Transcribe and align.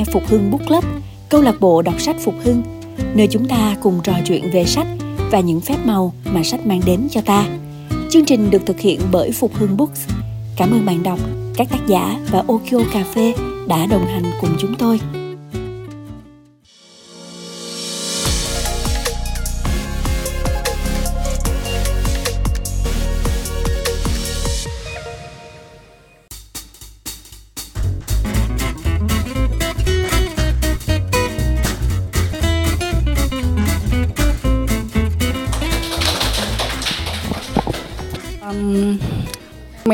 nghe 0.00 0.12
Phục 0.12 0.26
Hưng 0.28 0.50
Book 0.50 0.66
Club, 0.66 0.84
câu 1.28 1.42
lạc 1.42 1.60
bộ 1.60 1.82
đọc 1.82 2.00
sách 2.00 2.16
Phục 2.20 2.34
Hưng, 2.44 2.62
nơi 3.14 3.26
chúng 3.30 3.48
ta 3.48 3.76
cùng 3.82 4.00
trò 4.04 4.12
chuyện 4.26 4.50
về 4.50 4.64
sách 4.64 4.86
và 5.30 5.40
những 5.40 5.60
phép 5.60 5.76
màu 5.84 6.12
mà 6.24 6.42
sách 6.42 6.66
mang 6.66 6.80
đến 6.86 7.08
cho 7.10 7.20
ta. 7.20 7.46
Chương 8.10 8.24
trình 8.24 8.50
được 8.50 8.66
thực 8.66 8.80
hiện 8.80 9.00
bởi 9.12 9.32
Phục 9.32 9.54
Hưng 9.54 9.76
Books. 9.76 10.08
Cảm 10.56 10.70
ơn 10.70 10.86
bạn 10.86 11.02
đọc, 11.02 11.18
các 11.56 11.68
tác 11.70 11.86
giả 11.86 12.20
và 12.30 12.44
Okio 12.48 12.78
Cà 12.92 13.04
phê 13.14 13.34
đã 13.68 13.86
đồng 13.86 14.06
hành 14.06 14.24
cùng 14.40 14.50
chúng 14.58 14.74
tôi. 14.74 15.00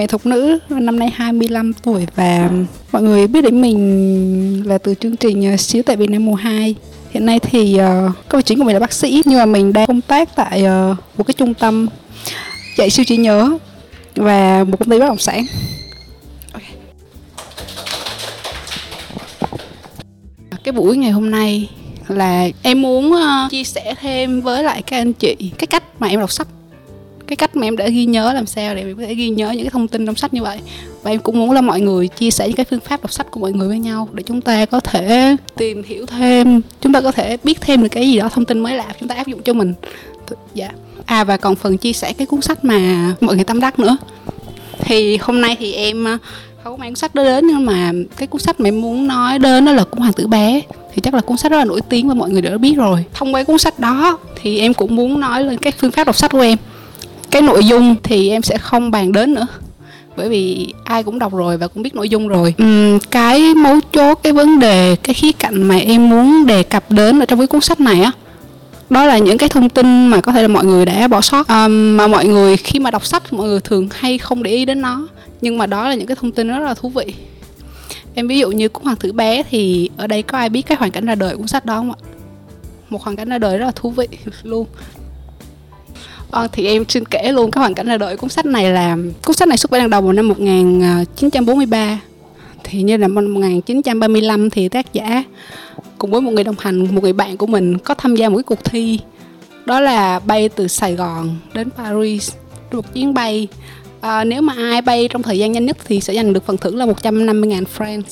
Mẹ 0.06 0.10
thục 0.10 0.27
nữ 0.27 0.59
năm 0.69 0.98
nay 0.98 1.10
25 1.15 1.73
tuổi 1.73 2.06
và 2.16 2.51
mọi 2.92 3.02
người 3.02 3.27
biết 3.27 3.41
đến 3.41 3.60
mình 3.60 4.62
là 4.66 4.79
từ 4.79 4.95
chương 4.95 5.16
trình 5.16 5.51
ờ, 5.51 5.56
xíu 5.56 5.82
tại 5.82 5.96
Việt 5.96 6.10
Nam 6.10 6.24
mùa 6.24 6.34
2 6.34 6.74
hiện 7.10 7.27
nay 7.27 7.38
thì 7.38 7.77
ờ, 7.77 8.06
uh, 8.06 8.29
công 8.29 8.38
việc 8.38 8.45
chính 8.46 8.59
của 8.59 8.65
mình 8.65 8.74
là 8.74 8.80
bác 8.80 8.92
sĩ 8.92 9.23
nhưng 9.27 9.38
mà 9.38 9.46
mình 9.46 9.73
đang 9.73 9.87
công 9.87 10.01
tác 10.01 10.37
tại 10.37 10.65
uh, 10.65 10.96
một 11.19 11.24
cái 11.27 11.34
trung 11.34 11.55
tâm 11.55 11.87
dạy 12.77 12.91
siêu 12.91 13.05
trí 13.05 13.16
nhớ 13.16 13.59
và 14.16 14.65
một 14.65 14.77
công 14.80 14.91
ty 14.91 14.98
bất 14.98 15.06
động 15.06 15.19
sản. 15.19 15.46
Cái 20.65 20.73
buổi 20.73 20.96
ngày 20.96 21.10
hôm 21.10 21.30
nay 21.30 21.71
là 22.09 22.49
em 22.62 22.82
muốn 22.82 23.12
uh, 23.12 23.51
chia 23.51 23.65
sẻ 23.65 23.95
thêm 24.01 24.40
với 24.40 24.62
lại 24.62 24.82
các 24.82 24.96
anh 24.96 25.12
chị 25.12 25.37
cái 25.59 25.66
cách 25.66 25.84
mà 25.99 26.07
em 26.07 26.21
đọc 26.21 26.32
sách 26.32 26.49
cái 27.27 27.37
cách 27.37 27.57
mà 27.57 27.66
em 27.66 27.77
đã 27.77 27.88
ghi 27.88 28.05
nhớ 28.05 28.32
làm 28.32 28.46
sao 28.46 28.74
để 28.74 28.82
em 28.82 28.96
có 28.96 29.02
thể 29.02 29.15
ghi 29.15 29.29
nhớ 29.29 29.51
những 29.51 29.63
cái 29.63 29.71
thông 29.71 29.88
tin 29.88 30.07
trong 30.07 30.16
sách 30.16 30.35
như 30.35 30.43
vậy. 30.43 30.59
Và 31.02 31.10
em 31.10 31.21
cũng 31.21 31.38
muốn 31.38 31.51
là 31.51 31.60
mọi 31.60 31.80
người 31.80 32.09
chia 32.09 32.30
sẻ 32.30 32.46
những 32.46 32.57
cái 32.57 32.66
phương 32.71 32.80
pháp 32.80 33.02
đọc 33.02 33.13
sách 33.13 33.30
của 33.30 33.41
mọi 33.41 33.52
người 33.52 33.68
với 33.68 33.79
nhau 33.79 34.09
để 34.13 34.23
chúng 34.23 34.41
ta 34.41 34.66
có 34.66 34.80
thể 34.80 35.37
tìm 35.57 35.83
hiểu 35.83 36.07
thêm, 36.07 36.60
chúng 36.80 36.93
ta 36.93 37.01
có 37.01 37.13
thể 37.13 37.37
biết 37.45 37.60
thêm 37.60 37.83
được 37.83 37.88
cái 37.88 38.10
gì 38.10 38.18
đó, 38.18 38.29
thông 38.29 38.45
tin 38.45 38.60
mới 38.60 38.74
lạ 38.74 38.87
chúng 39.01 39.09
ta 39.09 39.15
áp 39.15 39.27
dụng 39.27 39.43
cho 39.43 39.52
mình. 39.52 39.74
Dạ. 40.55 40.71
À 41.07 41.24
và 41.24 41.37
còn 41.37 41.57
phần 41.57 41.79
chia 41.79 41.93
sẻ 41.93 42.13
cái 42.13 42.27
cuốn 42.27 42.41
sách 42.41 42.65
mà 42.65 43.13
mọi 43.21 43.35
người 43.35 43.45
tâm 43.45 43.61
đắc 43.61 43.79
nữa. 43.79 43.96
Thì 44.80 45.16
hôm 45.16 45.40
nay 45.40 45.57
thì 45.59 45.73
em 45.73 46.09
à, 46.09 46.18
không 46.65 46.73
có 46.73 46.77
mang 46.77 46.90
cuốn 46.90 46.96
sách 46.96 47.15
đó 47.15 47.24
đến 47.24 47.46
nhưng 47.46 47.66
mà 47.66 47.93
cái 48.16 48.27
cuốn 48.27 48.40
sách 48.40 48.61
mà 48.61 48.68
em 48.68 48.80
muốn 48.80 49.07
nói 49.07 49.38
đến 49.38 49.65
đó 49.65 49.73
là 49.73 49.85
cuốn 49.85 50.01
hoàng 50.01 50.13
tử 50.13 50.27
bé. 50.27 50.61
Thì 50.95 51.01
chắc 51.02 51.15
là 51.15 51.21
cuốn 51.21 51.37
sách 51.37 51.52
rất 51.52 51.59
là 51.59 51.65
nổi 51.65 51.80
tiếng 51.88 52.09
và 52.09 52.15
mọi 52.15 52.30
người 52.30 52.43
đã 52.43 52.59
biết 52.59 52.74
rồi. 52.77 53.05
Thông 53.15 53.35
qua 53.35 53.45
cuốn 53.45 53.59
sách 53.59 53.79
đó 53.79 54.18
thì 54.43 54.59
em 54.59 54.74
cũng 54.74 54.96
muốn 54.96 55.21
nói 55.21 55.45
lên 55.45 55.59
cái 55.59 55.73
phương 55.79 55.90
pháp 55.90 56.05
đọc 56.05 56.16
sách 56.16 56.30
của 56.30 56.40
em 56.40 56.59
cái 57.37 57.42
nội 57.42 57.65
dung 57.65 57.96
thì 58.02 58.30
em 58.30 58.42
sẽ 58.42 58.59
không 58.59 58.90
bàn 58.90 59.12
đến 59.12 59.34
nữa. 59.34 59.46
Bởi 60.16 60.29
vì 60.29 60.73
ai 60.84 61.02
cũng 61.02 61.18
đọc 61.18 61.34
rồi 61.34 61.56
và 61.56 61.68
cũng 61.68 61.82
biết 61.82 61.95
nội 61.95 62.09
dung 62.09 62.28
rồi. 62.28 62.54
Uhm, 62.62 62.98
cái 63.10 63.54
mấu 63.54 63.80
chốt 63.93 64.19
cái 64.22 64.32
vấn 64.32 64.59
đề 64.59 64.97
cái 65.03 65.15
khía 65.15 65.32
cạnh 65.32 65.62
mà 65.62 65.76
em 65.76 66.09
muốn 66.09 66.47
đề 66.47 66.62
cập 66.62 66.91
đến 66.91 67.19
ở 67.22 67.25
trong 67.25 67.38
cái 67.38 67.47
cuốn 67.47 67.60
sách 67.60 67.81
này 67.81 68.00
á 68.00 68.12
đó 68.91 69.06
là 69.06 69.19
những 69.19 69.38
cái 69.38 69.48
thông 69.48 69.69
tin 69.69 70.06
mà 70.06 70.20
có 70.20 70.32
thể 70.32 70.43
là 70.43 70.48
mọi 70.48 70.65
người 70.65 70.87
đã 70.87 71.09
bỏ 71.09 71.20
sót. 71.20 71.48
Um, 71.48 71.97
mà 71.97 72.06
mọi 72.06 72.26
người 72.26 72.56
khi 72.56 72.78
mà 72.78 72.91
đọc 72.91 73.06
sách 73.06 73.32
mọi 73.32 73.48
người 73.48 73.60
thường 73.60 73.88
hay 73.93 74.19
không 74.19 74.43
để 74.43 74.50
ý 74.50 74.65
đến 74.65 74.82
nó. 74.82 75.09
Nhưng 75.41 75.59
mà 75.59 75.66
đó 75.66 75.88
là 75.88 75.94
những 75.94 76.06
cái 76.06 76.16
thông 76.21 76.32
tin 76.32 76.48
rất 76.48 76.59
là 76.59 76.75
thú 76.75 76.88
vị. 76.88 77.15
Em 78.15 78.28
ví 78.28 78.38
dụ 78.38 78.50
như 78.50 78.69
cuốn 78.69 78.84
hoàng 78.84 78.97
tử 78.97 79.12
bé 79.12 79.43
thì 79.50 79.91
ở 79.97 80.06
đây 80.06 80.22
có 80.22 80.38
ai 80.38 80.48
biết 80.48 80.62
cái 80.62 80.78
hoàn 80.78 80.91
cảnh 80.91 81.06
ra 81.06 81.15
đời 81.15 81.32
của 81.32 81.38
cuốn 81.38 81.49
sách 81.49 81.65
đó 81.65 81.75
không 81.75 81.93
ạ? 81.93 81.99
Một 82.88 83.03
hoàn 83.03 83.16
cảnh 83.16 83.28
ra 83.28 83.38
đời 83.38 83.59
rất 83.59 83.66
là 83.66 83.72
thú 83.77 83.91
vị 83.91 84.09
luôn. 84.43 84.66
Ờ, 86.31 86.48
thì 86.53 86.66
em 86.66 86.84
xin 86.88 87.04
kể 87.04 87.32
luôn 87.32 87.50
cái 87.50 87.60
hoàn 87.60 87.75
cảnh 87.75 87.87
ra 87.87 87.97
đời 87.97 88.16
cuốn 88.16 88.31
sách 88.31 88.47
này 88.47 88.72
là 88.72 88.97
cuốn 89.25 89.37
sách 89.37 89.48
này 89.48 89.56
xuất 89.59 89.70
bản 89.70 89.91
đầu 89.91 90.00
vào 90.00 90.12
năm 90.12 90.28
1943 90.28 91.78
ờ, 91.78 91.97
thì 92.64 92.82
như 92.82 92.97
là 92.97 93.09
năm 93.09 93.34
1935 93.34 94.50
thì 94.50 94.69
tác 94.69 94.92
giả 94.92 95.25
cùng 95.98 96.10
với 96.10 96.20
một 96.20 96.31
người 96.31 96.44
đồng 96.44 96.56
hành 96.59 96.94
một 96.94 97.03
người 97.03 97.12
bạn 97.12 97.37
của 97.37 97.47
mình 97.47 97.78
có 97.78 97.94
tham 97.94 98.16
gia 98.16 98.28
một 98.28 98.37
cái 98.37 98.42
cuộc 98.42 98.64
thi 98.64 98.98
đó 99.66 99.81
là 99.81 100.19
bay 100.19 100.48
từ 100.48 100.69
Sài 100.69 100.94
Gòn 100.94 101.37
đến 101.54 101.70
Paris 101.70 102.32
một 102.72 102.94
chuyến 102.94 103.14
bay. 103.14 103.48
À, 104.00 104.25
nếu 104.25 104.43
mà 104.43 104.54
ai 104.56 104.82
bay 104.82 105.08
trong 105.10 105.22
thời 105.22 105.38
gian 105.38 105.53
nhanh 105.53 105.66
nhất 105.66 105.76
thì 105.84 106.00
sẽ 106.00 106.14
giành 106.14 106.32
được 106.32 106.47
phần 106.47 106.56
thưởng 106.56 106.76
là 106.76 106.87
150.000 106.87 107.64
francs. 107.76 108.03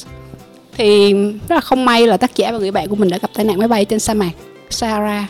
Thì 0.76 1.12
rất 1.48 1.54
là 1.54 1.60
không 1.60 1.84
may 1.84 2.06
là 2.06 2.16
tác 2.16 2.36
giả 2.36 2.52
và 2.52 2.58
người 2.58 2.70
bạn 2.70 2.88
của 2.88 2.96
mình 2.96 3.08
đã 3.08 3.18
gặp 3.18 3.30
tai 3.34 3.44
nạn 3.44 3.58
máy 3.58 3.68
bay 3.68 3.84
trên 3.84 3.98
sa 3.98 4.14
mạc 4.14 4.30
Sahara 4.70 5.28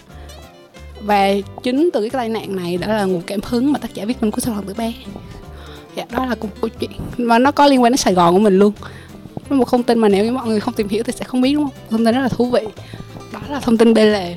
và 1.04 1.30
chính 1.62 1.90
từ 1.92 2.00
cái 2.00 2.10
tai 2.10 2.28
nạn 2.28 2.56
này 2.56 2.76
đã 2.76 2.88
là 2.88 3.04
nguồn 3.04 3.22
cảm 3.22 3.40
hứng 3.44 3.72
mà 3.72 3.78
tác 3.78 3.94
giả 3.94 4.04
viết 4.04 4.16
nên 4.20 4.30
cuốn 4.30 4.40
sách 4.40 4.54
hoàng 4.54 4.66
tử 4.66 4.74
bé. 4.78 4.92
Dạ 5.96 6.04
đó 6.10 6.26
là 6.26 6.34
một 6.40 6.48
câu 6.60 6.70
chuyện. 6.80 6.90
Mà 7.16 7.38
nó 7.38 7.50
có 7.50 7.66
liên 7.66 7.82
quan 7.82 7.92
đến 7.92 7.96
sài 7.96 8.14
gòn 8.14 8.34
của 8.34 8.40
mình 8.40 8.58
luôn. 8.58 8.72
Nó 9.50 9.56
một 9.56 9.70
thông 9.70 9.82
tin 9.82 9.98
mà 9.98 10.08
nếu 10.08 10.24
như 10.24 10.32
mọi 10.32 10.46
người 10.46 10.60
không 10.60 10.74
tìm 10.74 10.88
hiểu 10.88 11.02
thì 11.02 11.12
sẽ 11.12 11.24
không 11.24 11.40
biết, 11.40 11.54
đúng 11.54 11.64
không? 11.64 11.72
Thông 11.90 12.04
tin 12.04 12.14
rất 12.14 12.20
là 12.20 12.28
thú 12.28 12.50
vị. 12.50 12.62
Đó 13.32 13.40
là 13.50 13.60
thông 13.60 13.78
tin 13.78 13.94
bên 13.94 14.12
lề 14.12 14.36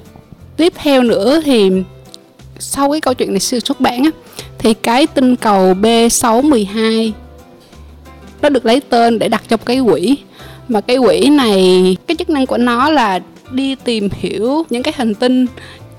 tiếp 0.58 0.74
theo 0.76 1.04
nữa 1.04 1.42
thì 1.46 1.72
sau 2.60 2.92
cái 2.92 3.02
câu 3.02 3.14
chuyện 3.14 3.32
này 3.32 3.40
xuất 3.40 3.82
bản 3.82 4.04
á, 4.04 4.10
thì 4.58 4.74
cái 4.74 5.08
tinh 5.08 5.36
cầu 5.36 5.74
B612 5.74 7.12
nó 8.42 8.50
được 8.50 8.66
lấy 8.66 8.82
tên 8.82 9.20
để 9.20 9.28
đặt 9.28 9.44
trong 9.48 9.60
cái 9.66 9.82
quỹ. 9.92 10.18
Mà 10.68 10.82
cái 10.82 10.98
quỹ 10.98 11.30
này, 11.30 11.98
cái 12.08 12.18
chức 12.18 12.30
năng 12.30 12.46
của 12.46 12.58
nó 12.58 12.90
là 12.90 13.20
đi 13.52 13.76
tìm 13.76 14.10
hiểu 14.12 14.64
những 14.70 14.84
cái 14.84 14.94
hành 14.98 15.16
tinh 15.16 15.46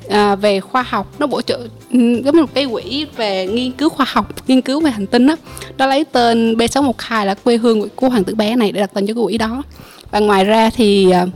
à, 0.09 0.35
về 0.35 0.61
khoa 0.61 0.83
học 0.83 1.15
nó 1.19 1.27
bổ 1.27 1.43
trợ 1.43 1.59
ừ, 1.93 1.99
giống 2.25 2.37
như 2.37 2.41
một 2.41 2.55
cái 2.55 2.67
quỹ 2.73 3.07
về 3.17 3.47
nghiên 3.47 3.73
cứu 3.73 3.89
khoa 3.89 4.07
học 4.09 4.49
nghiên 4.49 4.61
cứu 4.61 4.81
về 4.81 4.91
hành 4.91 5.07
tinh 5.07 5.27
đó 5.27 5.37
nó 5.79 5.87
lấy 5.87 6.05
tên 6.05 6.55
B612 6.55 7.25
là 7.25 7.35
quê 7.35 7.57
hương 7.57 7.89
của 7.89 8.09
hoàng 8.09 8.25
tử 8.25 8.35
bé 8.35 8.57
này 8.57 8.73
để 8.73 8.81
đặt 8.81 8.91
tên 8.95 9.07
cho 9.07 9.15
cái 9.15 9.25
quỹ 9.25 9.39
đó. 9.39 9.63
Và 10.11 10.19
ngoài 10.19 10.45
ra 10.45 10.71
thì 10.71 11.11
à, 11.11 11.27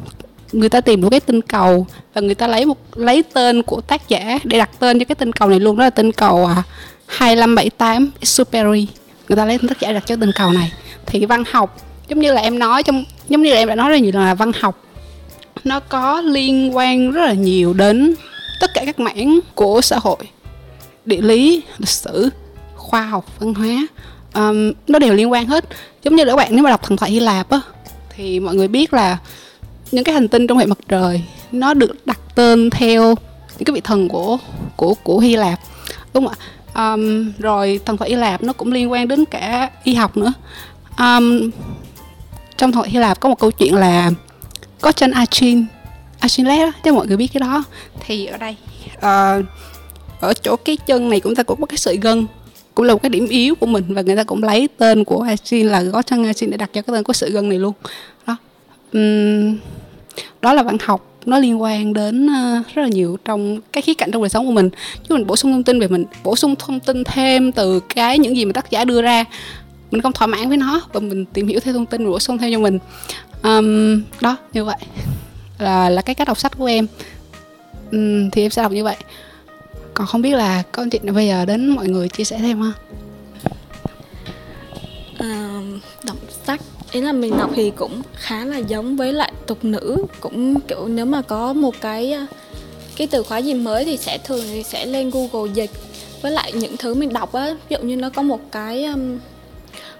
người 0.52 0.68
ta 0.68 0.80
tìm 0.80 1.02
được 1.02 1.08
cái 1.10 1.20
tinh 1.20 1.40
cầu 1.40 1.86
và 2.14 2.20
người 2.20 2.34
ta 2.34 2.46
lấy 2.46 2.66
một 2.66 2.78
lấy 2.94 3.22
tên 3.22 3.62
của 3.62 3.80
tác 3.80 4.08
giả 4.08 4.38
để 4.44 4.58
đặt 4.58 4.70
tên 4.78 4.98
cho 4.98 5.04
cái 5.04 5.14
tinh 5.14 5.32
cầu 5.32 5.48
này 5.48 5.60
luôn 5.60 5.76
đó 5.76 5.84
là 5.84 5.90
tinh 5.90 6.12
cầu 6.12 6.46
à, 6.46 6.62
2578 7.06 8.10
Superi 8.22 8.86
người 9.28 9.36
ta 9.36 9.44
lấy 9.44 9.58
tên 9.58 9.68
tác 9.68 9.80
giả 9.80 9.92
đặt 9.92 10.06
cho 10.06 10.16
tinh 10.16 10.30
cầu 10.34 10.52
này. 10.52 10.72
Thì 11.06 11.26
văn 11.26 11.44
học 11.50 11.76
giống 12.08 12.20
như 12.20 12.32
là 12.32 12.40
em 12.42 12.58
nói 12.58 12.82
trong 12.82 13.04
giống 13.28 13.42
như 13.42 13.50
là 13.50 13.56
em 13.56 13.68
đã 13.68 13.74
nói 13.74 13.90
rất 13.90 13.96
nhiều 13.96 14.12
là 14.14 14.34
văn 14.34 14.52
học 14.60 14.82
nó 15.64 15.80
có 15.80 16.20
liên 16.20 16.76
quan 16.76 17.10
rất 17.10 17.22
là 17.26 17.32
nhiều 17.32 17.74
đến 17.74 18.14
tất 18.62 18.74
cả 18.74 18.82
các 18.86 19.00
mảng 19.00 19.40
của 19.54 19.80
xã 19.80 19.98
hội. 19.98 20.16
Địa 21.04 21.20
lý 21.20 21.62
lịch 21.78 21.88
sử 21.88 22.30
khoa 22.76 23.02
học 23.02 23.26
văn 23.38 23.54
hóa 23.54 23.86
um, 24.34 24.72
nó 24.86 24.98
đều 24.98 25.14
liên 25.14 25.32
quan 25.32 25.46
hết. 25.46 25.64
Giống 26.02 26.16
như 26.16 26.24
các 26.24 26.36
bạn 26.36 26.48
nếu 26.50 26.64
mà 26.64 26.70
đọc 26.70 26.82
thần 26.82 26.96
thoại 26.96 27.10
hy 27.10 27.20
lạp 27.20 27.50
á 27.50 27.60
thì 28.16 28.40
mọi 28.40 28.54
người 28.54 28.68
biết 28.68 28.92
là 28.92 29.18
những 29.92 30.04
cái 30.04 30.14
hành 30.14 30.28
tinh 30.28 30.46
trong 30.46 30.58
hệ 30.58 30.66
mặt 30.66 30.78
trời 30.88 31.22
nó 31.52 31.74
được 31.74 32.06
đặt 32.06 32.18
tên 32.34 32.70
theo 32.70 33.14
những 33.58 33.64
cái 33.64 33.74
vị 33.74 33.80
thần 33.80 34.08
của 34.08 34.38
của 34.76 34.94
của 34.94 35.18
hy 35.18 35.36
lạp. 35.36 35.58
Đúng 36.14 36.26
không 36.26 36.34
ạ? 36.38 36.92
Um, 36.92 37.32
rồi 37.38 37.80
thần 37.84 37.96
thoại 37.96 38.10
hy 38.10 38.16
lạp 38.16 38.42
nó 38.42 38.52
cũng 38.52 38.72
liên 38.72 38.92
quan 38.92 39.08
đến 39.08 39.24
cả 39.24 39.70
y 39.84 39.94
học 39.94 40.16
nữa. 40.16 40.32
Um, 40.98 41.50
trong 42.56 42.72
thần 42.72 42.72
thoại 42.72 42.90
hy 42.90 42.98
lạp 42.98 43.20
có 43.20 43.28
một 43.28 43.38
câu 43.38 43.50
chuyện 43.50 43.74
là 43.74 44.10
có 44.80 44.92
chân 44.92 45.10
achin 45.10 45.64
Achilles 46.22 46.60
đó, 46.60 46.72
cho 46.84 46.92
mọi 46.92 47.06
người 47.06 47.16
biết 47.16 47.30
cái 47.34 47.40
đó. 47.40 47.64
Thì 48.06 48.26
ở 48.26 48.36
đây 48.36 48.56
uh, 48.96 49.44
ở 50.20 50.34
chỗ 50.42 50.56
cái 50.56 50.76
chân 50.86 51.10
này 51.10 51.20
cũng 51.20 51.34
ta 51.34 51.42
cũng 51.42 51.60
có 51.60 51.66
cái 51.66 51.78
sợi 51.78 51.96
gân 51.96 52.26
cũng 52.74 52.86
là 52.86 52.92
một 52.92 53.02
cái 53.02 53.10
điểm 53.10 53.26
yếu 53.28 53.54
của 53.54 53.66
mình 53.66 53.84
và 53.88 54.02
người 54.02 54.16
ta 54.16 54.24
cũng 54.24 54.42
lấy 54.42 54.68
tên 54.78 55.04
của 55.04 55.22
Achilles 55.22 55.72
là 55.72 55.82
gót 55.82 56.06
chân 56.06 56.24
Achilles 56.24 56.50
để 56.50 56.56
đặt 56.56 56.70
cho 56.72 56.82
cái 56.82 56.94
tên 56.96 57.04
của 57.04 57.12
sợi 57.12 57.30
gân 57.30 57.48
này 57.48 57.58
luôn. 57.58 57.72
Đó. 58.26 58.36
Um, 58.92 59.58
đó 60.42 60.52
là 60.52 60.62
văn 60.62 60.76
học 60.80 61.08
nó 61.26 61.38
liên 61.38 61.62
quan 61.62 61.92
đến 61.92 62.26
uh, 62.26 62.66
rất 62.74 62.82
là 62.82 62.88
nhiều 62.88 63.18
trong 63.24 63.60
cái 63.72 63.82
khía 63.82 63.94
cạnh 63.94 64.10
trong 64.10 64.22
đời 64.22 64.28
sống 64.28 64.46
của 64.46 64.52
mình. 64.52 64.70
Chứ 65.08 65.14
mình 65.14 65.26
bổ 65.26 65.36
sung 65.36 65.52
thông 65.52 65.62
tin 65.62 65.80
về 65.80 65.88
mình 65.88 66.04
bổ 66.24 66.36
sung 66.36 66.54
thông 66.58 66.80
tin 66.80 67.04
thêm 67.04 67.52
từ 67.52 67.80
cái 67.80 68.18
những 68.18 68.36
gì 68.36 68.44
mà 68.44 68.52
tác 68.52 68.70
giả 68.70 68.84
đưa 68.84 69.02
ra 69.02 69.24
mình 69.90 70.00
không 70.00 70.12
thỏa 70.12 70.26
mãn 70.26 70.48
với 70.48 70.56
nó 70.56 70.82
và 70.92 71.00
mình 71.00 71.24
tìm 71.24 71.46
hiểu 71.48 71.60
thêm 71.60 71.74
thông 71.74 71.86
tin 71.86 72.06
bổ 72.06 72.18
sung 72.18 72.38
thêm 72.38 72.52
cho 72.52 72.58
mình. 72.58 72.78
Um, 73.42 74.02
đó 74.20 74.36
như 74.52 74.64
vậy 74.64 74.76
là 75.62 75.90
là 75.90 76.02
cái 76.02 76.14
cách 76.14 76.28
đọc 76.28 76.38
sách 76.38 76.58
của 76.58 76.66
em. 76.66 76.86
Uhm, 77.96 78.30
thì 78.30 78.42
em 78.42 78.50
sẽ 78.50 78.62
đọc 78.62 78.72
như 78.72 78.84
vậy. 78.84 78.96
Còn 79.94 80.06
không 80.06 80.22
biết 80.22 80.34
là 80.34 80.62
có 80.72 80.86
chị 80.90 80.98
bây 80.98 81.26
giờ 81.26 81.44
đến 81.44 81.68
mọi 81.68 81.88
người 81.88 82.08
chia 82.08 82.24
sẻ 82.24 82.38
thêm 82.38 82.60
không 82.60 82.72
à, 85.18 85.60
đọc 86.04 86.16
sách 86.46 86.60
ý 86.92 87.00
là 87.00 87.12
mình 87.12 87.38
đọc 87.38 87.50
thì 87.54 87.70
cũng 87.76 88.02
khá 88.14 88.44
là 88.44 88.58
giống 88.58 88.96
với 88.96 89.12
lại 89.12 89.32
tục 89.46 89.64
nữ 89.64 90.06
cũng 90.20 90.60
kiểu 90.60 90.88
nếu 90.88 91.06
mà 91.06 91.22
có 91.22 91.52
một 91.52 91.74
cái 91.80 92.12
à, 92.12 92.26
cái 92.96 93.06
từ 93.06 93.22
khóa 93.22 93.38
gì 93.38 93.54
mới 93.54 93.84
thì 93.84 93.96
sẽ 93.96 94.18
thường 94.18 94.44
thì 94.52 94.62
sẽ 94.62 94.86
lên 94.86 95.10
google 95.10 95.52
dịch. 95.54 95.70
Với 96.22 96.32
lại 96.32 96.52
những 96.52 96.76
thứ 96.76 96.94
mình 96.94 97.12
đọc 97.12 97.32
á 97.32 97.56
ví 97.68 97.76
dụ 97.76 97.88
như 97.88 97.96
nó 97.96 98.10
có 98.10 98.22
một 98.22 98.40
cái 98.52 98.84
um, 98.84 99.18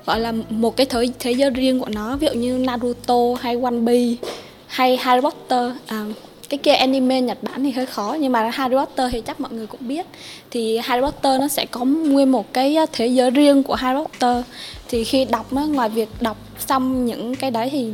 gọi 0.07 0.21
là 0.21 0.33
một 0.49 0.77
cái 0.77 0.87
thế 0.87 1.07
thế 1.19 1.33
giới 1.33 1.51
riêng 1.51 1.81
của 1.81 1.89
nó. 1.89 2.17
Ví 2.17 2.27
dụ 2.27 2.33
như 2.33 2.59
Naruto 2.59 3.17
hay 3.41 3.57
One 3.63 3.77
Piece 3.87 4.33
hay 4.73 4.97
Harry 4.97 5.21
Potter. 5.21 5.71
À, 5.87 6.05
cái 6.49 6.59
kia 6.59 6.73
anime 6.73 7.21
Nhật 7.21 7.39
Bản 7.43 7.65
thì 7.65 7.71
hơi 7.71 7.87
khó 7.87 8.17
nhưng 8.21 8.33
mà 8.33 8.51
Harry 8.51 8.77
Potter 8.77 9.13
thì 9.13 9.21
chắc 9.21 9.41
mọi 9.41 9.53
người 9.53 9.67
cũng 9.67 9.89
biết. 9.89 10.07
Thì 10.51 10.79
Harry 10.79 11.03
Potter 11.03 11.41
nó 11.41 11.49
sẽ 11.49 11.67
có 11.67 11.85
nguyên 11.85 12.33
một 12.33 12.53
cái 12.53 12.77
thế 12.93 13.07
giới 13.07 13.31
riêng 13.31 13.63
của 13.63 13.75
Harry 13.75 14.05
Potter. 14.05 14.45
Thì 14.89 15.05
khi 15.05 15.25
đọc 15.25 15.53
nó 15.53 15.67
ngoài 15.67 15.89
việc 15.89 16.09
đọc 16.21 16.37
xong 16.59 17.07
những 17.07 17.35
cái 17.35 17.51
đấy 17.51 17.69
thì 17.73 17.91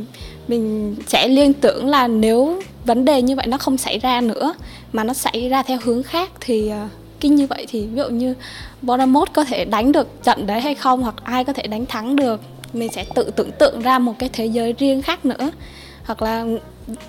mình 0.47 0.95
sẽ 1.07 1.27
liên 1.27 1.53
tưởng 1.53 1.87
là 1.87 2.07
nếu 2.07 2.61
vấn 2.85 3.05
đề 3.05 3.21
như 3.21 3.35
vậy 3.35 3.47
nó 3.47 3.57
không 3.57 3.77
xảy 3.77 3.99
ra 3.99 4.21
nữa 4.21 4.53
mà 4.93 5.03
nó 5.03 5.13
xảy 5.13 5.49
ra 5.49 5.63
theo 5.63 5.77
hướng 5.83 6.03
khác 6.03 6.31
thì 6.39 6.69
à, 6.69 6.89
kinh 7.19 7.35
như 7.35 7.47
vậy 7.47 7.65
thì 7.69 7.81
ví 7.81 7.97
dụ 7.97 8.09
như 8.09 8.33
Voldemort 8.81 9.33
có 9.33 9.43
thể 9.43 9.65
đánh 9.65 9.91
được 9.91 10.23
trận 10.23 10.47
đấy 10.47 10.61
hay 10.61 10.75
không 10.75 11.01
hoặc 11.01 11.15
ai 11.23 11.43
có 11.43 11.53
thể 11.53 11.63
đánh 11.63 11.85
thắng 11.85 12.15
được 12.15 12.41
mình 12.73 12.89
sẽ 12.91 13.05
tự 13.15 13.31
tưởng 13.35 13.51
tượng 13.51 13.81
ra 13.81 13.99
một 13.99 14.13
cái 14.19 14.29
thế 14.33 14.45
giới 14.45 14.73
riêng 14.73 15.01
khác 15.01 15.25
nữa 15.25 15.51
hoặc 16.09 16.21
là 16.21 16.45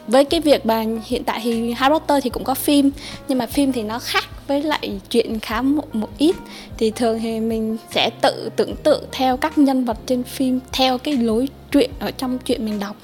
với 0.06 0.24
cái 0.24 0.40
việc 0.40 0.66
mà 0.66 0.84
hiện 1.04 1.24
tại 1.24 1.40
thì 1.42 1.72
Harry 1.72 1.92
Potter 1.92 2.24
thì 2.24 2.30
cũng 2.30 2.44
có 2.44 2.54
phim 2.54 2.90
nhưng 3.28 3.38
mà 3.38 3.46
phim 3.46 3.72
thì 3.72 3.82
nó 3.82 3.98
khác 3.98 4.24
với 4.48 4.62
lại 4.62 5.00
chuyện 5.10 5.40
khá 5.40 5.62
một, 5.62 5.94
một 5.94 6.08
ít. 6.18 6.36
Thì 6.78 6.90
thường 6.90 7.18
thì 7.22 7.40
mình 7.40 7.76
sẽ 7.94 8.10
tự 8.20 8.50
tưởng 8.56 8.76
tượng 8.76 9.04
theo 9.12 9.36
các 9.36 9.58
nhân 9.58 9.84
vật 9.84 9.98
trên 10.06 10.22
phim 10.22 10.60
theo 10.72 10.98
cái 10.98 11.16
lối 11.16 11.48
truyện 11.70 11.90
ở 11.98 12.10
trong 12.10 12.38
chuyện 12.38 12.64
mình 12.64 12.80
đọc. 12.80 12.96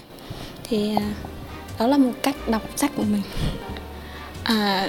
Thì 0.69 0.97
à, 0.97 1.15
đó 1.79 1.87
là 1.87 1.97
một 1.97 2.13
cách 2.23 2.49
đọc 2.49 2.63
sách 2.77 2.91
của 2.97 3.03
mình. 3.03 3.23
À, 4.43 4.89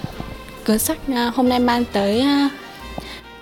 cuốn 0.66 0.80
sách 0.80 0.98
à, 1.14 1.32
hôm 1.36 1.50
nay 1.50 1.60
mang 1.60 1.84
tới 1.94 2.20
à, 2.20 2.50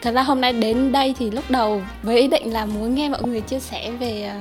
thật 0.02 0.12
ra 0.12 0.24
hôm 0.24 0.42
nay 0.42 0.54
đến 0.54 0.92
đây 0.92 1.16
thì 1.20 1.32
lúc 1.32 1.44
đầu 1.50 1.82
với 2.04 2.20
ý 2.20 2.28
định 2.28 2.54
là 2.54 2.66
muốn 2.66 2.96
nghe 2.96 3.10
mọi 3.10 3.24
người 3.24 3.42
chia 3.42 3.60
sẻ 3.60 3.92
về 3.92 4.32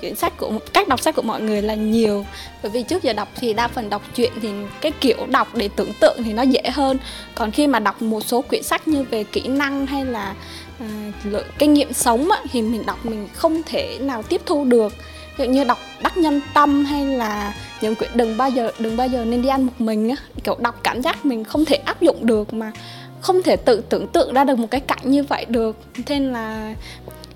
quyển 0.00 0.14
sách 0.14 0.32
của 0.36 0.52
cách 0.72 0.88
đọc 0.88 1.00
sách 1.00 1.14
của 1.14 1.22
mọi 1.22 1.40
người 1.40 1.62
là 1.62 1.74
nhiều. 1.74 2.26
Bởi 2.62 2.70
vì 2.70 2.82
trước 2.82 3.02
giờ 3.02 3.12
đọc 3.12 3.28
thì 3.36 3.52
đa 3.52 3.68
phần 3.68 3.90
đọc 3.90 4.02
truyện 4.14 4.32
thì 4.42 4.48
cái 4.80 4.92
kiểu 5.00 5.26
đọc 5.26 5.54
để 5.54 5.68
tưởng 5.76 5.92
tượng 6.00 6.22
thì 6.24 6.32
nó 6.32 6.42
dễ 6.42 6.62
hơn. 6.72 6.98
Còn 7.34 7.50
khi 7.50 7.66
mà 7.66 7.78
đọc 7.78 8.02
một 8.02 8.20
số 8.20 8.42
quyển 8.42 8.62
sách 8.62 8.88
như 8.88 9.02
về 9.02 9.24
kỹ 9.24 9.48
năng 9.48 9.86
hay 9.86 10.04
là 10.04 10.34
à, 10.80 11.12
uh, 11.36 11.44
kinh 11.58 11.74
nghiệm 11.74 11.92
sống 11.92 12.30
á, 12.30 12.38
thì 12.52 12.62
mình 12.62 12.86
đọc 12.86 13.06
mình 13.06 13.28
không 13.34 13.62
thể 13.66 13.98
nào 14.00 14.22
tiếp 14.22 14.40
thu 14.46 14.64
được. 14.64 14.92
Ví 15.36 15.44
dụ 15.44 15.50
như 15.52 15.64
đọc 15.64 15.78
đắc 16.02 16.16
nhân 16.16 16.40
tâm 16.54 16.84
hay 16.84 17.06
là 17.06 17.54
những 17.80 17.94
quyển 17.94 18.10
đừng 18.14 18.36
bao 18.36 18.50
giờ 18.50 18.70
đừng 18.78 18.96
bao 18.96 19.08
giờ 19.08 19.24
nên 19.24 19.42
đi 19.42 19.48
ăn 19.48 19.66
một 19.66 19.72
mình 19.78 20.10
á 20.10 20.16
kiểu 20.44 20.56
đọc 20.60 20.80
cảm 20.82 21.02
giác 21.02 21.26
mình 21.26 21.44
không 21.44 21.64
thể 21.64 21.76
áp 21.76 22.00
dụng 22.00 22.26
được 22.26 22.54
mà 22.54 22.72
không 23.20 23.42
thể 23.42 23.56
tự 23.56 23.82
tưởng 23.88 24.08
tượng 24.08 24.34
ra 24.34 24.44
được 24.44 24.58
một 24.58 24.66
cái 24.70 24.80
cảnh 24.80 24.98
như 25.04 25.22
vậy 25.22 25.44
được. 25.48 25.76
Nên 26.08 26.32
là 26.32 26.74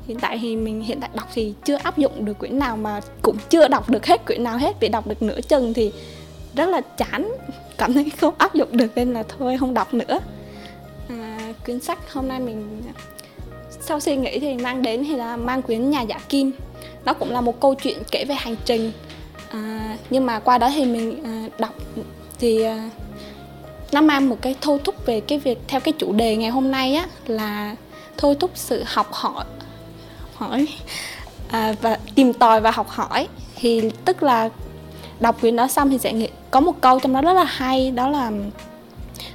hiện 0.06 0.18
tại 0.20 0.38
thì 0.42 0.56
mình 0.56 0.80
hiện 0.80 1.00
tại 1.00 1.10
đọc 1.14 1.28
thì 1.34 1.54
chưa 1.64 1.76
áp 1.76 1.98
dụng 1.98 2.24
được 2.24 2.38
quyển 2.38 2.58
nào 2.58 2.76
mà 2.76 3.00
cũng 3.22 3.36
chưa 3.50 3.68
đọc 3.68 3.90
được 3.90 4.06
hết 4.06 4.26
quyển 4.26 4.44
nào 4.44 4.58
hết 4.58 4.76
vì 4.80 4.88
đọc 4.88 5.06
được 5.06 5.22
nửa 5.22 5.40
chừng 5.40 5.74
thì 5.74 5.92
rất 6.54 6.68
là 6.68 6.80
chán 6.80 7.32
cảm 7.78 7.94
thấy 7.94 8.10
không 8.20 8.34
áp 8.38 8.54
dụng 8.54 8.76
được 8.76 8.96
nên 8.96 9.14
là 9.14 9.22
thôi 9.22 9.56
không 9.60 9.74
đọc 9.74 9.94
nữa. 9.94 10.18
À, 11.08 11.52
quyển 11.64 11.80
sách 11.80 12.12
hôm 12.12 12.28
nay 12.28 12.40
mình 12.40 12.82
sau 13.80 14.00
suy 14.00 14.16
nghĩ 14.16 14.38
thì 14.38 14.54
mang 14.54 14.82
đến 14.82 15.04
thì 15.04 15.16
là 15.16 15.36
mang 15.36 15.62
quyển 15.62 15.90
nhà 15.90 16.02
giả 16.02 16.20
kim. 16.28 16.52
Nó 17.04 17.14
cũng 17.14 17.30
là 17.30 17.40
một 17.40 17.60
câu 17.60 17.74
chuyện 17.74 17.98
kể 18.10 18.24
về 18.24 18.34
hành 18.34 18.56
trình. 18.64 18.92
À, 19.50 19.96
nhưng 20.10 20.26
mà 20.26 20.38
qua 20.38 20.58
đó 20.58 20.70
thì 20.74 20.84
mình 20.84 21.24
à, 21.24 21.48
đọc 21.58 21.74
thì 22.38 22.62
à, 22.62 22.90
nó 23.92 24.00
mang 24.00 24.28
một 24.28 24.36
cái 24.42 24.54
thôi 24.60 24.78
thúc 24.84 25.06
về 25.06 25.20
cái 25.20 25.38
việc 25.38 25.58
theo 25.68 25.80
cái 25.80 25.94
chủ 25.98 26.12
đề 26.12 26.36
ngày 26.36 26.50
hôm 26.50 26.70
nay 26.70 26.94
á 26.94 27.06
là 27.26 27.76
thôi 28.16 28.36
thúc 28.40 28.50
sự 28.54 28.82
học 28.86 29.08
hỏi 29.12 29.44
hỏi 30.34 30.68
à, 31.50 31.74
và 31.82 31.98
tìm 32.14 32.32
tòi 32.32 32.60
và 32.60 32.70
học 32.70 32.88
hỏi. 32.88 33.28
Thì 33.56 33.90
tức 34.04 34.22
là 34.22 34.48
đọc 35.20 35.40
quyển 35.40 35.56
đó 35.56 35.68
xong 35.68 35.90
thì 35.90 35.98
sẽ 35.98 36.12
nghĩ 36.12 36.28
có 36.50 36.60
một 36.60 36.80
câu 36.80 37.00
trong 37.00 37.12
đó 37.12 37.20
rất 37.20 37.32
là 37.32 37.44
hay 37.44 37.90
đó 37.90 38.08
là 38.08 38.30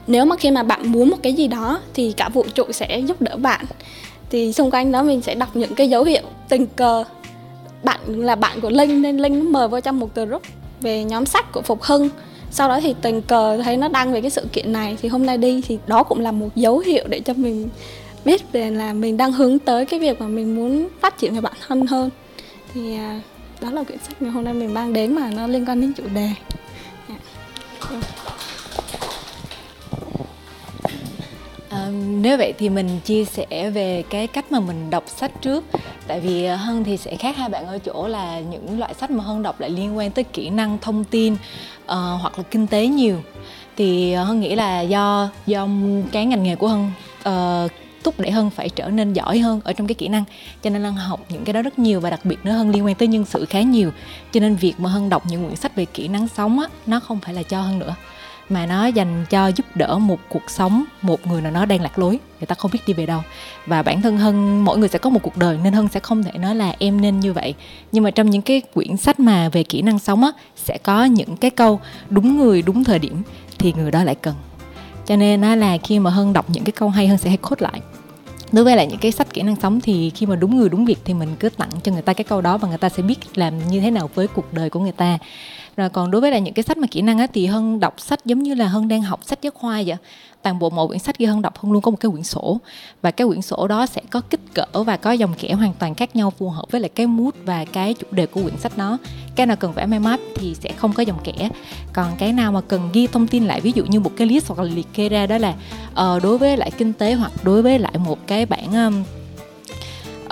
nếu 0.07 0.25
mà 0.25 0.35
khi 0.35 0.51
mà 0.51 0.63
bạn 0.63 0.91
muốn 0.91 1.09
một 1.09 1.17
cái 1.23 1.33
gì 1.33 1.47
đó 1.47 1.81
thì 1.93 2.13
cả 2.17 2.29
vũ 2.29 2.45
trụ 2.55 2.63
sẽ 2.71 2.99
giúp 2.99 3.21
đỡ 3.21 3.37
bạn. 3.37 3.65
Thì 4.29 4.53
xung 4.53 4.71
quanh 4.71 4.91
đó 4.91 5.03
mình 5.03 5.21
sẽ 5.21 5.35
đọc 5.35 5.55
những 5.55 5.75
cái 5.75 5.89
dấu 5.89 6.03
hiệu 6.03 6.21
tình 6.49 6.65
cờ. 6.67 7.03
Bạn 7.83 7.99
là 8.05 8.35
bạn 8.35 8.61
của 8.61 8.69
linh 8.69 9.01
nên 9.01 9.17
linh 9.17 9.51
mời 9.51 9.67
vào 9.67 9.81
trong 9.81 9.99
một 9.99 10.15
group 10.15 10.41
về 10.81 11.03
nhóm 11.03 11.25
sách 11.25 11.51
của 11.51 11.61
phục 11.61 11.83
hưng. 11.83 12.09
Sau 12.51 12.69
đó 12.69 12.79
thì 12.83 12.95
tình 13.01 13.21
cờ 13.21 13.57
thấy 13.63 13.77
nó 13.77 13.87
đăng 13.87 14.13
về 14.13 14.21
cái 14.21 14.29
sự 14.29 14.45
kiện 14.53 14.73
này 14.73 14.97
thì 15.01 15.09
hôm 15.09 15.25
nay 15.25 15.37
đi 15.37 15.61
thì 15.67 15.79
đó 15.87 16.03
cũng 16.03 16.19
là 16.19 16.31
một 16.31 16.49
dấu 16.55 16.79
hiệu 16.79 17.03
để 17.07 17.19
cho 17.19 17.33
mình 17.33 17.69
biết 18.25 18.51
về 18.51 18.71
là 18.71 18.93
mình 18.93 19.17
đang 19.17 19.31
hướng 19.31 19.59
tới 19.59 19.85
cái 19.85 19.99
việc 19.99 20.21
mà 20.21 20.27
mình 20.27 20.55
muốn 20.55 20.87
phát 21.01 21.17
triển 21.17 21.33
về 21.33 21.41
bản 21.41 21.53
thân 21.67 21.85
hơn. 21.85 22.09
Thì 22.73 22.95
à, 22.95 23.21
đó 23.61 23.71
là 23.71 23.83
quyển 23.83 23.99
sách 23.99 24.21
ngày 24.21 24.31
hôm 24.31 24.43
nay 24.43 24.53
mình 24.53 24.73
mang 24.73 24.93
đến 24.93 25.15
mà 25.15 25.31
nó 25.31 25.47
liên 25.47 25.65
quan 25.65 25.81
đến 25.81 25.93
chủ 25.93 26.03
đề. 26.13 26.29
À, 31.69 31.87
nếu 32.21 32.37
vậy 32.37 32.53
thì 32.57 32.69
mình 32.69 32.99
chia 33.05 33.25
sẻ 33.25 33.69
về 33.69 34.03
cái 34.09 34.27
cách 34.27 34.51
mà 34.51 34.59
mình 34.59 34.89
đọc 34.89 35.03
sách 35.07 35.31
trước. 35.41 35.65
Tại 36.07 36.19
vì 36.19 36.45
à, 36.45 36.55
hân 36.55 36.83
thì 36.83 36.97
sẽ 36.97 37.15
khác 37.15 37.37
hai 37.37 37.49
bạn 37.49 37.67
ở 37.67 37.77
chỗ 37.77 38.07
là 38.07 38.39
những 38.39 38.79
loại 38.79 38.93
sách 38.93 39.11
mà 39.11 39.23
hân 39.23 39.43
đọc 39.43 39.59
lại 39.59 39.69
liên 39.69 39.97
quan 39.97 40.11
tới 40.11 40.23
kỹ 40.23 40.49
năng 40.49 40.77
thông 40.81 41.03
tin 41.03 41.33
uh, 41.33 41.39
hoặc 42.21 42.37
là 42.37 42.43
kinh 42.51 42.67
tế 42.67 42.87
nhiều. 42.87 43.17
Thì 43.77 44.13
à, 44.13 44.23
hân 44.23 44.39
nghĩ 44.39 44.55
là 44.55 44.81
do 44.81 45.29
do 45.45 45.67
cái 46.11 46.25
ngành 46.25 46.43
nghề 46.43 46.55
của 46.55 46.67
hân 46.67 46.91
uh, 47.19 47.71
thúc 48.03 48.19
đẩy 48.19 48.31
hơn 48.31 48.49
phải 48.49 48.69
trở 48.69 48.89
nên 48.89 49.13
giỏi 49.13 49.39
hơn 49.39 49.61
ở 49.63 49.73
trong 49.73 49.87
cái 49.87 49.95
kỹ 49.95 50.07
năng. 50.07 50.23
Cho 50.63 50.69
nên 50.69 50.83
hân 50.83 50.93
học 50.93 51.25
những 51.29 51.45
cái 51.45 51.53
đó 51.53 51.61
rất 51.61 51.79
nhiều 51.79 51.99
và 51.99 52.09
đặc 52.09 52.19
biệt 52.23 52.37
nữa 52.43 52.51
hơn 52.51 52.69
liên 52.69 52.85
quan 52.85 52.95
tới 52.95 53.07
nhân 53.07 53.25
sự 53.25 53.45
khá 53.45 53.61
nhiều. 53.61 53.91
Cho 54.31 54.39
nên 54.39 54.55
việc 54.55 54.73
mà 54.77 54.89
hân 54.89 55.09
đọc 55.09 55.23
những 55.25 55.45
quyển 55.45 55.55
sách 55.55 55.75
về 55.75 55.85
kỹ 55.85 56.07
năng 56.07 56.27
sống 56.27 56.59
á, 56.59 56.67
nó 56.85 56.99
không 56.99 57.19
phải 57.19 57.33
là 57.33 57.43
cho 57.43 57.61
hơn 57.61 57.79
nữa, 57.79 57.95
mà 58.49 58.65
nó 58.65 58.85
dành 58.85 59.25
cho 59.29 59.47
giúp 59.47 59.65
đỡ 59.75 59.97
một 59.97 60.19
cuộc 60.29 60.49
sống, 60.49 60.83
một 61.01 61.27
người 61.27 61.41
nào 61.41 61.51
đó 61.51 61.65
đang 61.65 61.81
lạc 61.81 61.99
lối, 61.99 62.19
người 62.39 62.47
ta 62.47 62.55
không 62.55 62.71
biết 62.71 62.79
đi 62.87 62.93
về 62.93 63.05
đâu. 63.05 63.21
Và 63.65 63.83
bản 63.83 64.01
thân 64.01 64.17
hân, 64.17 64.59
mỗi 64.59 64.77
người 64.77 64.89
sẽ 64.89 64.99
có 64.99 65.09
một 65.09 65.19
cuộc 65.23 65.37
đời 65.37 65.57
nên 65.63 65.73
hân 65.73 65.87
sẽ 65.87 65.99
không 65.99 66.23
thể 66.23 66.31
nói 66.31 66.55
là 66.55 66.75
em 66.79 67.01
nên 67.01 67.19
như 67.19 67.33
vậy. 67.33 67.53
Nhưng 67.91 68.03
mà 68.03 68.11
trong 68.11 68.29
những 68.29 68.41
cái 68.41 68.61
quyển 68.73 68.97
sách 68.97 69.19
mà 69.19 69.49
về 69.49 69.63
kỹ 69.63 69.81
năng 69.81 69.99
sống 69.99 70.23
á, 70.23 70.31
sẽ 70.55 70.77
có 70.83 71.03
những 71.03 71.37
cái 71.37 71.51
câu, 71.51 71.79
đúng 72.09 72.37
người, 72.37 72.61
đúng 72.61 72.83
thời 72.83 72.99
điểm 72.99 73.21
thì 73.59 73.73
người 73.73 73.91
đó 73.91 74.03
lại 74.03 74.15
cần 74.15 74.35
cho 75.09 75.15
nên 75.15 75.41
là 75.41 75.77
khi 75.83 75.99
mà 75.99 76.09
hân 76.09 76.33
đọc 76.33 76.49
những 76.49 76.63
cái 76.63 76.71
câu 76.71 76.89
hay 76.89 77.07
hơn 77.07 77.17
sẽ 77.17 77.29
hay 77.29 77.37
cốt 77.37 77.61
lại. 77.61 77.81
Đối 78.51 78.63
với 78.63 78.75
lại 78.75 78.87
những 78.87 78.99
cái 78.99 79.11
sách 79.11 79.33
kỹ 79.33 79.41
năng 79.41 79.55
sống 79.55 79.81
thì 79.81 80.09
khi 80.09 80.25
mà 80.25 80.35
đúng 80.35 80.57
người 80.57 80.69
đúng 80.69 80.85
việc 80.85 80.97
thì 81.05 81.13
mình 81.13 81.35
cứ 81.39 81.49
tặng 81.49 81.69
cho 81.83 81.91
người 81.91 82.01
ta 82.01 82.13
cái 82.13 82.23
câu 82.23 82.41
đó 82.41 82.57
và 82.57 82.67
người 82.69 82.77
ta 82.77 82.89
sẽ 82.89 83.03
biết 83.03 83.37
làm 83.37 83.67
như 83.67 83.79
thế 83.79 83.91
nào 83.91 84.09
với 84.15 84.27
cuộc 84.27 84.53
đời 84.53 84.69
của 84.69 84.79
người 84.79 84.91
ta. 84.91 85.17
Rồi 85.77 85.89
còn 85.89 86.11
đối 86.11 86.21
với 86.21 86.31
lại 86.31 86.41
những 86.41 86.53
cái 86.53 86.63
sách 86.63 86.77
mà 86.77 86.87
kỹ 86.91 87.01
năng 87.01 87.19
á 87.19 87.27
thì 87.33 87.45
hân 87.45 87.79
đọc 87.79 87.93
sách 87.97 88.25
giống 88.25 88.43
như 88.43 88.53
là 88.53 88.67
hân 88.67 88.87
đang 88.87 89.01
học 89.01 89.19
sách 89.23 89.39
giáo 89.41 89.51
khoa 89.55 89.83
vậy 89.85 89.97
toàn 90.41 90.59
bộ 90.59 90.69
mỗi 90.69 90.87
quyển 90.87 90.99
sách 90.99 91.17
ghi 91.17 91.25
hơn 91.25 91.41
đọc 91.41 91.57
hơn 91.57 91.71
luôn 91.71 91.81
có 91.81 91.91
một 91.91 91.97
cái 91.99 92.11
quyển 92.11 92.23
sổ. 92.23 92.59
Và 93.01 93.11
cái 93.11 93.27
quyển 93.27 93.41
sổ 93.41 93.67
đó 93.67 93.85
sẽ 93.85 94.01
có 94.09 94.21
kích 94.29 94.39
cỡ 94.53 94.83
và 94.83 94.97
có 94.97 95.11
dòng 95.11 95.33
kẻ 95.39 95.53
hoàn 95.53 95.73
toàn 95.73 95.95
khác 95.95 96.15
nhau 96.15 96.33
phù 96.37 96.49
hợp 96.49 96.65
với 96.71 96.81
lại 96.81 96.89
cái 96.89 97.07
mood 97.07 97.33
và 97.45 97.65
cái 97.65 97.93
chủ 97.93 98.07
đề 98.11 98.25
của 98.25 98.41
quyển 98.41 98.57
sách 98.57 98.77
đó. 98.77 98.97
Cái 99.35 99.45
nào 99.45 99.55
cần 99.55 99.73
vẽ 99.73 99.85
mind 99.85 100.03
map 100.03 100.19
thì 100.35 100.55
sẽ 100.55 100.71
không 100.71 100.93
có 100.93 101.03
dòng 101.03 101.19
kẻ 101.23 101.49
còn 101.93 102.15
cái 102.17 102.33
nào 102.33 102.51
mà 102.51 102.61
cần 102.61 102.89
ghi 102.93 103.07
thông 103.07 103.27
tin 103.27 103.45
lại 103.45 103.61
ví 103.61 103.71
dụ 103.75 103.85
như 103.85 103.99
một 103.99 104.11
cái 104.17 104.27
list 104.27 104.47
hoặc 104.47 104.63
là 104.63 104.71
liệt 104.73 104.87
kê 104.93 105.09
ra 105.09 105.27
đó 105.27 105.37
là 105.37 105.53
uh, 105.91 106.23
đối 106.23 106.37
với 106.37 106.57
lại 106.57 106.71
kinh 106.77 106.93
tế 106.93 107.13
hoặc 107.13 107.31
đối 107.43 107.61
với 107.61 107.79
lại 107.79 107.93
một 107.97 108.27
cái 108.27 108.45
bản 108.45 108.73
um, 108.73 109.03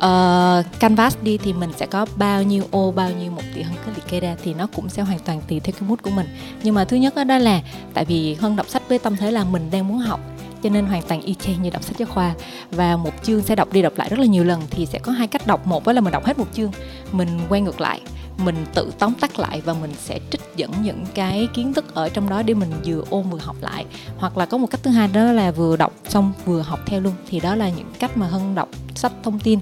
uh, 0.06 0.80
canvas 0.80 1.18
đi 1.22 1.38
thì 1.38 1.54
mình 1.54 1.72
sẽ 1.77 1.86
có 1.86 2.06
bao 2.16 2.44
nhiêu 2.44 2.63
ô 2.72 2.92
bao 2.92 3.12
nhiêu 3.12 3.32
mục 3.32 3.44
thì 3.56 3.62
hân 3.62 3.75
cứ 3.86 3.92
liệt 3.96 4.08
kê 4.08 4.20
ra 4.20 4.36
thì 4.44 4.54
nó 4.54 4.68
cũng 4.75 4.89
sẽ 4.89 5.01
hoàn 5.01 5.20
toàn 5.20 5.42
tùy 5.48 5.60
theo 5.60 5.74
cái 5.80 5.89
mood 5.89 6.00
của 6.01 6.10
mình. 6.10 6.27
Nhưng 6.63 6.75
mà 6.75 6.86
thứ 6.86 6.98
nhất 6.98 7.16
đó, 7.16 7.24
đó 7.24 7.38
là 7.38 7.62
tại 7.94 8.06
vì 8.06 8.34
hân 8.34 8.56
đọc 8.56 8.70
sách 8.70 8.89
với 8.89 9.00
tâm 9.00 9.16
thế 9.16 9.32
là 9.32 9.44
mình 9.44 9.72
đang 9.72 9.88
muốn 9.88 9.98
học 9.98 10.20
cho 10.63 10.70
nên 10.70 10.86
hoàn 10.86 11.01
toàn 11.01 11.22
y 11.22 11.34
chang 11.34 11.63
như 11.63 11.70
đọc 11.70 11.84
sách 11.84 11.98
giáo 11.98 12.08
khoa. 12.13 12.34
Và 12.72 12.98
một 12.98 13.12
chương 13.24 13.42
sẽ 13.42 13.56
đọc 13.56 13.74
đi 13.74 13.82
đọc 13.82 13.94
lại 13.96 14.10
rất 14.10 14.20
là 14.20 14.25
nhiều 14.25 14.44
lần 14.44 14.62
thì 14.70 14.86
sẽ 14.86 15.00
có 15.00 15.12
hai 15.12 15.27
cách 15.27 15.48
đọc. 15.48 15.68
Một 15.68 15.86
đó 15.86 15.94
là 15.94 16.01
mình 16.01 16.12
đọc 16.12 16.25
hết 16.25 16.39
một 16.39 16.48
chương 16.54 16.72
mình 17.12 17.39
quay 17.50 17.62
ngược 17.62 17.82
lại 17.82 18.01
mình 18.38 18.65
tự 18.74 18.91
tóm 19.00 19.13
tắt 19.13 19.39
lại 19.39 19.62
và 19.62 19.74
mình 19.74 19.94
sẽ 20.00 20.20
trích 20.32 20.41
dẫn 20.56 20.72
những 20.82 21.06
cái 21.13 21.48
kiến 21.53 21.74
thức 21.74 21.96
ở 21.96 22.10
trong 22.10 22.29
đó 22.29 22.41
để 22.41 22.53
mình 22.53 22.70
vừa 22.86 23.03
ôn 23.10 23.24
vừa 23.29 23.39
học 23.39 23.56
lại. 23.62 23.86
Hoặc 24.17 24.38
là 24.38 24.46
có 24.46 24.58
một 24.58 24.67
cách 24.67 24.84
thứ 24.84 24.91
hai 24.91 25.08
đó 25.08 25.32
là 25.32 25.51
vừa 25.51 25.77
đọc 25.77 25.94
xong 26.10 26.34
vừa 26.46 26.62
học 26.62 26.79
theo 26.86 27.01
luôn. 27.01 27.13
Thì 27.29 27.39
đó 27.39 27.56
là 27.56 27.70
những 27.70 27.91
cách 28.00 28.17
mà 28.17 28.27
hân 28.27 28.56
đọc 28.56 28.70
sách 28.96 29.12
thông 29.24 29.39
tin. 29.39 29.60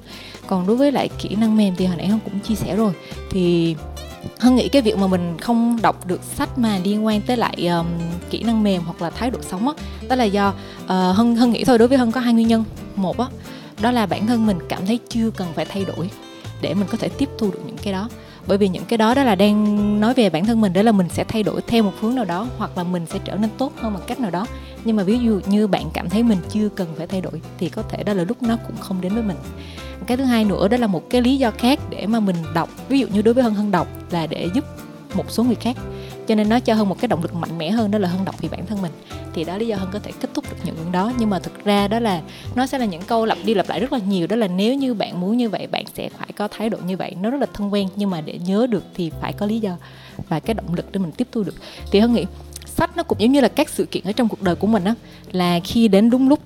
Còn 0.48 0.67
đối 0.67 0.75
với 0.75 0.91
lại 0.91 1.10
kỹ 1.17 1.36
năng 1.36 1.58
mềm 1.58 1.75
thì 1.75 1.86
hồi 1.86 1.98
nãy 1.98 2.08
hân 2.08 2.20
cũng 2.20 2.39
chia 2.39 2.55
sẻ 2.55 2.75
rồi. 2.75 2.94
Thì 3.32 3.75
hân 4.39 4.55
nghĩ 4.55 4.70
cái 4.70 4.82
việc 4.82 4.98
mà 4.98 5.08
mình 5.08 5.38
không 5.41 5.82
đọc 5.82 6.08
được 6.08 6.22
sách 6.24 6.58
mà 6.58 6.79
liên 6.84 7.05
quan 7.05 7.22
tới 7.22 7.38
lại 7.38 7.67
um, 7.67 7.86
kỹ 8.29 8.44
năng 8.44 8.63
mềm 8.63 8.82
hoặc 8.82 9.01
là 9.01 9.10
thái 9.10 9.32
độ 9.32 9.39
sống 9.41 9.67
á 9.67 9.74
đó 10.08 10.15
là 10.15 10.24
do 10.24 10.53
uh, 10.84 10.89
hân 10.89 11.36
hân 11.36 11.51
nghĩ 11.51 11.63
thôi. 11.63 11.77
Đối 11.77 11.88
với 11.88 11.98
hân 11.98 12.12
có 12.12 12.20
hai 12.22 12.34
nguyên 12.34 12.48
nhân. 12.48 12.63
Một 12.96 13.17
á 13.17 13.25
đó 13.82 13.91
là 13.91 14.05
bản 14.05 14.27
thân 14.27 14.46
mình 14.46 14.60
cảm 14.70 14.86
thấy 14.86 15.00
chưa 15.10 15.29
cần 15.32 15.48
phải 15.55 15.65
thay 15.65 15.86
đổi 15.86 16.10
để 16.62 16.74
mình 16.74 16.88
có 16.91 16.98
thể 16.98 17.10
tiếp 17.10 17.29
thu 17.38 17.51
được 17.51 17.62
những 17.65 17.77
cái 17.77 17.94
đó 17.94 18.10
bởi 18.48 18.58
vì 18.58 18.68
những 18.68 18.86
cái 18.86 18.98
đó 18.98 19.14
đó 19.14 19.24
là 19.24 19.36
đang 19.36 20.00
nói 20.00 20.14
về 20.14 20.30
bản 20.30 20.46
thân 20.46 20.62
mình, 20.62 20.74
đó 20.74 20.82
là 20.82 20.92
mình 20.92 21.10
sẽ 21.10 21.24
thay 21.24 21.44
đổi 21.44 21.62
theo 21.68 21.84
một 21.84 21.92
hướng 22.02 22.16
nào 22.16 22.25
đó, 22.25 22.48
hoặc 22.58 22.78
là 22.78 22.84
mình 22.84 23.06
sẽ 23.06 23.20
trở 23.25 23.36
nên 23.36 23.50
tốt 23.58 23.74
hơn 23.82 23.94
bằng 23.94 24.04
cách 24.08 24.20
nào 24.20 24.32
đó. 24.32 24.46
Nhưng 24.86 24.96
mà 24.96 25.04
ví 25.04 25.20
dụ 25.20 25.40
như 25.46 25.68
bạn 25.68 25.90
cảm 25.94 26.10
thấy 26.10 26.24
mình 26.24 26.38
chưa 26.50 26.70
cần 26.70 26.88
phải 26.98 27.08
thay 27.08 27.22
đổi, 27.22 27.42
thì 27.58 27.70
có 27.70 27.82
thể 27.82 28.04
đó 28.04 28.14
là 28.14 28.24
lúc 28.24 28.44
nó 28.44 28.58
cũng 28.68 28.78
không 28.78 29.02
đến 29.02 29.14
với 29.14 29.24
mình. 29.24 29.38
Cái 30.08 30.18
thứ 30.18 30.24
hai 30.24 30.46
nữa, 30.46 30.68
đó 30.68 30.78
là 30.78 30.88
một 30.88 31.10
cái 31.10 31.22
lý 31.22 31.38
do 31.38 31.52
khác 31.52 31.80
để 31.90 32.08
mà 32.08 32.20
mình 32.20 32.36
đọc. 32.54 32.70
Ví 32.90 33.00
dụ 33.00 33.08
như 33.08 33.22
đối 33.22 33.34
với 33.34 33.44
hân 33.44 33.54
hân 33.54 33.72
đọc 33.72 33.88
là 34.12 34.28
để 34.28 34.50
giúp 34.54 34.66
một 35.14 35.32
số 35.32 35.44
người 35.44 35.56
khác 35.56 35.78
cho 36.27 36.36
nên 36.36 36.50
nó 36.50 36.60
cho 36.60 36.74
hơn 36.74 36.89
một 36.89 37.00
cái 37.00 37.08
động 37.08 37.22
lực 37.22 37.36
mạnh 37.36 37.58
mẽ 37.58 37.70
hơn, 37.70 37.91
đó 37.91 38.00
là 38.00 38.10
hơn 38.10 38.25
đọc 38.25 38.36
vì 38.41 38.50
bản 38.50 38.65
thân 38.65 38.82
mình. 38.82 38.91
Thì 39.34 39.44
đó 39.44 39.58
lý 39.58 39.67
do 39.67 39.75
hơn 39.77 39.89
có 39.94 40.00
thể 40.00 40.12
kết 40.22 40.29
thúc 40.34 40.46
được 40.50 40.58
những 40.63 40.75
quyển 40.75 40.91
đó. 40.91 41.12
Nhưng 41.17 41.29
mà 41.29 41.39
thực 41.39 41.65
ra 41.65 41.88
đó 41.88 42.00
là 42.00 42.22
nó 42.55 42.65
sẽ 42.65 42.77
là 42.77 42.86
những 42.86 43.01
câu 43.01 43.25
lặp 43.25 43.38
đi 43.46 43.53
lặp 43.53 43.70
lại 43.70 43.79
rất 43.79 43.94
là 43.94 44.00
nhiều. 44.08 44.27
Đó 44.27 44.36
là 44.36 44.48
nếu 44.48 44.75
như 44.75 44.94
bạn 44.94 45.22
muốn 45.22 45.38
như 45.38 45.50
vậy, 45.50 45.67
bạn 45.67 45.84
sẽ 45.94 46.10
phải 46.10 46.29
có 46.36 46.48
thái 46.48 46.70
độ 46.70 46.77
như 46.88 46.98
vậy. 46.98 47.15
Nó 47.22 47.29
rất 47.29 47.41
là 47.41 47.48
thân 47.53 47.74
quen, 47.74 47.88
nhưng 47.96 48.10
mà 48.10 48.22
để 48.22 48.39
nhớ 48.46 48.67
được 48.70 48.84
thì 48.94 49.12
phải 49.22 49.34
có 49.34 49.46
lý 49.46 49.60
do 49.60 49.77
và 50.29 50.39
cái 50.39 50.53
động 50.53 50.74
lực 50.74 50.91
để 50.91 51.00
mình 51.00 51.12
tiếp 51.12 51.27
thu 51.32 51.44
được. 51.44 51.55
Thì 51.91 52.00
hơn 52.00 52.13
nghĩ 52.13 52.25
sách 52.65 52.98
nó 52.98 53.03
cũng 53.03 53.22
giống 53.22 53.32
như 53.32 53.41
là 53.41 53.48
các 53.48 53.70
sự 53.70 53.86
kiện 53.86 54.03
ở 54.03 54.12
trong 54.12 54.27
cuộc 54.27 54.41
đời 54.41 54.55
của 54.55 54.67
mình 54.67 54.84
á, 54.84 54.96
là 55.32 55.60
khi 55.63 55.88
đến 55.88 56.10
đúng 56.10 56.29
lúc 56.29 56.39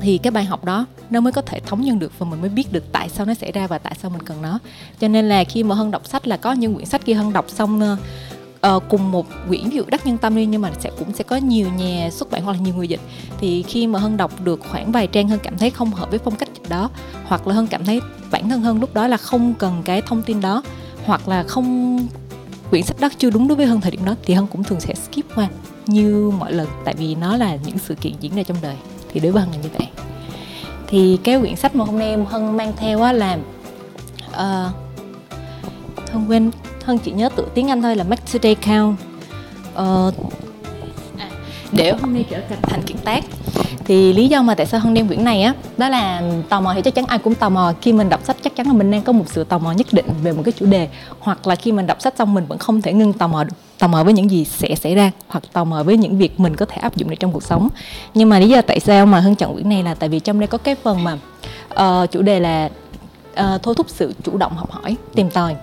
thì 0.00 0.18
cái 0.18 0.30
bài 0.30 0.44
học 0.44 0.64
đó 0.64 0.86
nó 1.10 1.20
mới 1.20 1.32
có 1.32 1.42
thể 1.42 1.60
thống 1.60 1.80
nhân 1.80 1.98
được 1.98 2.12
và 2.18 2.26
mình 2.26 2.40
mới 2.40 2.50
biết 2.50 2.72
được 2.72 2.92
tại 2.92 3.08
sao 3.08 3.26
nó 3.26 3.34
xảy 3.34 3.52
ra 3.52 3.66
và 3.66 3.78
tại 3.78 3.96
sao 4.02 4.10
mình 4.10 4.22
cần 4.22 4.42
nó. 4.42 4.58
Cho 5.00 5.08
nên 5.08 5.28
là 5.28 5.44
khi 5.44 5.62
mà 5.62 5.74
hân 5.74 5.90
đọc 5.90 6.06
sách 6.06 6.28
là 6.28 6.36
có 6.36 6.52
những 6.52 6.74
quyển 6.74 6.86
sách 6.86 7.04
kia 7.04 7.14
hân 7.14 7.32
đọc 7.32 7.50
xong 7.50 7.96
uh, 8.66 8.82
cùng 8.88 9.12
một 9.12 9.26
quyển 9.48 9.64
ví 9.64 9.76
dụ 9.76 9.84
đắc 9.88 10.06
nhân 10.06 10.18
tâm 10.18 10.36
đi 10.36 10.46
nhưng 10.46 10.60
mà 10.60 10.70
sẽ 10.80 10.90
cũng 10.98 11.12
sẽ 11.12 11.24
có 11.24 11.36
nhiều 11.36 11.68
nhà 11.76 12.10
xuất 12.12 12.30
bản 12.30 12.44
hoặc 12.44 12.52
là 12.52 12.58
nhiều 12.58 12.74
người 12.74 12.88
dịch. 12.88 13.00
Thì 13.40 13.62
khi 13.62 13.86
mà 13.86 13.98
hân 13.98 14.16
đọc 14.16 14.40
được 14.44 14.60
khoảng 14.70 14.92
vài 14.92 15.06
trang 15.06 15.28
hơn 15.28 15.38
cảm 15.42 15.58
thấy 15.58 15.70
không 15.70 15.90
hợp 15.90 16.10
với 16.10 16.18
phong 16.18 16.36
cách 16.36 16.48
dịch 16.54 16.68
đó 16.68 16.90
hoặc 17.24 17.46
là 17.46 17.54
hơn 17.54 17.66
cảm 17.66 17.84
thấy 17.84 18.00
bản 18.30 18.48
thân 18.48 18.60
hơn 18.60 18.80
lúc 18.80 18.94
đó 18.94 19.06
là 19.06 19.16
không 19.16 19.54
cần 19.54 19.82
cái 19.84 20.02
thông 20.02 20.22
tin 20.22 20.40
đó 20.40 20.62
hoặc 21.04 21.28
là 21.28 21.42
không 21.42 21.98
quyển 22.70 22.82
sách 22.82 23.00
đó 23.00 23.08
chưa 23.18 23.30
đúng 23.30 23.48
đối 23.48 23.56
với 23.56 23.66
hơn 23.66 23.80
thời 23.80 23.90
điểm 23.90 24.04
đó 24.04 24.14
thì 24.22 24.34
hân 24.34 24.46
cũng 24.46 24.64
thường 24.64 24.80
sẽ 24.80 24.94
skip 24.94 25.34
qua 25.34 25.48
như 25.86 26.32
mọi 26.38 26.52
lần 26.52 26.68
tại 26.84 26.94
vì 26.98 27.14
nó 27.14 27.36
là 27.36 27.56
những 27.66 27.78
sự 27.78 27.94
kiện 27.94 28.12
diễn 28.20 28.34
ra 28.34 28.42
trong 28.42 28.56
đời. 28.62 28.76
Thì 29.12 29.20
đối 29.20 29.32
với 29.32 29.42
hân 29.42 29.52
là 29.52 29.58
như 29.62 29.68
vậy. 29.78 29.88
Thì 30.86 31.18
cái 31.24 31.40
quyển 31.40 31.56
sách 31.56 31.74
mà 31.74 31.84
hôm 31.84 31.98
nay 31.98 32.08
em 32.08 32.24
hân 32.24 32.56
mang 32.56 32.72
theo 32.76 33.02
á 33.02 33.12
là 33.12 33.38
uh, 34.30 34.72
hân 36.12 36.26
quên 36.28 36.50
hân 36.84 36.98
chỉ 36.98 37.12
nhớ 37.12 37.28
tự 37.36 37.46
tiếng 37.54 37.70
anh 37.70 37.82
thôi 37.82 37.96
là 37.96 38.04
make 38.04 38.22
today 38.32 38.54
count. 38.54 38.96
Uh, 39.74 40.14
để 41.72 41.92
hôm 42.00 42.14
nay 42.14 42.24
trở 42.30 42.40
thành 42.62 42.82
kiện 42.82 42.96
tác. 43.04 43.24
Thì 43.84 44.12
lý 44.12 44.28
do 44.28 44.42
mà 44.42 44.54
tại 44.54 44.66
sao 44.66 44.80
hân 44.80 44.94
đem 44.94 45.08
quyển 45.08 45.24
này 45.24 45.42
á 45.42 45.54
đó 45.76 45.88
là 45.88 46.22
tò 46.48 46.60
mò 46.60 46.74
thì 46.74 46.82
chắc 46.82 46.94
chắn 46.94 47.04
ai 47.06 47.18
cũng 47.18 47.34
tò 47.34 47.48
mò 47.48 47.72
khi 47.80 47.92
mình 47.92 48.08
đọc 48.08 48.20
sách 48.24 48.36
chắc 48.42 48.56
chắn 48.56 48.66
là 48.66 48.72
mình 48.72 48.90
đang 48.90 49.02
có 49.02 49.12
một 49.12 49.24
sự 49.26 49.44
tò 49.44 49.58
mò 49.58 49.72
nhất 49.72 49.86
định 49.92 50.06
về 50.22 50.32
một 50.32 50.42
cái 50.44 50.52
chủ 50.52 50.66
đề 50.66 50.88
hoặc 51.20 51.46
là 51.46 51.54
khi 51.54 51.72
mình 51.72 51.86
đọc 51.86 52.00
sách 52.00 52.14
xong 52.18 52.34
mình 52.34 52.44
vẫn 52.48 52.58
không 52.58 52.82
thể 52.82 52.92
ngưng 52.92 53.12
tò 53.12 53.26
mò 53.26 53.44
được 53.44 53.52
tò 53.78 53.86
mò 53.86 54.04
với 54.04 54.12
những 54.12 54.30
gì 54.30 54.44
sẽ 54.44 54.74
xảy 54.74 54.94
ra 54.94 55.10
hoặc 55.28 55.44
tò 55.52 55.64
mò 55.64 55.82
với 55.82 55.96
những 55.96 56.18
việc 56.18 56.40
mình 56.40 56.56
có 56.56 56.66
thể 56.66 56.76
áp 56.76 56.96
dụng 56.96 57.10
được 57.10 57.16
trong 57.20 57.32
cuộc 57.32 57.42
sống. 57.42 57.68
Nhưng 58.14 58.28
mà 58.28 58.38
lý 58.38 58.48
do 58.48 58.62
tại 58.62 58.80
sao 58.80 59.06
mà 59.06 59.20
hân 59.20 59.34
chọn 59.34 59.54
quyển 59.54 59.68
này 59.68 59.82
là 59.82 59.94
tại 59.94 60.08
vì 60.08 60.20
trong 60.20 60.40
đây 60.40 60.46
có 60.46 60.58
cái 60.58 60.74
phần 60.74 61.04
mà 61.04 61.18
uh, 61.74 62.10
chủ 62.10 62.22
đề 62.22 62.40
là 62.40 62.70
uh, 63.32 63.62
thôi 63.62 63.74
thúc 63.76 63.86
sự 63.88 64.14
chủ 64.24 64.36
động 64.36 64.52
học 64.56 64.70
hỏi 64.70 64.96
tìm 65.14 65.30
tòi. 65.30 65.56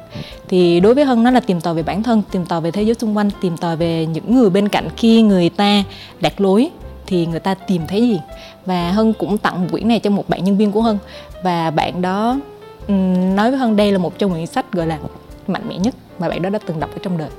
Thì 0.47 0.79
đối 0.79 0.93
với 0.93 1.05
hân 1.05 1.23
nó 1.23 1.31
là 1.31 1.39
tìm 1.39 1.61
tòi 1.61 1.73
về 1.73 1.83
bản 1.83 2.03
thân 2.03 2.21
tìm 2.31 2.45
tòi 2.45 2.61
về 2.61 2.71
thế 2.71 2.83
giới 2.83 2.95
xung 2.95 3.17
quanh 3.17 3.29
tìm 3.41 3.57
tòi 3.57 3.75
về 3.77 4.05
những 4.05 4.35
người 4.35 4.49
bên 4.49 4.69
cạnh 4.69 4.87
khi 4.97 5.21
người 5.21 5.49
ta 5.49 5.83
đạt 6.21 6.41
lối 6.41 6.69
thì 7.05 7.25
người 7.25 7.39
ta 7.39 7.53
tìm 7.53 7.87
thấy 7.87 8.01
gì. 8.01 8.19
Và 8.65 8.91
hân 8.91 9.13
cũng 9.13 9.37
tặng 9.37 9.67
quyển 9.71 9.87
này 9.87 9.99
cho 9.99 10.09
một 10.09 10.29
bạn 10.29 10.43
nhân 10.43 10.57
viên 10.57 10.71
của 10.71 10.81
hân. 10.81 10.97
Và 11.43 11.71
bạn 11.71 12.01
đó 12.01 12.39
um, 12.87 13.35
nói 13.35 13.51
với 13.51 13.59
hân 13.59 13.75
đây 13.75 13.91
là 13.91 13.97
một 13.97 14.19
trong 14.19 14.33
những 14.33 14.47
sách 14.47 14.71
gọi 14.71 14.87
là 14.87 14.99
mạnh 15.47 15.63
mẽ 15.67 15.77
nhất 15.77 15.95
mà 16.19 16.29
bạn 16.29 16.41
đó 16.41 16.49
đã 16.49 16.59
từng 16.65 16.79
đọc 16.79 16.89
ở 16.93 16.97
trong 17.03 17.17
đời. 17.17 17.29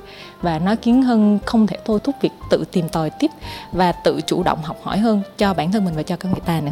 Và 0.41 0.59
nó 0.59 0.75
khiến 0.81 1.01
hân 1.01 1.39
không 1.45 1.67
thể 1.67 1.77
thôi 1.85 1.99
thúc 2.03 2.15
việc 2.21 2.31
tự 2.49 2.63
tìm 2.71 2.89
tòi 2.89 3.09
tiếp 3.09 3.31
và 3.71 3.91
tự 3.91 4.21
chủ 4.25 4.43
động 4.43 4.59
học 4.63 4.77
hỏi 4.83 4.97
hơn 4.97 5.21
cho 5.37 5.53
bản 5.53 5.71
thân 5.71 5.85
mình 5.85 5.93
và 5.95 6.03
cho 6.03 6.15
các 6.15 6.31
người 6.31 6.41
ta 6.45 6.61
nữa 6.61 6.71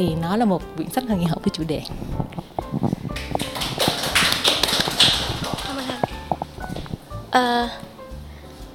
thì 0.00 0.14
nó 0.22 0.36
là 0.36 0.44
một 0.44 0.62
quyển 0.76 0.90
sách 0.90 1.04
hơi 1.08 1.24
hợp 1.24 1.38
với 1.42 1.50
chủ 1.52 1.64
đề. 1.68 1.82
À, 7.30 7.68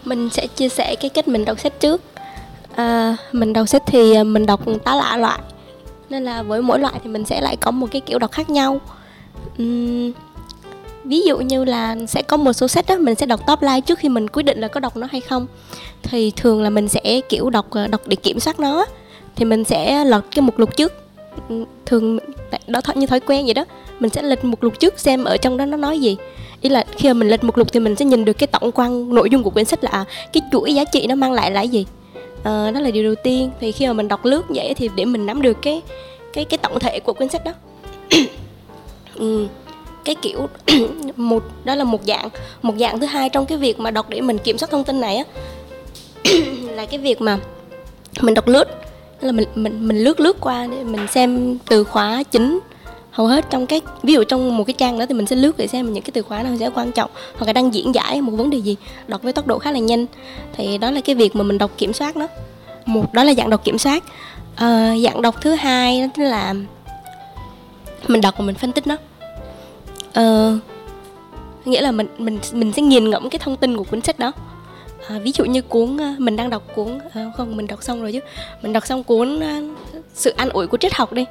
mình 0.04 0.30
sẽ 0.30 0.48
chia 0.48 0.70
sẻ 0.70 0.96
cái 0.96 1.10
cách 1.10 1.28
mình 1.28 1.46
đọc 1.46 1.60
sách 1.60 1.80
trước. 1.80 2.02
À, 2.76 3.18
mình 3.32 3.54
đọc 3.54 3.70
sách 3.70 3.84
thì 3.88 4.24
mình 4.24 4.46
đọc 4.46 4.62
tá 4.84 4.96
lạ 4.96 5.18
loại 5.18 5.40
nên 6.10 6.24
là 6.24 6.44
với 6.44 6.62
mỗi 6.62 6.80
loại 6.80 6.94
thì 7.04 7.10
mình 7.10 7.26
sẽ 7.26 7.42
lại 7.42 7.56
có 7.56 7.72
một 7.72 7.88
cái 7.92 8.02
kiểu 8.02 8.20
đọc 8.20 8.32
khác 8.32 8.50
nhau. 8.50 8.82
Uhm, 9.62 10.12
ví 11.04 11.22
dụ 11.22 11.38
như 11.38 11.66
là 11.66 11.96
sẽ 12.08 12.22
có 12.22 12.38
một 12.38 12.54
số 12.54 12.68
sách 12.68 12.86
đó 12.88 12.96
mình 12.98 13.16
sẽ 13.16 13.26
đọc 13.26 13.40
top 13.48 13.62
line 13.62 13.82
trước 13.82 14.00
khi 14.00 14.10
mình 14.10 14.28
quyết 14.28 14.44
định 14.44 14.60
là 14.60 14.68
có 14.68 14.80
đọc 14.80 14.98
nó 14.98 15.08
hay 15.12 15.22
không. 15.22 15.48
Thì 16.04 16.32
thường 16.32 16.62
là 16.64 16.70
mình 16.70 16.88
sẽ 16.88 17.22
kiểu 17.30 17.50
đọc 17.50 17.66
ờ, 17.70 17.88
đọc 17.88 18.02
để 18.06 18.16
kiểm 18.16 18.40
soát 18.40 18.60
nó 18.60 18.86
thì 19.36 19.46
mình 19.46 19.64
sẽ 19.64 20.06
lật 20.06 20.22
cái 20.36 20.42
mục 20.42 20.60
lục 20.60 20.78
trước 20.78 21.05
thường 21.86 22.20
đó 22.68 22.82
như 22.96 23.08
thói 23.08 23.20
quen 23.20 23.46
vậy 23.46 23.54
đó 23.54 23.66
mình 24.00 24.10
sẽ 24.10 24.22
lật 24.22 24.46
mục 24.46 24.64
lục 24.64 24.80
trước 24.80 25.00
xem 25.00 25.24
ở 25.24 25.38
trong 25.38 25.58
đó 25.58 25.66
nó 25.66 25.78
nói 25.78 26.00
gì. 26.00 26.18
Ý 26.62 26.70
là 26.70 26.86
khi 26.98 27.08
mà 27.08 27.14
mình 27.14 27.28
lật 27.28 27.44
mục 27.44 27.58
lục 27.58 27.74
thì 27.74 27.80
mình 27.80 27.96
sẽ 27.96 28.06
nhìn 28.06 28.26
được 28.26 28.34
cái 28.34 28.48
tổng 28.48 28.72
quan 28.72 29.16
nội 29.16 29.30
dung 29.30 29.44
của 29.44 29.50
quyển 29.50 29.66
sách 29.66 29.84
là 29.84 29.90
à, 29.90 30.06
cái 30.34 30.42
chuỗi 30.52 30.76
giá 30.76 30.84
trị 30.84 31.08
nó 31.08 31.16
mang 31.16 31.32
lại 31.32 31.52
là 31.52 31.62
gì. 31.62 31.86
À, 32.44 32.72
đó 32.72 32.80
là 32.80 32.92
điều 32.92 33.04
đầu 33.04 33.16
tiên. 33.24 33.52
Thì 33.60 33.72
khi 33.72 33.88
mà 33.88 33.94
mình 33.94 34.08
đọc 34.08 34.26
lướt 34.26 34.42
vậy 34.50 34.74
thì 34.74 34.90
để 34.96 35.06
mình 35.06 35.26
nắm 35.26 35.42
được 35.42 35.58
cái 35.62 35.82
cái 36.34 36.46
cái 36.46 36.58
tổng 36.58 36.80
thể 36.80 37.00
của 37.00 37.14
cuốn 37.14 37.30
sách 37.30 37.42
đó. 37.46 37.52
Ừ, 39.16 39.48
cái 40.06 40.16
kiểu 40.16 40.48
một 41.16 41.44
đó 41.64 41.76
là 41.76 41.84
một 41.84 42.02
dạng. 42.08 42.30
Một 42.62 42.74
dạng 42.80 43.00
thứ 43.00 43.06
hai 43.06 43.30
trong 43.30 43.46
cái 43.46 43.58
việc 43.58 43.80
mà 43.80 43.92
đọc 43.92 44.10
để 44.10 44.22
mình 44.22 44.38
kiểm 44.38 44.58
soát 44.58 44.72
thông 44.72 44.84
tin 44.84 45.02
này 45.02 45.16
á 45.16 45.24
là 46.70 46.86
cái 46.86 47.00
việc 47.00 47.22
mà 47.22 47.40
mình 48.22 48.34
đọc 48.34 48.48
lướt 48.48 48.68
là 49.22 49.32
mình 49.32 49.48
mình 49.56 49.88
mình 49.88 50.04
lướt 50.04 50.20
lướt 50.20 50.38
qua 50.42 50.68
để 50.68 50.84
mình 50.84 51.08
xem 51.08 51.58
từ 51.70 51.84
khóa 51.84 52.24
chính. 52.24 52.60
Hầu 53.12 53.28
hết 53.28 53.46
trong 53.50 53.66
cái 53.66 53.82
ví 54.04 54.14
dụ 54.14 54.24
trong 54.24 54.58
một 54.58 54.64
cái 54.64 54.74
trang 54.74 55.00
đó 55.00 55.06
thì 55.06 55.14
mình 55.14 55.26
sẽ 55.26 55.36
lướt 55.36 55.58
để 55.58 55.68
xem 55.68 55.94
những 55.94 56.04
cái 56.04 56.12
từ 56.12 56.22
khóa 56.22 56.44
nào 56.44 56.54
sẽ 56.60 56.70
quan 56.76 56.92
trọng 56.92 57.10
hoặc 57.38 57.46
là 57.46 57.54
đang 57.54 57.74
diễn 57.74 57.96
giải 57.96 58.22
một 58.22 58.32
vấn 58.38 58.50
đề 58.50 58.58
gì 58.58 58.76
đọc 59.08 59.24
với 59.24 59.34
tốc 59.34 59.48
độ 59.48 59.60
khá 59.60 59.72
là 59.72 59.80
nhanh. 59.80 60.06
Thì 60.58 60.78
đó 60.78 60.92
là 60.92 61.02
cái 61.02 61.16
việc 61.16 61.36
mà 61.36 61.44
mình 61.44 61.58
đọc 61.58 61.72
kiểm 61.78 61.94
soát 61.94 62.18
nó 62.18 62.28
một 62.86 63.14
đó 63.14 63.24
là 63.24 63.34
dạng 63.34 63.50
đọc 63.50 63.64
kiểm 63.64 63.78
soát. 63.78 64.04
À, 64.56 64.96
dạng 65.04 65.22
đọc 65.22 65.36
thứ 65.42 65.52
hai 65.52 66.02
đó 66.02 66.24
là 66.24 66.54
mình 68.08 68.22
đọc 68.22 68.34
và 68.38 68.46
mình 68.46 68.56
phân 68.56 68.72
tích 68.72 68.88
nó. 68.88 68.98
À, 70.14 70.58
nghĩa 71.66 71.82
là 71.82 71.92
mình 71.92 72.08
mình 72.18 72.40
mình 72.54 72.74
sẽ 72.74 72.82
nghiền 72.82 73.10
ngẫm 73.10 73.30
cái 73.30 73.40
thông 73.40 73.58
tin 73.58 73.78
của 73.78 73.84
cuốn 73.84 74.02
sách 74.02 74.20
đó 74.20 74.32
à, 75.10 75.20
ví 75.20 75.32
dụ 75.32 75.46
như 75.46 75.62
cuốn 75.62 76.02
à, 76.02 76.16
mình 76.18 76.36
đang 76.36 76.50
đọc 76.50 76.64
cuốn 76.76 77.00
à, 77.14 77.32
không 77.38 77.58
mình 77.58 77.68
đọc 77.68 77.84
xong 77.84 78.02
rồi 78.02 78.12
chứ. 78.12 78.20
Mình 78.62 78.74
đọc 78.74 78.86
xong 78.86 79.04
cuốn 79.04 79.40
à, 79.40 79.62
sự 80.14 80.34
an 80.38 80.50
ủi 80.50 80.68
của 80.68 80.78
triết 80.78 80.94
học 80.94 81.14
đi. 81.14 81.26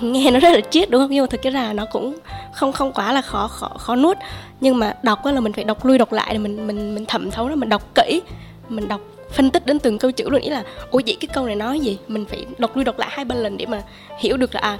Nghe 0.00 0.30
nó 0.30 0.40
rất 0.40 0.52
là 0.54 0.60
triết 0.70 0.90
đúng 0.90 1.02
không? 1.02 1.10
Nhưng 1.10 1.22
mà 1.22 1.26
thực 1.26 1.42
ra 1.42 1.50
là 1.50 1.72
nó 1.72 1.84
cũng 1.92 2.16
không 2.54 2.72
không 2.72 2.92
quá 2.92 3.12
là 3.12 3.20
khó 3.20 3.48
khó 3.48 3.68
khó 3.78 3.96
nuốt. 3.96 4.16
Nhưng 4.60 4.78
mà 4.78 4.94
đọc 5.02 5.26
là 5.26 5.40
mình 5.40 5.52
phải 5.52 5.64
đọc 5.64 5.84
lui 5.84 5.98
đọc 5.98 6.12
lại 6.12 6.28
để 6.32 6.38
mình 6.38 6.66
mình 6.66 6.94
mình 6.94 7.06
thẩm 7.06 7.30
thấu 7.30 7.48
nó 7.48 7.54
mình 7.54 7.68
đọc 7.68 7.94
kỹ. 7.94 8.22
Mình 8.68 8.88
đọc 8.88 9.00
phân 9.32 9.50
tích 9.50 9.66
đến 9.66 9.78
từng 9.78 9.98
câu 9.98 10.10
chữ 10.10 10.28
luôn. 10.30 10.40
Ý 10.40 10.50
là 10.50 10.62
ôi 10.90 11.02
vậy 11.06 11.16
cái 11.20 11.28
câu 11.34 11.46
này 11.46 11.56
nói 11.56 11.80
gì? 11.80 11.98
Mình 12.08 12.24
phải 12.24 12.46
đọc 12.58 12.76
lui 12.76 12.84
đọc 12.84 12.98
lại 12.98 13.08
hai 13.12 13.24
ba 13.24 13.34
lần 13.34 13.56
để 13.56 13.66
mà 13.66 13.82
hiểu 14.18 14.36
được 14.36 14.54
là 14.54 14.60
à 14.60 14.78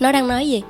nó 0.00 0.12
đang 0.12 0.28
nói 0.28 0.48
gì. 0.48 0.62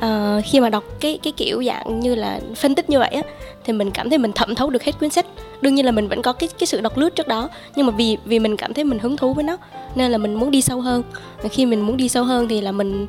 À, 0.00 0.40
khi 0.44 0.60
mà 0.60 0.68
đọc 0.68 0.84
cái 1.00 1.18
cái 1.22 1.32
kiểu 1.36 1.64
dạng 1.64 2.00
như 2.00 2.14
là 2.14 2.40
phân 2.56 2.74
tích 2.74 2.90
như 2.90 2.98
vậy 2.98 3.10
á 3.10 3.22
thì 3.64 3.72
mình 3.72 3.90
cảm 3.90 4.10
thấy 4.10 4.18
mình 4.18 4.32
thẩm 4.32 4.54
thấu 4.54 4.70
được 4.70 4.82
hết 4.82 4.92
cuốn 5.00 5.10
sách 5.10 5.26
đương 5.60 5.74
nhiên 5.74 5.84
là 5.84 5.92
mình 5.92 6.08
vẫn 6.08 6.22
có 6.22 6.32
cái 6.32 6.48
cái 6.58 6.66
sự 6.66 6.80
đọc 6.80 6.96
lướt 6.96 7.14
trước 7.14 7.28
đó, 7.28 7.48
nhưng 7.76 7.86
mà 7.86 7.92
vì 7.96 8.16
vì 8.24 8.38
mình 8.38 8.56
cảm 8.56 8.74
thấy 8.74 8.84
mình 8.84 8.98
hứng 8.98 9.16
thú 9.16 9.34
với 9.34 9.44
nó, 9.44 9.56
nên 9.94 10.12
là 10.12 10.18
mình 10.18 10.34
muốn 10.34 10.50
đi 10.50 10.62
sâu 10.62 10.80
hơn. 10.80 11.02
Và 11.42 11.48
khi 11.48 11.66
mình 11.66 11.80
muốn 11.80 11.96
đi 11.96 12.08
sâu 12.08 12.24
hơn 12.24 12.48
thì 12.48 12.60
là 12.60 12.72
mình 12.72 13.06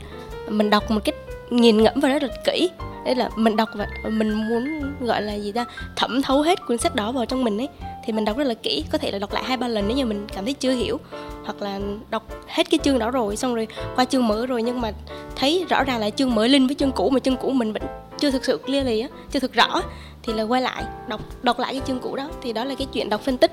mình 0.47 0.69
đọc 0.69 0.91
một 0.91 0.99
cách 1.05 1.15
nghiền 1.49 1.83
ngẫm 1.83 1.99
và 1.99 2.09
rất 2.09 2.23
là 2.23 2.29
kỹ. 2.45 2.69
Đấy 3.05 3.15
là 3.15 3.29
mình 3.35 3.55
đọc 3.55 3.69
và 3.75 3.87
mình 4.09 4.33
muốn, 4.33 4.93
gọi 5.01 5.21
là 5.21 5.33
gì 5.33 5.51
ta, 5.51 5.65
thẩm 5.95 6.21
thấu 6.21 6.41
hết 6.41 6.65
cuốn 6.67 6.77
sách 6.77 6.95
đó 6.95 7.11
vào 7.11 7.25
trong 7.25 7.43
mình 7.43 7.57
ấy, 7.57 7.69
thì 8.05 8.13
mình 8.13 8.25
đọc 8.25 8.37
rất 8.37 8.47
là 8.47 8.53
kỹ. 8.53 8.83
Có 8.91 8.97
thể 8.97 9.11
là 9.11 9.19
đọc 9.19 9.33
lại 9.33 9.43
hai, 9.43 9.57
ba 9.57 9.67
lần 9.67 9.87
nếu 9.87 9.97
như 9.97 10.05
mình 10.05 10.27
cảm 10.33 10.45
thấy 10.45 10.53
chưa 10.53 10.71
hiểu, 10.71 10.99
hoặc 11.43 11.61
là 11.61 11.79
đọc 12.09 12.23
hết 12.47 12.69
cái 12.69 12.79
chương 12.83 12.99
đó 12.99 13.11
rồi, 13.11 13.35
xong 13.35 13.55
rồi 13.55 13.67
qua 13.95 14.05
chương 14.05 14.27
mới 14.27 14.47
rồi, 14.47 14.63
nhưng 14.63 14.81
mà 14.81 14.91
thấy 15.35 15.65
rõ 15.69 15.83
ràng 15.83 15.99
là 15.99 16.09
chương 16.09 16.35
mới 16.35 16.49
linh 16.49 16.67
với 16.67 16.75
chương 16.75 16.91
cũ, 16.91 17.09
mà 17.09 17.19
chương 17.19 17.37
cũ 17.37 17.49
mình 17.49 17.73
vẫn 17.73 17.83
chưa 18.19 18.31
thực 18.31 18.45
sự 18.45 18.59
clear 18.65 18.85
lì 18.85 18.99
á, 18.99 19.07
chưa 19.31 19.39
thực 19.39 19.53
rõ 19.53 19.81
thì 20.23 20.33
là 20.33 20.43
quay 20.43 20.61
lại 20.61 20.83
đọc 21.07 21.21
đọc 21.43 21.59
lại 21.59 21.73
cái 21.73 21.81
chương 21.87 21.99
cũ 21.99 22.15
đó. 22.15 22.29
Thì 22.41 22.53
đó 22.53 22.63
là 22.63 22.75
cái 22.75 22.87
chuyện 22.93 23.09
đọc 23.09 23.21
phân 23.21 23.37
tích. 23.37 23.51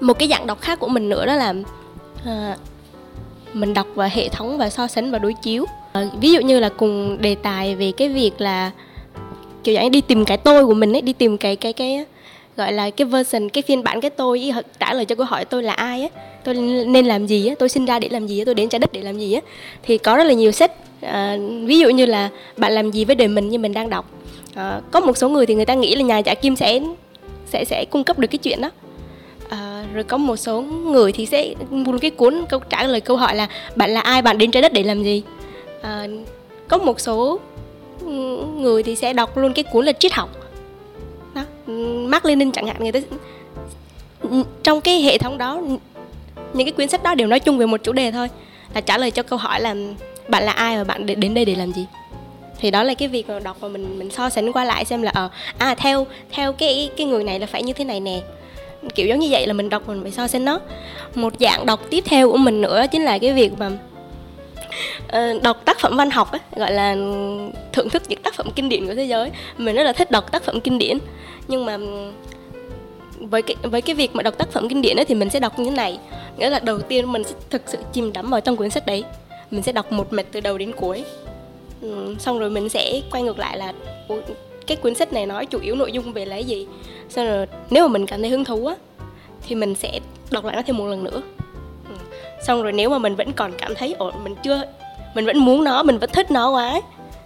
Một 0.00 0.18
cái 0.18 0.28
dạng 0.28 0.46
đọc 0.46 0.60
khác 0.60 0.80
của 0.80 0.88
mình 0.88 1.08
nữa 1.08 1.26
đó 1.26 1.34
là 1.34 1.54
à, 2.24 2.56
mình 3.52 3.74
đọc 3.74 3.86
và 3.94 4.06
hệ 4.06 4.28
thống 4.28 4.58
và 4.58 4.70
so 4.70 4.86
sánh 4.86 5.10
và 5.10 5.18
đối 5.18 5.34
chiếu. 5.34 5.64
À, 5.92 6.04
ví 6.20 6.32
dụ 6.32 6.40
như 6.40 6.60
là 6.60 6.68
cùng 6.68 7.22
đề 7.22 7.34
tài 7.34 7.74
về 7.74 7.92
cái 7.96 8.08
việc 8.08 8.40
là 8.40 8.70
kiểu 9.64 9.74
dạng 9.74 9.90
đi 9.90 10.00
tìm 10.00 10.24
cái 10.24 10.36
tôi 10.36 10.66
của 10.66 10.74
mình 10.74 10.92
ấy 10.92 11.02
đi 11.02 11.12
tìm 11.12 11.38
cái 11.38 11.56
cái 11.56 11.72
cái 11.72 12.04
gọi 12.56 12.72
là 12.72 12.90
cái 12.90 13.06
version 13.06 13.48
cái 13.48 13.62
phiên 13.62 13.84
bản 13.84 14.00
cái 14.00 14.10
tôi 14.10 14.52
trả 14.80 14.92
lời 14.92 15.04
cho 15.04 15.14
câu 15.14 15.26
hỏi 15.26 15.44
tôi 15.44 15.62
là 15.62 15.72
ai 15.72 16.02
á 16.02 16.08
tôi 16.44 16.54
nên 16.86 17.06
làm 17.06 17.26
gì 17.26 17.46
á 17.46 17.54
tôi 17.58 17.68
sinh 17.68 17.86
ra 17.86 17.98
để 17.98 18.08
làm 18.08 18.26
gì 18.26 18.38
á 18.38 18.44
tôi 18.44 18.54
đến 18.54 18.68
trái 18.68 18.78
đất 18.78 18.92
để 18.92 19.02
làm 19.02 19.18
gì 19.18 19.32
á. 19.32 19.40
Thì 19.82 19.98
có 19.98 20.16
rất 20.16 20.24
là 20.24 20.32
nhiều 20.32 20.52
sách 20.52 20.72
à, 21.00 21.36
ví 21.64 21.78
dụ 21.78 21.88
như 21.88 22.06
là 22.06 22.30
bạn 22.56 22.72
làm 22.72 22.90
gì 22.90 23.04
với 23.04 23.16
đời 23.16 23.28
mình 23.28 23.48
như 23.48 23.58
mình 23.58 23.72
đang 23.72 23.90
đọc 23.90 24.10
à, 24.54 24.80
có 24.90 25.00
một 25.00 25.16
số 25.16 25.28
người 25.28 25.46
thì 25.46 25.54
người 25.54 25.64
ta 25.64 25.74
nghĩ 25.74 25.94
là 25.94 26.02
nhà 26.02 26.18
giả 26.18 26.34
kim 26.34 26.56
sẽ 26.56 26.80
sẽ 27.46 27.64
sẽ 27.64 27.84
cung 27.90 28.04
cấp 28.04 28.18
được 28.18 28.28
cái 28.28 28.38
chuyện 28.38 28.60
đó. 28.60 28.70
À, 29.48 29.84
rồi 29.94 30.04
có 30.04 30.16
một 30.16 30.36
số 30.36 30.60
người 30.60 31.12
thì 31.12 31.26
sẽ 31.26 31.54
một 31.70 31.94
cái 32.00 32.10
cuốn 32.10 32.44
câu 32.48 32.60
trả 32.70 32.82
lời 32.82 33.00
câu 33.00 33.16
hỏi 33.16 33.36
là 33.36 33.48
bạn 33.76 33.90
là 33.90 34.00
ai 34.00 34.22
bạn 34.22 34.38
đến 34.38 34.50
trái 34.50 34.62
đất 34.62 34.72
để 34.72 34.82
làm 34.82 35.02
gì? 35.02 35.22
À, 35.82 36.06
có 36.68 36.78
một 36.78 37.00
số 37.00 37.40
người 38.56 38.82
thì 38.82 38.96
sẽ 38.96 39.12
đọc 39.12 39.36
luôn 39.36 39.52
cái 39.52 39.62
cuốn 39.62 39.84
là 39.84 39.92
triết 39.92 40.12
học. 40.12 40.30
Đó 41.34 41.42
Mark 42.06 42.24
Lenin 42.24 42.52
chẳng 42.52 42.66
hạn 42.66 42.76
người 42.80 42.92
ta 42.92 43.00
trong 44.62 44.80
cái 44.80 45.02
hệ 45.02 45.18
thống 45.18 45.38
đó 45.38 45.60
những 46.52 46.66
cái 46.66 46.72
quyển 46.72 46.88
sách 46.88 47.02
đó 47.02 47.14
đều 47.14 47.28
nói 47.28 47.40
chung 47.40 47.58
về 47.58 47.66
một 47.66 47.80
chủ 47.82 47.92
đề 47.92 48.12
thôi 48.12 48.28
là 48.74 48.80
trả 48.80 48.98
lời 48.98 49.10
cho 49.10 49.22
câu 49.22 49.38
hỏi 49.38 49.60
là 49.60 49.74
bạn 50.28 50.44
là 50.44 50.52
ai 50.52 50.76
và 50.76 50.84
bạn 50.84 51.06
đến 51.06 51.34
đây 51.34 51.44
để 51.44 51.54
làm 51.54 51.72
gì? 51.72 51.86
Thì 52.64 52.70
đó 52.70 52.82
là 52.82 52.94
cái 52.94 53.08
việc 53.08 53.28
mà 53.28 53.38
đọc 53.38 53.56
mà 53.60 53.68
mình 53.68 53.98
mình 53.98 54.10
so 54.10 54.28
sánh 54.28 54.52
qua 54.52 54.64
lại 54.64 54.84
xem 54.84 55.02
là 55.02 55.10
ờ 55.14 55.28
à 55.58 55.74
theo 55.74 56.06
theo 56.30 56.52
cái 56.52 56.90
cái 56.96 57.06
người 57.06 57.24
này 57.24 57.40
là 57.40 57.46
phải 57.46 57.62
như 57.62 57.72
thế 57.72 57.84
này 57.84 58.00
nè. 58.00 58.20
Kiểu 58.94 59.06
giống 59.06 59.18
như 59.18 59.28
vậy 59.30 59.46
là 59.46 59.52
mình 59.52 59.68
đọc 59.68 59.88
mình 59.88 60.02
phải 60.02 60.10
so 60.10 60.26
sánh 60.26 60.44
nó. 60.44 60.60
Một 61.14 61.32
dạng 61.40 61.66
đọc 61.66 61.80
tiếp 61.90 62.04
theo 62.06 62.30
của 62.30 62.36
mình 62.36 62.60
nữa 62.60 62.84
chính 62.92 63.04
là 63.04 63.18
cái 63.18 63.32
việc 63.32 63.52
mà 63.58 63.70
uh, 65.06 65.42
đọc 65.42 65.64
tác 65.64 65.80
phẩm 65.80 65.96
văn 65.96 66.10
học 66.10 66.32
ấy, 66.32 66.40
gọi 66.56 66.72
là 66.72 66.96
thưởng 67.72 67.90
thức 67.90 68.02
những 68.08 68.22
tác 68.22 68.34
phẩm 68.34 68.50
kinh 68.54 68.68
điển 68.68 68.86
của 68.86 68.94
thế 68.94 69.04
giới. 69.04 69.30
Mình 69.58 69.74
rất 69.74 69.82
là 69.82 69.92
thích 69.92 70.10
đọc 70.10 70.32
tác 70.32 70.42
phẩm 70.42 70.60
kinh 70.60 70.78
điển. 70.78 70.98
Nhưng 71.48 71.64
mà 71.64 71.78
với 73.18 73.42
cái 73.42 73.56
với 73.62 73.82
cái 73.82 73.94
việc 73.94 74.14
mà 74.14 74.22
đọc 74.22 74.38
tác 74.38 74.52
phẩm 74.52 74.68
kinh 74.68 74.82
điển 74.82 74.96
ấy, 74.96 75.04
thì 75.04 75.14
mình 75.14 75.30
sẽ 75.30 75.40
đọc 75.40 75.58
như 75.58 75.64
thế 75.64 75.76
này. 75.76 75.98
Nghĩa 76.38 76.50
là 76.50 76.58
đầu 76.58 76.78
tiên 76.78 77.12
mình 77.12 77.24
sẽ 77.24 77.34
thực 77.50 77.62
sự 77.66 77.78
chìm 77.92 78.12
đắm 78.12 78.30
vào 78.30 78.40
trong 78.40 78.56
cuốn 78.56 78.70
sách 78.70 78.86
đấy. 78.86 79.04
Mình 79.50 79.62
sẽ 79.62 79.72
đọc 79.72 79.92
một 79.92 80.12
mạch 80.12 80.26
từ 80.32 80.40
đầu 80.40 80.58
đến 80.58 80.72
cuối 80.76 81.04
ừ, 81.84 82.14
xong 82.18 82.38
rồi 82.38 82.50
mình 82.50 82.68
sẽ 82.68 83.00
quay 83.10 83.22
ngược 83.22 83.38
lại 83.38 83.58
là 83.58 83.72
cái 84.66 84.76
cuốn 84.76 84.94
sách 84.94 85.12
này 85.12 85.26
nói 85.26 85.46
chủ 85.46 85.58
yếu 85.58 85.74
nội 85.74 85.92
dung 85.92 86.12
về 86.12 86.24
lấy 86.24 86.44
gì? 86.44 86.66
Xong 87.08 87.26
rồi 87.26 87.46
nếu 87.70 87.88
mà 87.88 87.92
mình 87.92 88.06
cảm 88.06 88.20
thấy 88.20 88.30
hứng 88.30 88.44
thú 88.44 88.66
á 88.66 88.74
thì 89.48 89.54
mình 89.54 89.74
sẽ 89.74 90.00
đọc 90.30 90.44
lại 90.44 90.56
nó 90.56 90.62
thêm 90.66 90.76
một 90.76 90.86
lần 90.86 91.04
nữa. 91.04 91.22
Ừ. 91.88 91.94
xong 92.46 92.62
rồi 92.62 92.72
nếu 92.72 92.90
mà 92.90 92.98
mình 92.98 93.14
vẫn 93.14 93.32
còn 93.32 93.52
cảm 93.58 93.74
thấy 93.74 93.94
ổn 93.98 94.14
mình 94.24 94.34
chưa 94.42 94.62
mình 95.14 95.26
vẫn 95.26 95.38
muốn 95.38 95.64
nó 95.64 95.82
mình 95.82 95.98
vẫn 95.98 96.10
thích 96.12 96.30
nó 96.30 96.50
quá 96.50 96.80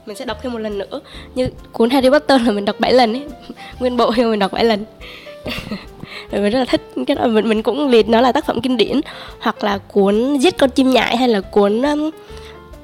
mình 0.09 0.17
sẽ 0.17 0.25
đọc 0.25 0.39
thêm 0.43 0.53
một 0.53 0.59
lần 0.59 0.79
nữa. 0.79 1.01
Như 1.35 1.49
cuốn 1.73 1.91
Harry 1.91 2.11
Potter 2.11 2.43
là 2.47 2.53
mình 2.53 2.65
đọc 2.65 2.77
7 2.81 2.93
lần 2.93 3.13
ấy 3.13 3.27
nguyên 3.81 3.97
bộ 3.97 4.13
thì 4.17 4.25
mình 4.25 4.39
đọc 4.39 4.53
7 4.53 4.65
lần. 4.65 4.85
Rồi 6.31 6.43
mình 6.43 6.53
rất 6.53 6.59
là 6.59 6.65
thích 6.65 6.81
cái 7.07 7.17
đó. 7.17 7.27
Mình 7.27 7.49
mình 7.49 7.63
cũng 7.63 7.89
liệt 7.89 8.09
nó 8.09 8.21
là 8.21 8.33
tác 8.33 8.47
phẩm 8.47 8.61
kinh 8.61 8.77
điển 8.77 9.01
hoặc 9.41 9.65
là 9.65 9.79
cuốn 9.79 10.39
giết 10.39 10.59
con 10.59 10.71
chim 10.71 10.91
nhại 10.91 11.17
hay 11.17 11.29
là 11.29 11.41
cuốn 11.41 11.83
um, 11.83 12.11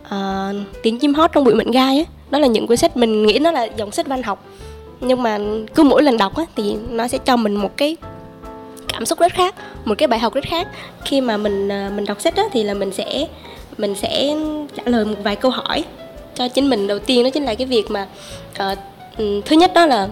uh, 0.06 0.66
tiếng 0.82 0.99
chim 0.99 1.14
hót 1.14 1.32
trong 1.32 1.44
bụi 1.44 1.54
mận 1.54 1.70
gai 1.70 1.96
ấy 1.96 2.06
đó 2.30 2.38
là 2.38 2.46
những 2.46 2.66
cuốn 2.66 2.76
sách 2.76 2.96
mình 2.96 3.26
nghĩ 3.26 3.38
nó 3.38 3.50
là 3.50 3.68
dòng 3.76 3.90
sách 3.90 4.06
văn 4.06 4.23
học. 4.23 4.44
Nhưng 5.00 5.23
mà 5.23 5.38
cứ 5.75 5.82
mỗi 5.82 6.02
lần 6.02 6.16
đọc 6.16 6.37
á, 6.37 6.44
thì 6.56 6.76
nó 6.90 7.08
sẽ 7.08 7.18
cho 7.18 7.37
mình 7.37 7.54
một 7.54 7.76
cái 7.76 7.96
cảm 8.88 9.06
xúc 9.06 9.18
rất 9.18 9.32
khác 9.32 9.54
một 9.84 9.94
cái 9.99 10.06
bài 10.06 10.18
học 10.18 10.34
rất 10.34 10.44
khác. 10.44 10.68
Khi 11.04 11.20
mà 11.20 11.37
mình 11.37 11.68
ờ, 11.68 11.90
mình 11.96 12.04
đọc 12.04 12.20
sách 12.20 12.37
á, 12.37 12.42
thì 12.52 12.62
là 12.62 12.75
mình 12.75 12.92
sẽ 12.92 13.26
mình 13.78 13.94
sẽ 13.94 14.37
trả 14.76 14.82
lời 14.87 15.04
một 15.04 15.16
vài 15.23 15.37
câu 15.37 15.50
hỏi 15.50 15.84
cho 16.34 16.49
chính 16.49 16.70
mình 16.70 16.87
đầu 16.87 16.99
tiên. 16.99 17.25
Đó 17.25 17.30
chính 17.30 17.44
là 17.44 17.54
cái 17.54 17.66
việc 17.66 17.90
mà 17.90 18.06
uh, 18.73 18.78
thứ 19.44 19.56
nhất 19.56 19.70
đó 19.75 19.87
là 19.87 20.08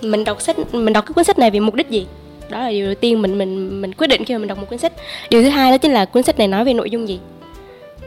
mình 0.00 0.24
đọc 0.24 0.42
sách 0.42 0.74
mình 0.74 0.92
đọc 0.92 1.06
cái 1.06 1.14
cuốn 1.14 1.24
sách 1.24 1.38
này 1.38 1.50
vì 1.50 1.60
mục 1.60 1.74
đích 1.74 1.90
gì? 1.90 2.06
Đó 2.48 2.58
là 2.58 2.70
điều 2.70 2.86
đầu 2.86 2.94
tiên 2.94 3.22
mình 3.22 3.38
mình 3.38 3.80
mình 3.80 3.92
quyết 3.92 4.06
định 4.06 4.24
khi 4.24 4.34
mà 4.34 4.38
mình 4.38 4.48
đọc 4.48 4.58
một 4.58 4.66
cuốn 4.70 4.78
sách. 4.78 4.92
Điều 5.30 5.42
thứ 5.42 5.48
hai 5.48 5.70
đó 5.70 5.78
chính 5.78 5.92
là 5.92 6.04
cuốn 6.04 6.22
sách 6.22 6.38
này 6.38 6.48
nói 6.48 6.64
về 6.64 6.74
nội 6.74 6.90
dung 6.90 7.08
gì? 7.08 7.18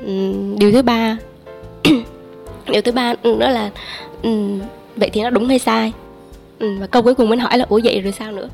Ừ, 0.01 0.33
điều 0.57 0.71
thứ 0.71 0.81
ba. 0.81 1.17
Điều 2.67 2.81
thứ 2.81 2.91
ba 2.91 3.13
ừ, 3.23 3.39
đó 3.39 3.49
là 3.49 3.69
ừ, 4.23 4.29
vậy 4.95 5.09
thì 5.13 5.21
nó 5.21 5.29
đúng 5.29 5.47
hay 5.47 5.59
sai? 5.59 5.93
Và 6.59 6.87
câu 6.87 7.01
cuối 7.01 7.15
cùng 7.15 7.29
mình 7.29 7.39
hỏi 7.39 7.57
là 7.57 7.65
ủa 7.69 7.79
vậy 7.83 8.01
rồi 8.01 8.11
sao 8.11 8.31
nữa? 8.31 8.49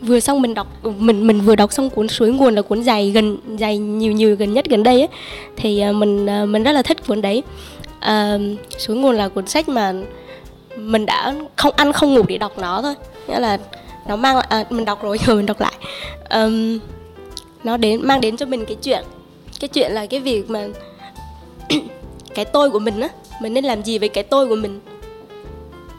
Vừa 0.00 0.20
xong 0.20 0.42
mình 0.42 0.54
đọc 0.54 0.66
mình 0.98 1.26
mình 1.26 1.40
vừa 1.40 1.56
đọc 1.56 1.72
xong 1.72 1.90
cuốn 1.90 2.08
suối 2.08 2.30
nguồn 2.30 2.54
là 2.54 2.62
cuốn 2.62 2.80
dài 2.80 3.10
gần 3.10 3.38
dài 3.58 3.78
nhiều 3.78 4.12
nhiều 4.12 4.36
gần 4.36 4.54
nhất 4.54 4.64
gần 4.68 4.82
đây 4.82 5.00
ấy 5.00 5.08
thì 5.56 5.80
à, 5.80 5.92
mình 5.92 6.26
à, 6.26 6.44
mình 6.44 6.62
rất 6.62 6.72
là 6.72 6.82
thích 6.82 7.06
cuốn 7.06 7.22
đấy. 7.22 7.42
À, 8.00 8.38
suối 8.78 8.96
nguồn 8.96 9.16
là 9.16 9.28
cuốn 9.28 9.46
sách 9.46 9.68
mà 9.68 9.92
mình 10.76 11.06
đã 11.06 11.34
không 11.56 11.74
ăn 11.76 11.92
không 11.92 12.14
ngủ 12.14 12.22
để 12.28 12.38
đọc 12.38 12.58
nó 12.58 12.82
thôi. 12.82 12.94
Nghĩa 13.28 13.38
là 13.38 13.58
nó 14.08 14.16
mang 14.16 14.36
à, 14.48 14.64
mình 14.70 14.84
đọc 14.84 15.02
rồi 15.02 15.18
rồi 15.26 15.36
mình 15.36 15.46
đọc 15.46 15.60
lại. 15.60 15.74
Um, 16.30 16.78
nó 17.64 17.76
đến 17.76 18.00
mang 18.02 18.20
đến 18.20 18.36
cho 18.36 18.46
mình 18.46 18.64
cái 18.66 18.76
chuyện 18.82 19.04
cái 19.60 19.68
chuyện 19.68 19.92
là 19.92 20.06
cái 20.06 20.20
việc 20.20 20.50
mà 20.50 20.66
cái 22.34 22.44
tôi 22.44 22.70
của 22.70 22.78
mình 22.78 23.00
á 23.00 23.08
mình 23.40 23.54
nên 23.54 23.64
làm 23.64 23.82
gì 23.82 23.98
với 23.98 24.08
cái 24.08 24.24
tôi 24.24 24.48
của 24.48 24.56
mình? 24.56 24.80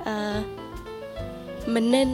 À, 0.05 0.43
mình 1.65 1.91
nên 1.91 2.07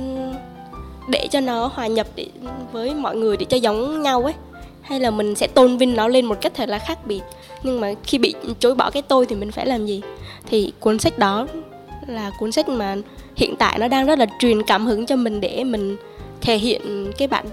để 1.08 1.28
cho 1.32 1.40
nó 1.40 1.72
hòa 1.74 1.88
nhập 1.88 2.08
để, 2.16 2.28
với 2.72 2.94
mọi 2.94 3.16
người 3.16 3.38
để 3.38 3.46
cho 3.46 3.58
giống 3.58 4.02
nhau 4.02 4.24
ấy. 4.24 4.34
Hay 4.82 5.00
là 5.00 5.12
mình 5.12 5.36
sẽ 5.36 5.48
tôn 5.48 5.78
vinh 5.78 5.96
nó 5.96 6.08
lên 6.08 6.26
một 6.26 6.38
cách 6.42 6.54
thật 6.56 6.70
là 6.70 6.80
khác 6.80 7.06
biệt. 7.06 7.22
Nhưng 7.64 7.82
mà 7.82 7.94
khi 8.04 8.18
bị 8.18 8.36
chối 8.60 8.76
bỏ 8.76 8.90
cái 8.90 9.02
tôi 9.02 9.26
thì 9.26 9.36
mình 9.36 9.52
phải 9.52 9.66
làm 9.66 9.86
gì? 9.86 10.02
Thì 10.46 10.74
cuốn 10.80 11.00
sách 11.00 11.18
đó 11.18 11.48
là 12.08 12.32
cuốn 12.40 12.52
sách 12.52 12.70
mà 12.70 12.96
hiện 13.36 13.56
tại 13.60 13.80
nó 13.80 13.88
đang 13.88 14.06
rất 14.06 14.20
là 14.20 14.26
truyền 14.40 14.64
cảm 14.64 14.86
hứng 14.86 15.06
cho 15.06 15.16
mình 15.16 15.42
để 15.42 15.64
mình 15.64 15.98
thể 16.42 16.58
hiện 16.58 17.12
cái 17.18 17.28
bản 17.28 17.46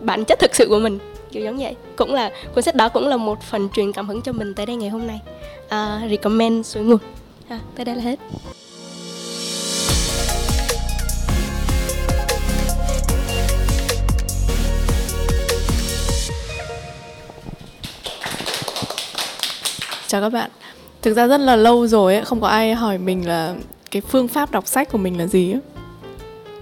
bản 0.00 0.24
chất 0.24 0.38
thực 0.38 0.54
sự 0.54 0.66
của 0.68 0.78
mình 0.78 0.98
kiểu 1.34 1.44
giống 1.44 1.58
vậy. 1.58 1.74
Cũng 1.96 2.14
là 2.14 2.30
cuốn 2.54 2.64
sách 2.64 2.74
đó 2.74 2.88
cũng 2.88 3.08
là 3.08 3.16
một 3.16 3.42
phần 3.42 3.68
truyền 3.74 3.92
cảm 3.92 4.08
hứng 4.08 4.22
cho 4.22 4.32
mình 4.32 4.54
tới 4.54 4.66
đây 4.66 4.76
ngày 4.76 4.90
hôm 4.90 5.06
nay. 5.06 5.20
Uh, 5.64 6.10
recommend 6.10 6.66
suối 6.66 6.82
nguồn. 6.82 6.98
À, 7.48 7.60
tới 7.76 7.84
đây 7.84 7.96
là 7.96 8.02
hết. 8.02 8.18
Chào 20.06 20.20
các 20.20 20.32
bạn. 20.32 20.50
Thực 21.02 21.14
ra 21.14 21.26
rất 21.26 21.40
là 21.40 21.56
lâu 21.56 21.86
rồi 21.86 22.14
ấy, 22.14 22.24
không 22.24 22.40
có 22.40 22.48
ai 22.48 22.74
hỏi 22.74 22.98
mình 22.98 23.28
là 23.28 23.54
cái 23.90 24.02
phương 24.02 24.28
pháp 24.28 24.50
đọc 24.50 24.66
sách 24.66 24.92
của 24.92 24.98
mình 24.98 25.18
là 25.18 25.26
gì 25.26 25.52
ấy. 25.52 25.60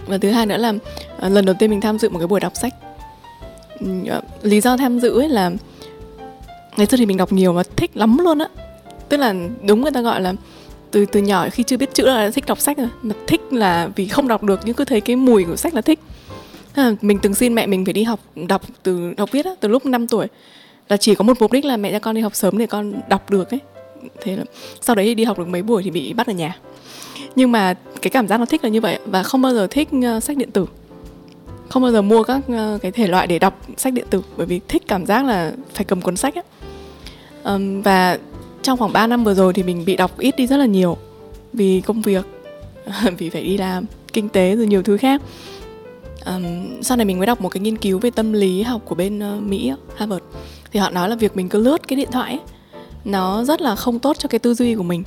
và 0.07 0.19
thứ 0.19 0.31
hai 0.31 0.47
nữa 0.47 0.57
là 0.57 0.73
à, 1.21 1.29
lần 1.29 1.45
đầu 1.45 1.55
tiên 1.59 1.71
mình 1.71 1.81
tham 1.81 1.99
dự 1.99 2.09
một 2.09 2.19
cái 2.19 2.27
buổi 2.27 2.41
đọc 2.41 2.53
sách. 2.55 2.75
Ờ, 4.09 4.21
lý 4.43 4.61
do 4.61 4.77
tham 4.77 5.01
dự 5.01 5.21
ấy 5.21 5.29
là 5.29 5.51
ngày 6.77 6.87
xưa 6.87 6.97
thì 6.97 7.07
mình 7.07 7.17
đọc 7.17 7.33
nhiều 7.33 7.53
và 7.53 7.63
thích 7.77 7.91
lắm 7.95 8.19
luôn 8.19 8.39
á. 8.39 8.49
Tức 9.09 9.17
là 9.17 9.35
đúng 9.67 9.83
người 9.83 9.91
ta 9.91 10.01
gọi 10.01 10.21
là 10.21 10.35
từ 10.91 11.07
từ 11.07 11.21
nhỏ 11.21 11.49
khi 11.53 11.63
chưa 11.63 11.77
biết 11.77 11.95
chữ 11.95 12.07
là 12.07 12.31
thích 12.31 12.45
đọc 12.47 12.61
sách 12.61 12.79
rồi 12.79 12.89
mà 13.03 13.15
thích 13.27 13.41
là 13.51 13.89
vì 13.97 14.09
không 14.09 14.29
đọc 14.29 14.43
được 14.43 14.61
nhưng 14.65 14.75
cứ 14.75 14.85
thấy 14.85 15.01
cái 15.01 15.17
mùi 15.17 15.45
của 15.45 15.57
sách 15.57 15.75
là 15.75 15.81
thích. 15.81 16.01
À, 16.75 16.93
mình 17.01 17.19
từng 17.23 17.35
xin 17.35 17.55
mẹ 17.55 17.67
mình 17.67 17.85
phải 17.85 17.93
đi 17.93 18.03
học 18.03 18.21
đọc 18.49 18.63
từ 18.83 19.15
đọc 19.17 19.33
viết 19.33 19.45
á, 19.45 19.51
từ 19.61 19.69
lúc 19.69 19.87
5 19.87 20.09
tuổi. 20.09 20.27
Là 20.89 20.97
chỉ 20.97 21.15
có 21.15 21.25
một 21.25 21.41
mục 21.41 21.53
đích 21.53 21.65
là 21.65 21.77
mẹ 21.77 21.93
cho 21.93 21.99
con 21.99 22.15
đi 22.15 22.21
học 22.21 22.35
sớm 22.35 22.59
để 22.59 22.67
con 22.67 22.93
đọc 23.09 23.31
được 23.31 23.51
ấy. 23.51 23.61
Thế 24.23 24.37
là 24.37 24.45
sau 24.81 24.97
đấy 24.97 25.07
thì 25.07 25.15
đi 25.15 25.25
học 25.25 25.39
được 25.39 25.49
mấy 25.49 25.63
buổi 25.63 25.83
thì 25.83 25.91
bị 25.91 26.13
bắt 26.13 26.27
ở 26.27 26.33
nhà. 26.33 26.57
Nhưng 27.37 27.53
mà 27.53 27.75
cái 28.03 28.11
cảm 28.11 28.29
giác 28.29 28.41
nó 28.41 28.47
thích 28.47 28.65
là 28.65 28.71
như 28.71 28.81
vậy 28.81 28.99
và 29.07 29.23
không 29.23 29.43
bao 29.43 29.55
giờ 29.55 29.67
thích 29.71 29.89
uh, 30.17 30.23
sách 30.23 30.37
điện 30.37 30.51
tử 30.51 30.67
không 31.73 31.83
bao 31.83 31.93
giờ 31.93 32.03
mua 32.03 32.23
các 32.23 32.41
uh, 32.53 32.83
cái 32.83 32.93
thể 32.93 33.07
loại 33.07 33.27
để 33.27 33.39
đọc 33.39 33.59
sách 33.77 33.93
điện 33.93 34.07
tử 34.11 34.23
bởi 34.37 34.47
vì 34.47 34.61
thích 34.69 34.83
cảm 34.89 35.07
giác 35.07 35.25
là 35.25 35.53
phải 35.75 35.85
cầm 35.85 36.01
cuốn 36.01 36.17
sách 36.17 36.35
ấy. 36.35 36.45
Um, 37.45 37.83
và 37.83 38.19
trong 38.63 38.79
khoảng 38.79 38.93
3 38.93 39.07
năm 39.07 39.25
vừa 39.25 39.35
rồi 39.35 39.53
thì 39.53 39.63
mình 39.63 39.85
bị 39.85 39.97
đọc 39.97 40.19
ít 40.19 40.37
đi 40.37 40.47
rất 40.47 40.57
là 40.57 40.67
nhiều 40.67 40.97
vì 41.53 41.81
công 41.81 42.03
việc 42.03 42.27
vì 43.19 43.31
phải 43.31 43.45
đi 43.45 43.59
làm 43.59 43.85
kinh 44.13 44.29
tế 44.29 44.57
rồi 44.57 44.67
nhiều 44.67 44.83
thứ 44.83 44.97
khác. 44.97 45.23
Um, 46.27 46.45
sau 46.83 46.97
này 46.97 47.05
mình 47.05 47.19
mới 47.19 47.27
đọc 47.27 47.41
một 47.41 47.49
cái 47.49 47.61
nghiên 47.61 47.77
cứu 47.77 47.99
về 47.99 48.11
tâm 48.11 48.33
lý 48.33 48.63
học 48.63 48.83
của 48.85 48.95
bên 48.95 49.37
uh, 49.37 49.43
mỹ 49.43 49.73
harvard. 49.97 50.25
Thì 50.73 50.81
họ 50.81 50.91
nói 50.91 51.09
là 51.09 51.17
việc 51.17 51.37
mình 51.37 51.49
cứ 51.49 51.63
lướt 51.63 51.89
cái 51.89 51.97
điện 51.97 52.09
thoại 52.13 52.31
ấy, 52.31 52.41
nó 53.05 53.45
rất 53.45 53.61
là 53.61 53.77
không 53.77 53.99
tốt 53.99 54.19
cho 54.19 54.29
cái 54.29 54.39
tư 54.39 54.55
duy 54.55 54.75
của 54.75 54.83
mình. 54.83 55.05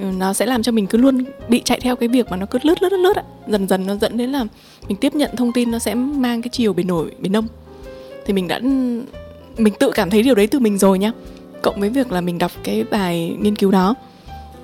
Ừ, 0.00 0.04
nó 0.18 0.32
sẽ 0.32 0.46
làm 0.46 0.62
cho 0.62 0.72
mình 0.72 0.86
cứ 0.86 0.98
luôn 0.98 1.24
bị 1.48 1.62
chạy 1.64 1.80
theo 1.80 1.96
cái 1.96 2.08
việc 2.08 2.30
mà 2.30 2.36
nó 2.36 2.46
cứ 2.46 2.58
lướt 2.62 2.82
lướt 2.82 2.92
lướt 2.92 2.98
lướt 2.98 3.22
dần 3.46 3.68
dần 3.68 3.86
nó 3.86 3.96
dẫn 3.96 4.16
đến 4.16 4.30
là 4.30 4.44
mình 4.88 4.96
tiếp 4.96 5.14
nhận 5.14 5.36
thông 5.36 5.52
tin 5.52 5.70
nó 5.70 5.78
sẽ 5.78 5.94
mang 5.94 6.42
cái 6.42 6.48
chiều 6.52 6.72
bề 6.72 6.84
nổi 6.84 7.10
bề 7.18 7.28
nông 7.28 7.46
thì 8.26 8.32
mình 8.32 8.48
đã, 8.48 8.58
mình 9.58 9.74
tự 9.78 9.90
cảm 9.94 10.10
thấy 10.10 10.22
điều 10.22 10.34
đấy 10.34 10.46
từ 10.46 10.58
mình 10.58 10.78
rồi 10.78 10.98
nhá. 10.98 11.12
Cộng 11.62 11.80
với 11.80 11.88
việc 11.88 12.12
là 12.12 12.20
mình 12.20 12.38
đọc 12.38 12.52
cái 12.64 12.84
bài 12.90 13.36
nghiên 13.40 13.56
cứu 13.56 13.70
đó, 13.70 13.94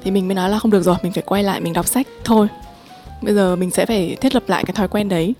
thì 0.04 0.10
mình 0.10 0.28
mới 0.28 0.34
nói 0.34 0.50
là 0.50 0.58
không 0.58 0.70
được 0.70 0.82
rồi, 0.82 0.96
mình 1.02 1.12
phải 1.12 1.22
quay 1.26 1.42
lại 1.42 1.60
mình 1.60 1.72
đọc 1.72 1.86
sách 1.86 2.06
thôi. 2.24 2.48
Bây 3.22 3.34
giờ 3.34 3.56
mình 3.56 3.70
sẽ 3.70 3.86
phải 3.86 4.16
thiết 4.20 4.34
lập 4.34 4.42
lại 4.46 4.64
cái 4.64 4.74
thói 4.74 4.88
quen 4.88 5.08
đấy. 5.08 5.34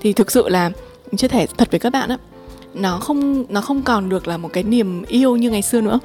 Thì 0.00 0.12
thực 0.12 0.30
sự 0.30 0.48
là, 0.48 0.70
mình 1.06 1.16
chia 1.16 1.28
sẻ 1.28 1.46
thật 1.58 1.70
với 1.70 1.80
các 1.80 1.90
bạn 1.90 2.08
á, 2.08 2.18
nó 2.74 2.98
không 2.98 3.44
nó 3.48 3.60
không 3.60 3.82
còn 3.82 4.08
được 4.08 4.28
là 4.28 4.36
một 4.36 4.50
cái 4.52 4.62
niềm 4.62 5.04
yêu 5.08 5.36
như 5.36 5.50
ngày 5.50 5.62
xưa 5.62 5.80
nữa 5.80 6.00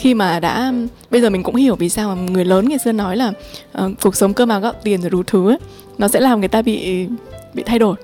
khi 0.00 0.14
mà 0.14 0.40
đã 0.40 0.72
bây 1.10 1.20
giờ 1.20 1.30
mình 1.30 1.42
cũng 1.42 1.54
hiểu 1.54 1.76
vì 1.76 1.88
sao 1.88 2.16
mà 2.16 2.22
người 2.22 2.44
lớn 2.44 2.68
ngày 2.68 2.78
xưa 2.78 2.92
nói 2.92 3.16
là 3.16 3.32
uh, 3.84 3.90
cuộc 4.02 4.16
sống 4.16 4.34
cơm 4.34 4.48
áo 4.48 4.60
gạo 4.60 4.72
tiền 4.82 5.00
rồi 5.00 5.10
đủ 5.10 5.22
thứ 5.26 5.50
ấy, 5.50 5.58
nó 5.98 6.08
sẽ 6.08 6.20
làm 6.20 6.40
người 6.40 6.48
ta 6.48 6.62
bị 6.62 7.06
bị 7.54 7.62
thay 7.66 7.78
đổi. 7.78 7.96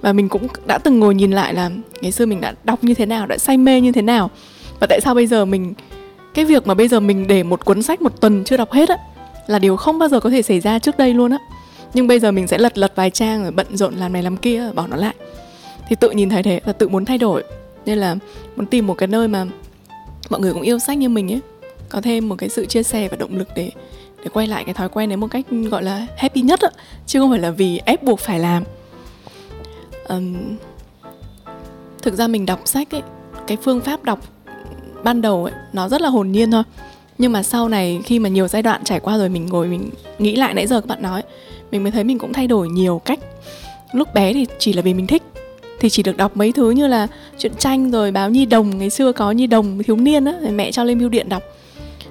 Và 0.00 0.12
mình 0.12 0.28
cũng 0.28 0.46
đã 0.66 0.78
từng 0.78 1.00
ngồi 1.00 1.14
nhìn 1.14 1.30
lại 1.30 1.54
là 1.54 1.70
ngày 2.00 2.12
xưa 2.12 2.26
mình 2.26 2.40
đã 2.40 2.54
đọc 2.64 2.84
như 2.84 2.94
thế 2.94 3.06
nào 3.06 3.26
đã 3.26 3.38
say 3.38 3.56
mê 3.56 3.80
như 3.80 3.92
thế 3.92 4.02
nào. 4.02 4.30
Và 4.80 4.86
tại 4.86 5.00
sao 5.00 5.14
bây 5.14 5.26
giờ 5.26 5.44
mình 5.44 5.74
cái 6.34 6.44
việc 6.44 6.66
mà 6.66 6.74
bây 6.74 6.88
giờ 6.88 7.00
mình 7.00 7.26
để 7.26 7.42
một 7.42 7.64
cuốn 7.64 7.82
sách 7.82 8.02
một 8.02 8.20
tuần 8.20 8.44
chưa 8.44 8.56
đọc 8.56 8.72
hết 8.72 8.88
á 8.88 8.96
là 9.46 9.58
điều 9.58 9.76
không 9.76 9.98
bao 9.98 10.08
giờ 10.08 10.20
có 10.20 10.30
thể 10.30 10.42
xảy 10.42 10.60
ra 10.60 10.78
trước 10.78 10.98
đây 10.98 11.14
luôn 11.14 11.30
á. 11.30 11.38
Nhưng 11.94 12.06
bây 12.06 12.20
giờ 12.20 12.32
mình 12.32 12.46
sẽ 12.46 12.58
lật 12.58 12.78
lật 12.78 12.92
vài 12.96 13.10
trang 13.10 13.42
rồi 13.42 13.50
bận 13.50 13.76
rộn 13.76 13.94
làm 13.94 14.12
này 14.12 14.22
làm 14.22 14.36
kia 14.36 14.70
bỏ 14.74 14.86
nó 14.86 14.96
lại. 14.96 15.14
Thì 15.88 15.96
tự 15.96 16.10
nhìn 16.10 16.30
thấy 16.30 16.42
thế 16.42 16.60
và 16.64 16.72
tự 16.72 16.88
muốn 16.88 17.04
thay 17.04 17.18
đổi. 17.18 17.44
Nên 17.86 17.98
là 17.98 18.16
muốn 18.56 18.66
tìm 18.66 18.86
một 18.86 18.94
cái 18.94 19.06
nơi 19.06 19.28
mà 19.28 19.46
mọi 20.30 20.40
người 20.40 20.52
cũng 20.52 20.62
yêu 20.62 20.78
sách 20.78 20.98
như 20.98 21.08
mình 21.08 21.32
ấy. 21.32 21.40
Có 21.88 22.00
thêm 22.00 22.28
một 22.28 22.34
cái 22.38 22.48
sự 22.48 22.66
chia 22.66 22.82
sẻ 22.82 23.08
và 23.08 23.16
động 23.16 23.36
lực 23.36 23.48
để 23.56 23.70
để 24.22 24.30
quay 24.32 24.46
lại 24.46 24.64
cái 24.64 24.74
thói 24.74 24.88
quen 24.88 25.08
đấy 25.08 25.16
một 25.16 25.26
cách 25.30 25.46
gọi 25.70 25.82
là 25.82 26.06
happy 26.16 26.40
nhất 26.40 26.60
á 26.60 26.68
chứ 27.06 27.20
không 27.20 27.30
phải 27.30 27.38
là 27.38 27.50
vì 27.50 27.80
ép 27.84 28.02
buộc 28.02 28.20
phải 28.20 28.38
làm. 28.38 28.64
Um, 30.08 30.56
thực 32.02 32.14
ra 32.14 32.28
mình 32.28 32.46
đọc 32.46 32.60
sách 32.64 32.94
ấy 32.94 33.02
cái 33.46 33.56
phương 33.62 33.80
pháp 33.80 34.04
đọc 34.04 34.20
ban 35.02 35.22
đầu 35.22 35.44
ấy 35.44 35.54
nó 35.72 35.88
rất 35.88 36.00
là 36.00 36.08
hồn 36.08 36.32
nhiên 36.32 36.50
thôi. 36.50 36.62
Nhưng 37.18 37.32
mà 37.32 37.42
sau 37.42 37.68
này 37.68 38.00
khi 38.04 38.18
mà 38.18 38.28
nhiều 38.28 38.48
giai 38.48 38.62
đoạn 38.62 38.84
trải 38.84 39.00
qua 39.00 39.18
rồi 39.18 39.28
mình 39.28 39.46
ngồi 39.46 39.66
mình 39.66 39.90
nghĩ 40.18 40.36
lại 40.36 40.54
nãy 40.54 40.66
giờ 40.66 40.80
các 40.80 40.86
bạn 40.86 41.02
nói 41.02 41.22
mình 41.70 41.82
mới 41.82 41.92
thấy 41.92 42.04
mình 42.04 42.18
cũng 42.18 42.32
thay 42.32 42.46
đổi 42.46 42.68
nhiều 42.68 43.00
cách. 43.04 43.18
Lúc 43.92 44.14
bé 44.14 44.32
thì 44.32 44.46
chỉ 44.58 44.72
là 44.72 44.82
vì 44.82 44.94
mình 44.94 45.06
thích 45.06 45.22
thì 45.84 45.90
chỉ 45.90 46.02
được 46.02 46.16
đọc 46.16 46.36
mấy 46.36 46.52
thứ 46.52 46.70
như 46.70 46.86
là 46.86 47.06
chuyện 47.38 47.52
tranh 47.58 47.90
rồi 47.90 48.10
báo 48.10 48.30
nhi 48.30 48.46
đồng 48.46 48.78
ngày 48.78 48.90
xưa 48.90 49.12
có 49.12 49.30
nhi 49.30 49.46
đồng 49.46 49.82
thiếu 49.82 49.96
niên 49.96 50.24
á 50.24 50.32
mẹ 50.52 50.72
cho 50.72 50.84
lên 50.84 50.98
bưu 50.98 51.08
điện 51.08 51.28
đọc. 51.28 51.42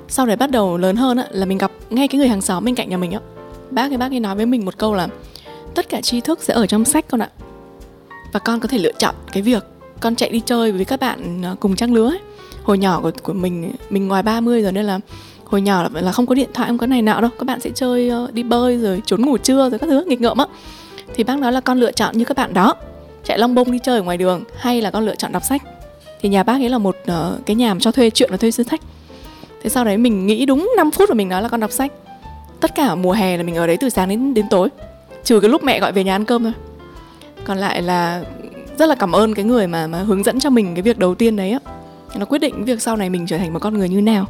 Sau 0.08 0.26
đấy 0.26 0.36
bắt 0.36 0.52
đầu 0.52 0.78
lớn 0.78 0.96
hơn 0.96 1.18
á 1.18 1.28
là 1.32 1.46
mình 1.46 1.58
gặp 1.58 1.72
ngay 1.90 2.08
cái 2.08 2.20
người 2.20 2.28
hàng 2.28 2.42
xóm 2.42 2.66
bên 2.66 2.76
cạnh 2.76 2.90
nhà 2.90 2.98
mình 2.98 3.12
á. 3.12 3.20
Bác 3.72 3.92
ấy 3.92 3.98
bác 3.98 4.12
ấy 4.12 4.20
nói 4.20 4.36
với 4.36 4.46
mình 4.46 4.66
một 4.66 4.78
câu 4.78 4.94
là 4.94 5.08
tất 5.76 5.90
cả 5.90 6.02
tri 6.02 6.22
thức 6.22 6.40
sẽ 6.42 6.54
ở 6.54 6.68
trong 6.68 6.86
sách 6.86 7.06
con 7.10 7.22
ạ. 7.22 7.30
Và 8.34 8.40
con 8.40 8.60
có 8.60 8.68
thể 8.68 8.78
lựa 8.78 8.92
chọn 8.98 9.16
cái 9.32 9.44
việc 9.44 9.64
con 10.00 10.16
chạy 10.16 10.30
đi 10.30 10.40
chơi 10.40 10.72
với 10.72 10.86
các 10.86 11.00
bạn 11.00 11.46
à, 11.46 11.56
cùng 11.60 11.76
trang 11.76 11.94
lứa 11.94 12.10
ấy. 12.10 12.20
hồi 12.64 12.78
nhỏ 12.78 13.00
của 13.02 13.12
của 13.24 13.34
mình 13.34 13.72
mình 13.90 14.08
ngoài 14.08 14.24
30 14.24 14.62
rồi 14.62 14.72
nên 14.72 14.86
là 14.86 15.00
hồi 15.46 15.62
nhỏ 15.62 15.84
là, 15.84 16.02
là 16.02 16.12
không 16.12 16.26
có 16.26 16.36
điện 16.36 16.50
thoại 16.54 16.68
không 16.68 16.78
có 16.78 16.88
này 16.88 17.02
nọ 17.02 17.22
đâu. 17.22 17.30
Các 17.40 17.46
bạn 17.46 17.60
sẽ 17.60 17.70
chơi 17.76 18.10
ờ, 18.10 18.28
đi 18.34 18.44
bơi 18.44 18.78
rồi 18.78 19.02
trốn 19.06 19.22
ngủ 19.22 19.38
trưa 19.38 19.70
rồi 19.70 19.80
các 19.80 19.88
thứ 19.88 20.04
nghịch 20.08 20.22
ngợm 20.22 20.38
á. 20.38 20.46
Thì 21.16 21.24
bác 21.24 21.40
nói 21.40 21.52
là 21.52 21.62
con 21.62 21.80
lựa 21.80 21.92
chọn 21.92 22.18
như 22.18 22.26
các 22.26 22.38
bạn 22.38 22.54
đó 22.54 22.76
chạy 23.24 23.40
long 23.40 23.56
bông 23.56 23.72
đi 23.72 23.80
chơi 23.80 23.98
ở 23.98 24.04
ngoài 24.04 24.18
đường 24.18 24.44
hay 24.58 24.82
là 24.82 24.92
con 24.92 25.06
lựa 25.06 25.16
chọn 25.16 25.32
đọc 25.32 25.44
sách. 25.44 25.62
Thì 26.22 26.30
nhà 26.30 26.44
bác 26.44 26.54
ấy 26.54 26.70
là 26.70 26.78
một 26.78 26.96
uh, 27.12 27.46
cái 27.46 27.56
nhà 27.56 27.76
cho 27.80 27.92
thuê 27.92 28.10
chuyện 28.10 28.32
và 28.32 28.38
thuê 28.38 28.52
sư 28.52 28.64
sách 28.64 28.82
thế 29.64 29.70
sau 29.70 29.86
đấy 29.86 29.98
mình 29.98 30.28
nghĩ 30.28 30.46
đúng 30.46 30.72
5 30.78 30.92
phút 30.92 31.10
và 31.10 31.16
mình 31.16 31.30
nói 31.30 31.42
là 31.42 31.50
con 31.50 31.60
đọc 31.60 31.72
sách. 31.72 31.92
Tất 32.60 32.76
cả 32.76 32.96
mùa 32.96 33.12
hè 33.12 33.38
là 33.38 33.44
mình 33.44 33.56
ở 33.56 33.68
đấy 33.68 33.78
từ 33.78 33.90
sáng 33.90 34.10
đến 34.10 34.34
đến 34.34 34.46
tối 34.50 34.70
trừ 35.24 35.40
cái 35.40 35.50
lúc 35.50 35.64
mẹ 35.64 35.80
gọi 35.80 35.92
về 35.92 36.04
nhà 36.04 36.16
ăn 36.16 36.26
cơm 36.26 36.44
thôi. 36.44 36.54
Còn 37.44 37.58
lại 37.58 37.82
là 37.82 38.24
rất 38.78 38.90
là 38.90 38.96
cảm 38.96 39.12
ơn 39.12 39.34
cái 39.34 39.46
người 39.46 39.68
mà 39.68 39.88
mà 39.88 40.00
hướng 40.00 40.24
dẫn 40.24 40.40
cho 40.40 40.50
mình 40.50 40.76
cái 40.76 40.82
việc 40.82 41.00
đầu 41.00 41.16
tiên 41.16 41.36
đấy 41.36 41.52
á. 41.52 41.60
Nó 42.16 42.26
quyết 42.26 42.40
định 42.40 42.66
việc 42.66 42.82
sau 42.82 42.98
này 42.98 43.10
mình 43.10 43.26
trở 43.28 43.38
thành 43.38 43.54
một 43.54 43.60
con 43.60 43.74
người 43.78 43.90
như 43.90 44.02
nào. 44.02 44.26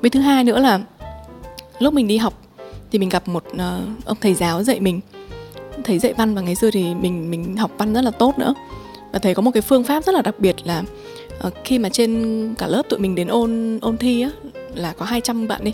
Với 0.00 0.10
thứ 0.10 0.20
hai 0.20 0.44
nữa 0.44 0.58
là 0.58 0.80
lúc 1.78 1.94
mình 1.94 2.08
đi 2.08 2.16
học 2.16 2.34
thì 2.92 2.98
mình 2.98 3.08
gặp 3.08 3.28
một 3.28 3.44
uh, 3.52 3.60
ông 4.04 4.16
thầy 4.20 4.34
giáo 4.34 4.62
dạy 4.62 4.80
mình 4.80 5.00
thầy 5.84 5.98
dạy 5.98 6.12
văn 6.12 6.34
và 6.34 6.40
ngày 6.40 6.54
xưa 6.54 6.70
thì 6.70 6.94
mình 6.94 7.30
mình 7.30 7.56
học 7.56 7.70
văn 7.78 7.94
rất 7.94 8.04
là 8.04 8.10
tốt 8.10 8.38
nữa. 8.38 8.54
Và 9.12 9.18
thầy 9.18 9.34
có 9.34 9.42
một 9.42 9.50
cái 9.54 9.60
phương 9.60 9.84
pháp 9.84 10.04
rất 10.04 10.14
là 10.14 10.22
đặc 10.22 10.34
biệt 10.38 10.56
là 10.64 10.82
uh, 11.46 11.52
khi 11.64 11.78
mà 11.78 11.88
trên 11.88 12.54
cả 12.58 12.66
lớp 12.66 12.82
tụi 12.88 12.98
mình 12.98 13.14
đến 13.14 13.28
ôn 13.28 13.78
ôn 13.82 13.96
thi 13.96 14.22
á 14.22 14.30
là 14.74 14.92
có 14.92 15.04
200 15.04 15.48
bạn 15.48 15.64
đi. 15.64 15.72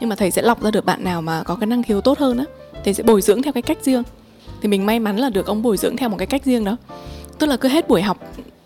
Nhưng 0.00 0.08
mà 0.08 0.16
thầy 0.16 0.30
sẽ 0.30 0.42
lọc 0.42 0.62
ra 0.62 0.70
được 0.70 0.84
bạn 0.84 1.04
nào 1.04 1.22
mà 1.22 1.42
có 1.42 1.54
cái 1.54 1.66
năng 1.66 1.82
khiếu 1.82 2.00
tốt 2.00 2.18
hơn 2.18 2.38
á 2.38 2.44
thầy 2.84 2.94
sẽ 2.94 3.02
bồi 3.02 3.20
dưỡng 3.20 3.42
theo 3.42 3.52
cái 3.52 3.62
cách 3.62 3.78
riêng. 3.82 4.02
Thì 4.62 4.68
mình 4.68 4.86
may 4.86 5.00
mắn 5.00 5.16
là 5.16 5.30
được 5.30 5.46
ông 5.46 5.62
bồi 5.62 5.76
dưỡng 5.76 5.96
theo 5.96 6.08
một 6.08 6.16
cái 6.16 6.26
cách 6.26 6.44
riêng 6.44 6.64
đó. 6.64 6.76
Tức 7.38 7.46
là 7.46 7.56
cứ 7.56 7.68
hết 7.68 7.88
buổi 7.88 8.02
học 8.02 8.18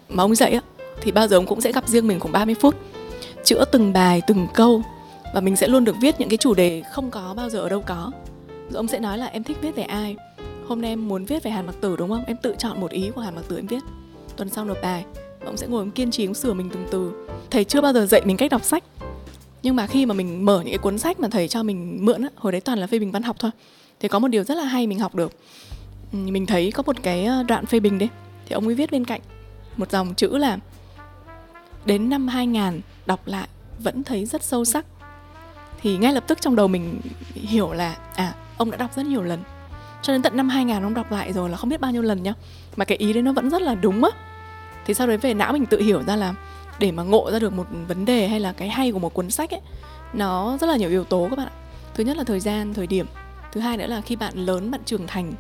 mà 0.09 0.22
ông 0.22 0.35
dạy 0.35 0.53
á 0.53 0.61
thì 1.01 1.12
bao 1.12 1.29
giờ 1.29 1.37
ông 1.37 1.46
cũng 1.46 1.61
sẽ 1.61 1.72
gặp 1.72 1.88
riêng 1.88 2.09
mình 2.09 2.20
khoảng 2.20 2.33
30 2.33 2.55
phút 2.61 2.74
chữa 3.44 3.64
từng 3.72 3.92
bài 3.92 4.22
từng 4.27 4.46
câu. 4.55 4.83
Và 5.35 5.40
mình 5.40 5.57
sẽ 5.57 5.68
luôn 5.68 5.85
được 5.85 5.96
viết 6.01 6.20
những 6.20 6.29
cái 6.29 6.37
chủ 6.37 6.55
đề 6.55 6.83
không 6.92 7.11
có 7.11 7.35
bao 7.37 7.51
giờ 7.51 7.59
ở 7.59 7.68
đâu 7.68 7.83
có. 7.87 8.12
Rồi 8.48 8.77
ông 8.77 8.88
sẽ 8.88 8.98
nói 8.98 9.18
là 9.18 9.27
em 9.27 9.42
thích 9.42 9.57
viết 9.61 9.77
về 9.77 9.83
ai? 9.83 10.16
Hôm 10.68 10.81
nay 10.81 10.90
em 10.90 11.09
muốn 11.09 11.24
viết 11.24 11.42
về 11.42 11.50
hàn 11.50 11.66
mặc 11.66 11.76
tử 11.81 11.96
đúng 11.96 12.11
không? 12.11 12.24
Em 12.26 12.37
tự 12.42 12.54
chọn 12.59 12.81
một 12.81 12.90
ý 12.90 13.11
của 13.14 13.20
hàn 13.20 13.35
mặc 13.35 13.42
tử 13.48 13.57
em 13.57 13.66
viết. 13.66 13.83
Tuần 14.37 14.48
sau 14.48 14.64
nộp 14.64 14.76
bài 14.83 15.04
và 15.40 15.46
ông 15.46 15.57
sẽ 15.57 15.66
ngồi 15.66 15.81
ông 15.81 15.90
kiên 15.90 16.11
trì, 16.11 16.26
ông 16.26 16.35
sửa 16.35 16.54
mình 16.54 16.70
từng 16.72 16.87
từ. 16.90 17.26
Thầy 17.50 17.64
chưa 17.64 17.81
bao 17.81 17.92
giờ 17.92 18.07
dạy 18.07 18.22
mình 18.24 18.37
cách 18.37 18.50
đọc 18.50 18.64
sách. 18.64 18.85
Nhưng 19.62 19.76
mà 19.76 19.87
khi 19.87 20.07
mà 20.07 20.14
mình 20.14 20.44
mở 20.44 20.61
những 20.61 20.72
cái 20.72 20.78
cuốn 20.78 20.98
sách 20.98 21.20
mà 21.20 21.28
thầy 21.28 21.48
cho 21.48 21.62
mình 21.62 21.98
mượn 22.00 22.22
á, 22.22 22.28
hồi 22.37 22.52
đấy 22.52 22.61
toàn 22.61 22.78
là 22.78 22.87
phê 22.87 22.98
bình 22.98 23.12
văn 23.12 23.22
học 23.22 23.37
thôi. 23.38 23.50
Thì 24.00 24.09
có 24.09 24.18
một 24.18 24.28
điều 24.28 24.44
rất 24.44 24.54
là 24.54 24.64
hay 24.64 24.87
mình 24.87 24.98
học 24.98 25.14
được. 25.14 25.33
Mình 26.12 26.46
thấy 26.46 26.72
có 26.72 26.83
một 26.87 26.96
cái 27.02 27.24
ờ, 27.24 27.42
đoạn 27.42 27.66
phê 27.66 27.81
bình 27.81 27.98
đấy, 27.98 28.09
thì 28.46 28.54
ông 28.54 28.66
ấy 28.66 28.74
viết 28.74 28.90
bên 28.90 29.04
cạnh 29.04 29.20
một 29.76 29.90
dòng 29.90 30.14
chữ 30.14 30.37
là, 30.37 30.59
đến 31.85 32.09
năm 32.09 32.28
2000 32.28 32.81
đọc 33.07 33.20
lại, 33.26 33.48
vẫn 33.78 34.04
thấy 34.04 34.24
rất 34.24 34.42
sâu 34.42 34.64
sắc. 34.64 34.87
Thì 35.83 35.96
ngay 35.96 36.12
lập 36.12 36.24
tức 36.26 36.40
trong 36.40 36.57
đầu 36.57 36.68
mình 36.68 37.00
hiểu 37.35 37.72
là 37.72 37.96
à 38.14 38.35
ông 38.57 38.70
đã 38.70 38.76
đọc 38.76 38.90
rất 38.96 39.07
nhiều 39.07 39.22
lần 39.22 39.42
cho 40.09 40.12
đến 40.12 40.23
tận 40.23 40.37
năm 40.37 40.49
2000 40.49 40.83
ông 40.83 40.94
đọc 40.94 41.12
lại 41.12 41.33
rồi 41.33 41.51
là 41.51 41.57
không 41.57 41.71
biết 41.71 41.81
bao 41.81 41.92
nhiêu 41.92 42.03
lần 42.03 42.23
nhá. 42.23 42.35
Mà 42.77 42.85
cái 42.85 42.99
ý 42.99 43.12
đấy 43.12 43.23
nó 43.23 43.33
vẫn 43.33 43.51
rất 43.51 43.62
là 43.62 43.75
đúng 43.75 44.05
á. 44.05 44.11
Thì 44.87 44.94
sau 44.94 45.07
đấy 45.07 45.16
về 45.16 45.35
não 45.35 45.53
mình 45.53 45.66
tự 45.66 45.81
hiểu 45.81 46.03
ra 46.03 46.16
là 46.16 46.35
để 46.79 46.92
mà 46.92 47.03
ngộ 47.03 47.31
ra 47.31 47.38
được 47.38 47.53
một 47.53 47.66
vấn 47.88 48.05
đề 48.05 48.29
hay 48.29 48.40
là 48.40 48.53
cái 48.53 48.68
hay 48.68 48.92
của 48.92 48.99
một 48.99 49.14
cuốn 49.14 49.31
sách 49.31 49.51
ấy, 49.51 49.61
nó 50.12 50.59
rất 50.61 50.66
là 50.66 50.77
nhiều 50.77 50.88
yếu 50.88 51.05
tố 51.05 51.27
các 51.31 51.37
bạn 51.37 51.47
ạ. 51.47 51.57
Thứ 51.94 52.05
nhất 52.05 52.16
là 52.16 52.25
thời 52.25 52.40
gian, 52.40 52.75
thời 52.75 52.87
điểm. 52.87 53.07
Thứ 53.53 53.61
hai 53.61 53.77
nữa 53.77 53.87
là 53.87 54.01
khi 54.01 54.16
bạn 54.16 54.35
lớn, 54.35 54.71
bạn 54.71 54.81
trưởng 54.85 55.07
thành, 55.07 55.33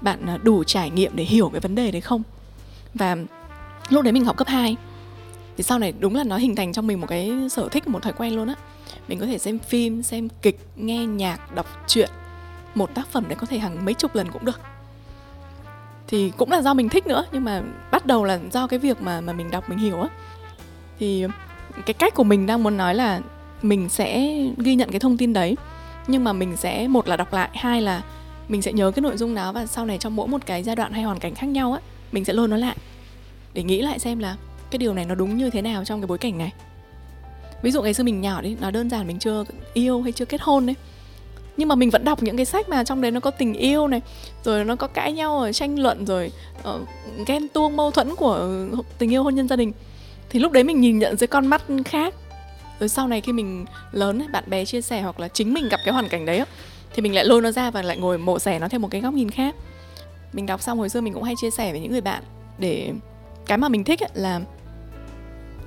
bạn 0.00 0.26
à, 0.26 0.38
đủ 0.42 0.64
trải 0.64 0.90
nghiệm 0.90 1.16
để 1.16 1.24
hiểu 1.24 1.48
cái 1.48 1.60
vấn 1.60 1.74
đề 1.74 1.90
đấy 1.90 2.00
không? 2.00 2.22
Và 2.94 3.16
lúc 3.88 4.04
đấy 4.04 4.12
mình 4.12 4.24
học 4.24 4.36
cấp 4.36 4.48
2 4.48 4.76
thì 5.56 5.62
sau 5.62 5.78
này 5.78 5.92
đúng 5.98 6.14
là 6.14 6.24
nó 6.24 6.36
hình 6.36 6.56
thành 6.56 6.72
trong 6.72 6.86
mình 6.86 7.00
một 7.00 7.06
cái 7.06 7.32
sở 7.50 7.68
thích, 7.68 7.88
một 7.88 8.02
thói 8.02 8.12
quen 8.12 8.36
luôn 8.36 8.48
á. 8.48 8.54
Mình 9.08 9.20
có 9.20 9.26
thể 9.26 9.38
xem 9.38 9.58
phim, 9.58 10.02
xem 10.02 10.28
kịch, 10.42 10.60
nghe 10.76 11.06
nhạc, 11.06 11.54
đọc 11.54 11.66
truyện 11.86 12.10
một 12.74 12.94
tác 12.94 13.08
phẩm 13.08 13.24
đấy 13.28 13.36
có 13.40 13.46
thể 13.46 13.58
hàng 13.58 13.84
mấy 13.84 13.94
chục 13.94 14.14
lần 14.14 14.30
cũng 14.32 14.44
được. 14.44 14.60
Thì 16.06 16.32
cũng 16.36 16.50
là 16.50 16.62
do 16.62 16.74
mình 16.74 16.88
thích 16.88 17.06
nữa, 17.06 17.24
nhưng 17.32 17.44
mà 17.44 17.62
bắt 17.90 18.06
đầu 18.06 18.24
là 18.24 18.38
do 18.52 18.66
cái 18.66 18.78
việc 18.78 19.02
mà 19.02 19.20
mà 19.20 19.32
mình 19.32 19.50
đọc, 19.50 19.68
mình 19.68 19.78
hiểu 19.78 20.00
á. 20.00 20.08
Thì 20.98 21.26
cái 21.86 21.94
cách 21.94 22.14
của 22.14 22.24
mình 22.24 22.46
đang 22.46 22.62
muốn 22.62 22.76
nói 22.76 22.94
là 22.94 23.20
mình 23.62 23.88
sẽ 23.88 24.36
ghi 24.58 24.74
nhận 24.74 24.90
cái 24.90 25.00
thông 25.00 25.16
tin 25.16 25.32
đấy, 25.32 25.56
nhưng 26.06 26.24
mà 26.24 26.32
mình 26.32 26.56
sẽ, 26.56 26.88
một 26.88 27.08
là 27.08 27.16
đọc 27.16 27.32
lại, 27.32 27.50
hai 27.54 27.82
là 27.82 28.02
mình 28.48 28.62
sẽ 28.62 28.72
nhớ 28.72 28.90
cái 28.90 29.00
nội 29.00 29.16
dung 29.16 29.34
đó 29.34 29.52
và 29.52 29.66
sau 29.66 29.86
này 29.86 29.98
trong 29.98 30.16
mỗi 30.16 30.28
một 30.28 30.46
cái 30.46 30.62
giai 30.62 30.76
đoạn 30.76 30.92
hay 30.92 31.02
hoàn 31.02 31.18
cảnh 31.18 31.34
khác 31.34 31.46
nhau 31.46 31.72
á, 31.72 31.80
mình 32.12 32.24
sẽ 32.24 32.32
lôi 32.32 32.48
nó 32.48 32.56
lại 32.56 32.76
để 33.54 33.62
nghĩ 33.62 33.82
lại 33.82 33.98
xem 33.98 34.18
là 34.18 34.36
cái 34.70 34.78
điều 34.78 34.94
này 34.94 35.04
nó 35.04 35.14
đúng 35.14 35.36
như 35.36 35.50
thế 35.50 35.62
nào 35.62 35.84
trong 35.84 36.00
cái 36.00 36.06
bối 36.06 36.18
cảnh 36.18 36.38
này. 36.38 36.52
Ví 37.62 37.70
dụ 37.70 37.82
ngày 37.82 37.94
xưa 37.94 38.04
mình 38.04 38.20
nhỏ 38.20 38.40
đi, 38.40 38.56
nó 38.60 38.70
đơn 38.70 38.90
giản 38.90 39.06
mình 39.06 39.18
chưa 39.18 39.44
yêu 39.74 40.02
hay 40.02 40.12
chưa 40.12 40.24
kết 40.24 40.40
hôn 40.40 40.66
đấy 40.66 40.76
nhưng 41.56 41.68
mà 41.68 41.74
mình 41.74 41.90
vẫn 41.90 42.04
đọc 42.04 42.22
những 42.22 42.36
cái 42.36 42.46
sách 42.46 42.68
mà 42.68 42.84
trong 42.84 43.00
đấy 43.00 43.10
nó 43.10 43.20
có 43.20 43.30
tình 43.30 43.54
yêu 43.54 43.88
này 43.88 44.00
rồi 44.44 44.64
nó 44.64 44.76
có 44.76 44.86
cãi 44.86 45.12
nhau 45.12 45.40
rồi 45.40 45.52
tranh 45.52 45.78
luận 45.78 46.06
rồi 46.06 46.32
uh, 46.68 46.80
ghen 47.26 47.48
tuông 47.48 47.76
mâu 47.76 47.90
thuẫn 47.90 48.16
của 48.16 48.48
tình 48.98 49.12
yêu 49.12 49.22
hôn 49.22 49.34
nhân 49.34 49.48
gia 49.48 49.56
đình. 49.56 49.72
Thì 50.30 50.40
lúc 50.40 50.52
đấy 50.52 50.64
mình 50.64 50.80
nhìn 50.80 50.98
nhận 50.98 51.16
dưới 51.16 51.26
con 51.26 51.46
mắt 51.46 51.62
khác. 51.84 52.14
Rồi 52.80 52.88
sau 52.88 53.08
này 53.08 53.20
khi 53.20 53.32
mình 53.32 53.64
lớn 53.92 54.22
bạn 54.32 54.44
bè 54.46 54.64
chia 54.64 54.80
sẻ 54.80 55.02
hoặc 55.02 55.20
là 55.20 55.28
chính 55.28 55.54
mình 55.54 55.68
gặp 55.68 55.80
cái 55.84 55.94
hoàn 55.94 56.08
cảnh 56.08 56.26
đấy 56.26 56.44
thì 56.94 57.02
mình 57.02 57.14
lại 57.14 57.24
lôi 57.24 57.42
nó 57.42 57.50
ra 57.50 57.70
và 57.70 57.82
lại 57.82 57.96
ngồi 57.96 58.18
mổ 58.18 58.38
xẻ 58.38 58.58
nó 58.58 58.68
theo 58.68 58.80
một 58.80 58.88
cái 58.90 59.00
góc 59.00 59.14
nhìn 59.14 59.30
khác. 59.30 59.54
Mình 60.32 60.46
đọc 60.46 60.62
xong 60.62 60.78
hồi 60.78 60.88
xưa 60.88 61.00
mình 61.00 61.12
cũng 61.12 61.22
hay 61.22 61.34
chia 61.36 61.50
sẻ 61.50 61.70
với 61.70 61.80
những 61.80 61.92
người 61.92 62.00
bạn 62.00 62.22
để 62.58 62.92
cái 63.46 63.58
mà 63.58 63.68
mình 63.68 63.84
thích 63.84 64.00
là 64.14 64.40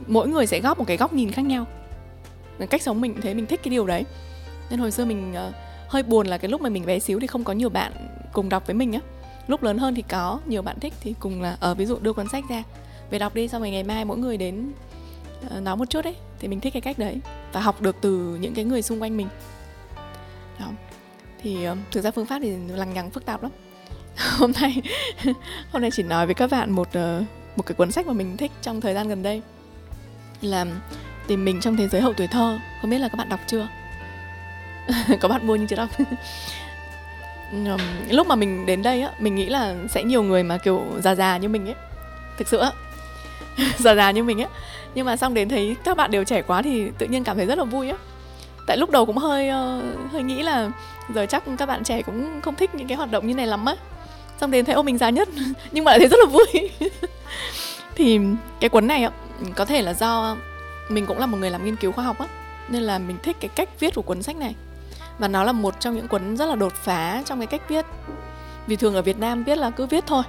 mỗi 0.08 0.28
người 0.28 0.46
sẽ 0.48 0.60
góp 0.60 0.78
một 0.78 0.86
cái 0.88 0.98
góc 0.98 1.14
nhìn 1.14 1.32
khác 1.32 1.42
nhau. 1.42 1.66
Cách 2.70 2.82
sống 2.82 3.02
mình 3.02 3.22
thấy 3.22 3.34
mình 3.34 3.46
thích 3.46 3.60
cái 3.64 3.72
điều 3.72 3.88
đấy. 3.88 4.06
Nên 4.70 4.80
hồi 4.80 4.92
xưa 4.92 5.06
mình 5.06 5.34
ờ, 5.34 5.52
hơi 5.88 6.04
buồn 6.04 6.28
là 6.28 6.38
cái 6.38 6.52
lúc 6.52 6.62
mà 6.62 6.70
mình 6.70 6.86
bé 6.86 7.00
xíu 7.00 7.20
thì 7.20 7.28
không 7.28 7.44
có 7.44 7.54
nhiều 7.54 7.70
bạn 7.70 7.92
cùng 8.34 8.50
đọc 8.50 8.68
với 8.68 8.76
mình 8.76 8.94
á. 8.94 9.00
Lúc 9.48 9.64
lớn 9.64 9.78
hơn 9.78 9.96
thì 9.96 10.02
có 10.02 10.40
nhiều 10.46 10.62
bạn 10.62 10.80
thích 10.80 10.94
thì 11.02 11.16
cùng 11.20 11.42
là 11.42 11.58
ở 11.60 11.72
uh, 11.72 11.78
ví 11.78 11.86
dụ 11.86 11.98
đưa 12.02 12.14
cuốn 12.14 12.30
sách 12.30 12.44
ra. 12.50 12.64
Về 13.10 13.20
đọc 13.20 13.36
đi 13.36 13.48
xong 13.48 13.62
rồi 13.62 13.72
ngày 13.72 13.84
mai 13.84 14.06
mỗi 14.06 14.18
người 14.18 14.38
đến 14.38 14.72
uh, 15.46 15.62
nói 15.62 15.78
một 15.78 15.90
chút 15.90 16.02
đấy 16.02 16.16
thì 16.40 16.48
mình 16.48 16.60
thích 16.60 16.74
cái 16.74 16.82
cách 16.82 17.00
đấy 17.00 17.20
và 17.54 17.62
học 17.62 17.82
được 17.82 17.96
từ 18.02 18.38
những 18.42 18.54
cái 18.54 18.66
người 18.66 18.82
xung 18.82 19.02
quanh 19.02 19.18
mình. 19.18 19.28
Đó. 20.60 20.66
Thì 21.42 21.70
uh, 21.70 21.78
thực 21.92 22.02
ra 22.02 22.12
phương 22.12 22.26
pháp 22.26 22.40
thì 22.40 22.56
lằng 22.68 22.94
nhằng 22.94 23.10
phức 23.10 23.26
tạp 23.26 23.44
lắm. 23.44 23.52
Hôm 24.38 24.52
nay 24.62 24.82
hôm 25.72 25.82
nay 25.82 25.92
chỉ 25.94 26.04
nói 26.04 26.26
với 26.26 26.36
các 26.36 26.52
bạn 26.52 26.72
một 26.72 26.88
uh, 26.88 27.26
một 27.56 27.66
cái 27.66 27.76
cuốn 27.76 27.92
sách 27.92 28.08
mà 28.08 28.14
mình 28.14 28.38
thích 28.38 28.52
trong 28.62 28.82
thời 28.82 28.94
gian 28.94 29.08
gần 29.08 29.24
đây. 29.24 29.42
Là 30.42 30.66
tìm 31.28 31.46
mình 31.46 31.62
trong 31.62 31.78
thế 31.78 31.88
giới 31.88 32.02
hậu 32.02 32.14
tuổi 32.14 32.28
thơ. 32.28 32.60
Không 32.82 32.90
biết 32.90 33.00
là 33.00 33.08
các 33.08 33.16
bạn 33.16 33.30
đọc 33.30 33.40
chưa? 33.48 33.68
có 35.22 35.28
bạn 35.30 35.48
mua 35.48 35.56
nhưng 35.56 35.68
chưa 35.68 35.76
đọc. 35.76 35.90
Lúc 38.10 38.28
mà 38.28 38.36
mình 38.36 38.66
đến 38.66 38.84
đây 38.84 39.02
á 39.02 39.12
mình 39.20 39.36
nghĩ 39.36 39.46
là 39.46 39.76
sẽ 39.90 40.04
nhiều 40.04 40.24
người 40.24 40.44
mà 40.44 40.58
kiểu 40.58 40.84
già 41.04 41.16
già 41.16 41.38
như 41.38 41.50
mình 41.50 41.66
ấy. 41.66 41.76
Thực 42.38 42.48
sự 42.48 42.58
á. 42.58 42.72
Già 43.78 43.96
già 43.96 44.12
như 44.12 44.24
mình 44.24 44.40
á 44.40 44.48
nhưng 44.96 45.06
mà 45.06 45.18
xong 45.18 45.34
đến 45.34 45.50
thấy 45.50 45.76
các 45.84 45.98
bạn 45.98 46.12
đều 46.12 46.24
trẻ 46.24 46.42
quá 46.42 46.62
thì 46.62 46.92
tự 46.98 47.06
nhiên 47.06 47.24
cảm 47.24 47.38
thấy 47.38 47.46
rất 47.46 47.58
là 47.58 47.64
vui 47.64 47.90
á. 47.90 47.98
Tại 48.68 48.78
lúc 48.78 48.90
đầu 48.90 49.06
cũng 49.06 49.18
hơi 49.18 49.50
uh, 49.50 50.12
hơi 50.12 50.24
nghĩ 50.24 50.44
là 50.44 50.70
giờ 51.16 51.26
chắc 51.30 51.44
các 51.58 51.66
bạn 51.66 51.84
trẻ 51.84 52.02
cũng 52.02 52.42
không 52.42 52.56
thích 52.56 52.76
những 52.76 52.88
cái 52.88 52.98
hoạt 52.98 53.12
động 53.12 53.28
như 53.28 53.34
này 53.34 53.48
lắm 53.48 53.66
á. 53.66 53.76
Xong 54.42 54.52
đến 54.52 54.66
thấy 54.66 54.76
ô 54.76 54.84
mình 54.84 54.98
già 54.98 55.10
nhất 55.10 55.30
nhưng 55.72 55.84
mà 55.84 55.92
lại 55.92 56.00
thấy 56.00 56.08
rất 56.08 56.20
là 56.20 56.26
vui. 56.26 56.70
Thì 57.96 58.20
cái 58.60 58.70
cuốn 58.70 58.88
này 58.88 59.04
á 59.04 59.12
có 59.56 59.66
thể 59.66 59.82
là 59.82 59.94
do 59.94 60.38
mình 60.90 61.06
cũng 61.06 61.20
là 61.20 61.26
một 61.26 61.38
người 61.38 61.50
làm 61.50 61.66
nghiên 61.66 61.76
cứu 61.76 61.92
khoa 61.92 62.04
học 62.04 62.20
á 62.20 62.26
nên 62.70 62.84
là 62.84 63.00
mình 63.00 63.18
thích 63.24 63.38
cái 63.40 63.50
cách 63.56 63.70
viết 63.80 63.96
của 63.96 64.02
cuốn 64.02 64.24
sách 64.24 64.36
này 64.36 64.56
và 65.20 65.28
nó 65.28 65.44
là 65.44 65.52
một 65.52 65.80
trong 65.80 65.96
những 65.96 66.08
cuốn 66.08 66.38
rất 66.38 66.46
là 66.46 66.56
đột 66.56 66.74
phá 66.74 67.24
trong 67.26 67.40
cái 67.40 67.48
cách 67.48 67.62
viết. 67.70 67.86
Vì 68.68 68.76
thường 68.76 68.96
ở 68.96 69.02
Việt 69.02 69.20
Nam 69.20 69.44
viết 69.44 69.58
là 69.58 69.70
cứ 69.70 69.86
viết 69.86 70.04
thôi. 70.08 70.24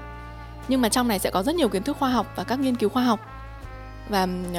Nhưng 0.68 0.81
mà 0.81 0.88
trong 0.88 1.09
này 1.09 1.18
sẽ 1.18 1.31
có 1.31 1.42
rất 1.42 1.55
nhiều 1.55 1.68
kiến 1.68 1.83
thức 1.83 1.96
khoa 1.96 2.11
học 2.11 2.33
và 2.37 2.44
các 2.44 2.61
nghiên 2.61 2.77
cứu 2.77 2.88
khoa 2.88 3.03
học. 3.03 3.20
Và 4.09 4.22
uh, 4.53 4.59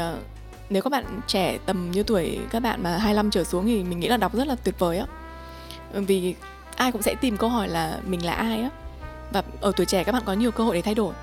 nếu 0.69 0.81
các 0.81 0.89
bạn 0.89 1.21
trẻ 1.27 1.57
tầm 1.65 1.91
như 1.91 2.03
tuổi 2.03 2.39
các 2.49 2.59
bạn 2.59 2.83
mà 2.83 2.97
25 2.97 3.31
trở 3.31 3.43
xuống 3.43 3.65
thì 3.65 3.83
mình 3.83 3.99
nghĩ 3.99 4.07
là 4.07 4.17
đọc 4.17 4.33
rất 4.35 4.47
là 4.47 4.55
tuyệt 4.55 4.79
vời 4.79 4.97
á. 4.97 5.05
Vì 5.93 6.35
ai 6.75 6.91
cũng 6.91 7.01
sẽ 7.01 7.15
tìm 7.15 7.37
câu 7.37 7.49
hỏi 7.49 7.67
là 7.67 7.99
mình 8.07 8.25
là 8.25 8.33
ai 8.33 8.61
á. 8.61 8.69
Và 9.31 9.43
ở 9.61 9.71
tuổi 9.75 9.85
trẻ 9.85 10.03
các 10.03 10.11
bạn 10.11 10.23
có 10.25 10.33
nhiều 10.33 10.51
cơ 10.51 10.63
hội 10.63 10.75
để 10.75 10.81
thay 10.81 10.95
đổi. 10.95 11.13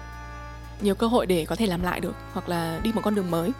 Nhiều 0.81 0.95
cơ 0.95 1.07
hội 1.07 1.27
để 1.27 1.45
có 1.45 1.57
thể 1.57 1.67
làm 1.67 1.83
lại 1.83 2.01
được 2.01 2.15
hoặc 2.33 2.49
là 2.49 2.81
đi 2.83 2.93
một 2.93 3.01
con 3.05 3.15
đường 3.15 3.31
mới. 3.31 3.51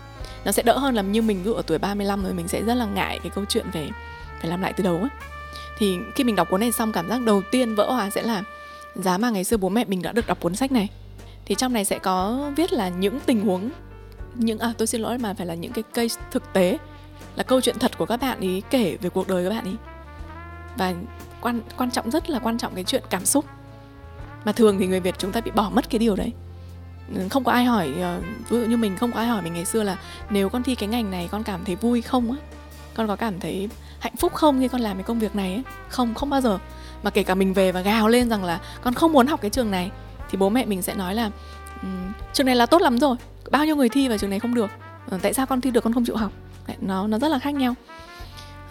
Nó 0.45 0.53
sẽ 0.53 0.63
đỡ 0.63 0.79
hơn 0.79 0.95
là 0.95 1.03
như 1.03 1.23
mình 1.23 1.39
ví 1.39 1.45
dụ 1.45 1.55
ở 1.55 1.63
tuổi 1.67 1.79
35 1.79 2.23
rồi 2.25 2.33
mình 2.33 2.49
sẽ 2.49 2.63
rất 2.63 2.75
là 2.75 2.87
ngại 2.87 3.19
cái 3.23 3.31
câu 3.35 3.45
chuyện 3.49 3.71
về 3.73 3.89
phải 4.41 4.51
làm 4.51 4.63
lại 4.63 4.73
từ 4.73 4.85
đầu 4.85 5.01
á 5.03 5.09
thì 5.79 5.99
khi 6.15 6.25
mình 6.25 6.37
đọc 6.37 6.51
cuốn 6.51 6.61
này 6.61 6.73
xong, 6.73 6.93
cảm 6.93 7.09
giác 7.09 7.21
đầu 7.23 7.43
tiên 7.51 7.75
vỡ 7.75 7.91
hòa 7.91 8.11
sẽ 8.11 8.23
là, 8.23 8.43
giá 8.95 9.19
mà 9.19 9.31
ngày 9.31 9.45
xưa 9.45 9.57
bố 9.57 9.69
mẹ 9.69 9.85
mình 9.85 10.03
đã 10.03 10.13
được 10.13 10.27
đọc 10.27 10.41
cuốn 10.41 10.55
sách 10.55 10.73
này. 10.73 10.89
Thì 11.45 11.55
trong 11.55 11.73
này 11.73 11.85
sẽ 11.85 11.99
có 11.99 12.51
viết 12.57 12.73
là 12.73 12.89
những 12.89 13.21
tình 13.27 13.41
huống, 13.41 13.71
những 14.35 14.59
à 14.59 14.73
tôi 14.79 14.87
xin 14.87 15.01
lỗi 15.01 15.19
mà 15.19 15.35
phải 15.35 15.47
là 15.47 15.55
những 15.55 15.73
cái 15.73 15.85
case 15.95 16.21
thực 16.31 16.53
tế, 16.53 16.79
là 17.37 17.43
câu 17.43 17.61
chuyện 17.61 17.79
thật 17.79 17.99
của 17.99 18.07
các 18.07 18.21
bạn 18.21 18.41
ý, 18.41 18.63
kể 18.71 18.97
về 19.01 19.11
cuộc 19.11 19.29
đời 19.29 19.45
các 19.45 19.51
bạn 19.51 19.65
ý. 19.65 19.73
Và 20.77 20.95
quan 21.41 21.61
quan 21.77 21.91
trọng 21.91 22.11
rất 22.11 22.31
là 22.31 22.39
quan 22.39 22.59
trọng 22.59 22.75
cái 22.75 22.85
chuyện 22.85 23.03
cảm 23.11 23.25
xúc. 23.25 23.45
Mà 24.45 24.53
thường 24.53 24.79
thì 24.79 24.87
người 24.87 25.01
Việt 25.01 25.15
chúng 25.19 25.33
ta 25.33 25.41
bị 25.41 25.51
bỏ 25.51 25.71
mất 25.75 25.91
cái 25.91 25.99
điều 25.99 26.17
đấy. 26.17 26.33
Ừ, 27.15 27.21
không 27.31 27.45
có 27.45 27.53
ai 27.53 27.65
hỏi 27.65 27.93
ờ, 28.01 28.21
ví 28.49 28.59
dụ 28.59 28.65
như 28.65 28.77
mình 28.77 28.97
không 28.97 29.13
có 29.13 29.19
ai 29.19 29.29
hỏi 29.29 29.43
mình 29.43 29.55
ngày 29.55 29.65
xưa 29.65 29.83
là, 29.83 29.99
nếu 30.31 30.49
con 30.49 30.63
thi 30.63 30.75
cái 30.75 30.89
ngành 30.89 31.11
này 31.11 31.29
con 31.33 31.43
cảm 31.43 31.65
thấy 31.65 31.77
vui 31.77 32.03
không 32.03 32.33
á? 32.33 32.39
Con 32.95 33.09
có 33.09 33.17
cảm 33.17 33.41
thấy 33.41 33.69
hạnh 34.07 34.17
phúc 34.17 34.35
không 34.35 34.61
khi 34.61 34.69
con 34.69 34.81
làm 34.81 34.97
cái 34.97 35.05
công 35.05 35.19
việc 35.19 35.37
này 35.37 35.53
ấy? 35.53 35.63
Không 35.89 36.15
không 36.15 36.31
bao 36.31 36.41
giờ. 36.41 36.59
Mà 37.03 37.11
kể 37.11 37.23
cả 37.23 37.35
mình 37.35 37.53
về 37.53 37.73
và 37.73 37.81
gào 37.81 38.09
lên 38.09 38.29
rằng 38.29 38.45
là 38.45 38.61
con 38.83 38.95
không 38.95 39.13
muốn 39.13 39.27
học 39.27 39.41
cái 39.41 39.51
trường 39.51 39.71
này 39.71 39.91
thì 40.31 40.39
bố 40.39 40.49
mẹ 40.49 40.65
mình 40.65 40.83
sẽ 40.83 40.95
nói 40.95 41.15
là 41.15 41.31
um, 41.83 42.13
trường 42.33 42.47
này 42.47 42.57
là 42.57 42.67
tốt 42.67 42.83
lắm 42.83 42.99
rồi 42.99 43.17
bao 43.51 43.65
nhiêu 43.65 43.77
người 43.77 43.89
thi 43.89 44.09
vào 44.09 44.19
trường 44.19 44.31
này 44.31 44.41
không 44.41 44.55
được. 44.55 44.71
Ờ, 45.11 45.19
tại 45.23 45.35
sao 45.35 45.47
con 45.47 45.61
thi 45.61 45.71
được 45.71 45.85
con 45.85 45.93
không 45.93 46.05
chịu 46.05 46.17
học? 46.17 46.33
Nó 46.81 47.07
nó 47.07 47.19
rất 47.19 47.29
là 47.29 47.39
khác 47.39 47.55
nhau. 47.55 47.75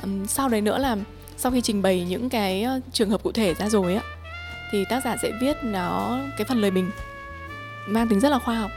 Um, 0.04 0.26
sau 0.26 0.50
đấy 0.50 0.62
nữa 0.62 0.78
là 0.78 0.98
sau 1.38 1.52
khi 1.52 1.62
trình 1.62 1.82
bày 1.82 2.06
những 2.10 2.30
cái 2.30 2.68
trường 2.92 3.10
hợp 3.10 3.24
cụ 3.24 3.32
thể 3.32 3.54
ra 3.54 3.70
rồi 3.70 3.96
á 3.96 4.02
thì 4.72 4.86
tác 4.90 5.04
giả 5.04 5.16
sẽ 5.22 5.32
viết 5.42 5.58
nó 5.64 6.18
cái 6.38 6.46
phần 6.46 6.62
lời 6.62 6.72
bình 6.72 6.92
mang 7.88 8.08
tính 8.08 8.20
rất 8.20 8.30
là 8.30 8.40
khoa 8.40 8.56
học 8.56 8.72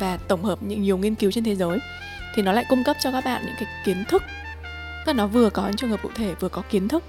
và 0.00 0.18
tổng 0.28 0.44
hợp 0.44 0.62
những 0.62 0.82
nhiều 0.82 0.98
nghiên 0.98 1.14
cứu 1.14 1.30
trên 1.30 1.44
thế 1.44 1.54
giới. 1.54 1.78
Thì 2.34 2.42
nó 2.42 2.52
lại 2.52 2.64
cung 2.68 2.84
cấp 2.84 2.96
cho 3.00 3.12
các 3.12 3.24
bạn 3.24 3.42
những 3.46 3.54
cái 3.58 3.68
kiến 3.84 4.04
thức 4.08 4.22
tức 5.04 5.12
là 5.12 5.16
nó 5.16 5.26
vừa 5.26 5.50
có 5.50 5.66
những 5.66 5.76
trường 5.76 5.90
hợp 5.90 6.02
cụ 6.02 6.08
thể 6.14 6.34
vừa 6.40 6.48
có 6.48 6.62
kiến 6.70 6.88
thức 6.88 7.04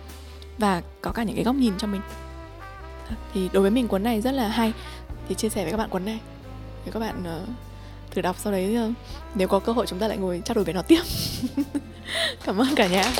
và 0.57 0.81
có 1.01 1.11
cả 1.11 1.23
những 1.23 1.35
cái 1.35 1.45
góc 1.45 1.55
nhìn 1.55 1.73
cho 1.77 1.87
mình. 1.87 2.01
Thì 3.33 3.49
đối 3.53 3.61
với 3.61 3.71
mình 3.71 3.87
cuốn 3.87 4.03
này 4.03 4.21
rất 4.21 4.31
là 4.31 4.47
hay. 4.47 4.73
Thì 5.29 5.35
chia 5.35 5.49
sẻ 5.49 5.63
với 5.63 5.71
các 5.71 5.77
bạn 5.77 5.89
cuốn 5.89 6.05
này. 6.05 6.19
Để 6.85 6.91
các 6.91 6.99
bạn 6.99 7.23
uh, 7.43 7.49
thử 8.11 8.21
đọc 8.21 8.35
sau 8.39 8.51
đấy 8.51 8.77
uh, 8.89 8.93
nếu 9.35 9.47
có 9.47 9.59
cơ 9.59 9.71
hội 9.71 9.85
chúng 9.87 9.99
ta 9.99 10.07
lại 10.07 10.17
ngồi 10.17 10.41
trao 10.45 10.55
đổi 10.55 10.63
về 10.63 10.73
nó 10.73 10.81
tiếp. 10.81 11.01
Cảm 12.45 12.57
ơn 12.57 12.75
cả 12.75 12.87
nhà 12.87 13.11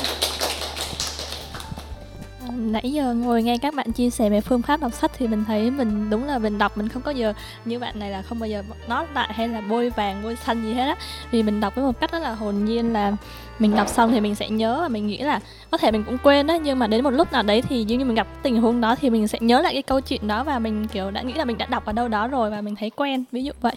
nãy 2.56 2.92
giờ 2.92 3.14
ngồi 3.14 3.42
nghe 3.42 3.58
các 3.58 3.74
bạn 3.74 3.92
chia 3.92 4.10
sẻ 4.10 4.30
về 4.30 4.40
phương 4.40 4.62
pháp 4.62 4.80
đọc 4.80 4.92
sách 4.92 5.10
thì 5.18 5.26
mình 5.26 5.44
thấy 5.44 5.70
mình 5.70 6.10
đúng 6.10 6.24
là 6.24 6.38
mình 6.38 6.58
đọc 6.58 6.78
mình 6.78 6.88
không 6.88 7.02
có 7.02 7.10
giờ 7.10 7.32
như 7.64 7.78
bạn 7.78 7.98
này 7.98 8.10
là 8.10 8.22
không 8.22 8.38
bao 8.38 8.48
giờ 8.48 8.62
nó 8.88 9.04
lại 9.14 9.32
hay 9.32 9.48
là 9.48 9.60
bôi 9.60 9.90
vàng 9.90 10.22
bôi 10.22 10.36
xanh 10.36 10.62
gì 10.62 10.74
hết 10.74 10.86
á. 10.86 10.96
Vì 11.30 11.42
mình 11.42 11.60
đọc 11.60 11.74
với 11.74 11.84
một 11.84 12.00
cách 12.00 12.12
rất 12.12 12.22
là 12.22 12.34
hồn 12.34 12.64
nhiên 12.64 12.92
là 12.92 13.12
mình 13.58 13.76
đọc 13.76 13.88
xong 13.88 14.10
thì 14.12 14.20
mình 14.20 14.34
sẽ 14.34 14.50
nhớ 14.50 14.78
và 14.80 14.88
mình 14.88 15.06
nghĩ 15.06 15.18
là 15.18 15.40
có 15.70 15.78
thể 15.78 15.90
mình 15.90 16.04
cũng 16.04 16.18
quên 16.18 16.46
đó 16.46 16.54
nhưng 16.54 16.78
mà 16.78 16.86
đến 16.86 17.04
một 17.04 17.10
lúc 17.10 17.32
nào 17.32 17.42
đấy 17.42 17.62
thì 17.62 17.84
như 17.84 17.98
mình 17.98 18.14
gặp 18.14 18.26
tình 18.42 18.60
huống 18.60 18.80
đó 18.80 18.96
thì 19.00 19.10
mình 19.10 19.28
sẽ 19.28 19.38
nhớ 19.40 19.62
lại 19.62 19.72
cái 19.72 19.82
câu 19.82 20.00
chuyện 20.00 20.26
đó 20.26 20.44
và 20.44 20.58
mình 20.58 20.86
kiểu 20.88 21.10
đã 21.10 21.22
nghĩ 21.22 21.32
là 21.32 21.44
mình 21.44 21.58
đã 21.58 21.66
đọc 21.66 21.84
ở 21.84 21.92
đâu 21.92 22.08
đó 22.08 22.28
rồi 22.28 22.50
và 22.50 22.60
mình 22.60 22.74
thấy 22.76 22.90
quen 22.90 23.24
ví 23.32 23.44
dụ 23.44 23.52
vậy. 23.60 23.74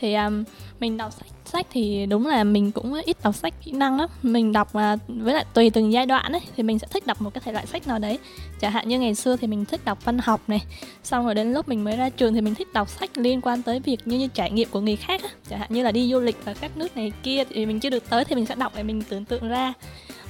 Thì 0.00 0.14
um, 0.14 0.44
mình 0.80 0.96
đọc 0.96 1.12
sách 1.12 1.33
sách 1.54 1.66
thì 1.70 2.06
đúng 2.06 2.26
là 2.26 2.44
mình 2.44 2.72
cũng 2.72 2.94
ít 2.94 3.16
đọc 3.22 3.34
sách 3.34 3.54
kỹ 3.64 3.72
năng 3.72 4.00
lắm. 4.00 4.10
Mình 4.22 4.52
đọc 4.52 4.74
mà 4.74 4.96
với 5.08 5.34
lại 5.34 5.44
tùy 5.54 5.70
từng 5.70 5.92
giai 5.92 6.06
đoạn 6.06 6.32
ấy, 6.32 6.40
thì 6.56 6.62
mình 6.62 6.78
sẽ 6.78 6.86
thích 6.90 7.06
đọc 7.06 7.22
một 7.22 7.34
cái 7.34 7.42
thể 7.44 7.52
loại 7.52 7.66
sách 7.66 7.88
nào 7.88 7.98
đấy. 7.98 8.18
Chẳng 8.60 8.72
hạn 8.72 8.88
như 8.88 8.98
ngày 8.98 9.14
xưa 9.14 9.36
thì 9.36 9.46
mình 9.46 9.64
thích 9.64 9.80
đọc 9.84 10.04
văn 10.04 10.18
học 10.18 10.40
này, 10.46 10.62
xong 11.02 11.24
rồi 11.24 11.34
đến 11.34 11.52
lúc 11.52 11.68
mình 11.68 11.84
mới 11.84 11.96
ra 11.96 12.10
trường 12.10 12.34
thì 12.34 12.40
mình 12.40 12.54
thích 12.54 12.72
đọc 12.72 12.88
sách 12.88 13.18
liên 13.18 13.40
quan 13.40 13.62
tới 13.62 13.80
việc 13.80 14.00
như 14.04 14.18
như 14.18 14.28
trải 14.34 14.50
nghiệm 14.50 14.68
của 14.70 14.80
người 14.80 14.96
khác 14.96 15.22
á. 15.22 15.28
Chẳng 15.50 15.58
hạn 15.58 15.68
như 15.72 15.82
là 15.82 15.92
đi 15.92 16.10
du 16.10 16.20
lịch 16.20 16.36
ở 16.44 16.54
các 16.60 16.76
nước 16.76 16.96
này 16.96 17.12
kia 17.22 17.44
thì 17.50 17.66
mình 17.66 17.80
chưa 17.80 17.90
được 17.90 18.10
tới 18.10 18.24
thì 18.24 18.34
mình 18.34 18.46
sẽ 18.46 18.54
đọc 18.54 18.72
để 18.76 18.82
mình 18.82 19.02
tưởng 19.08 19.24
tượng 19.24 19.48
ra. 19.48 19.72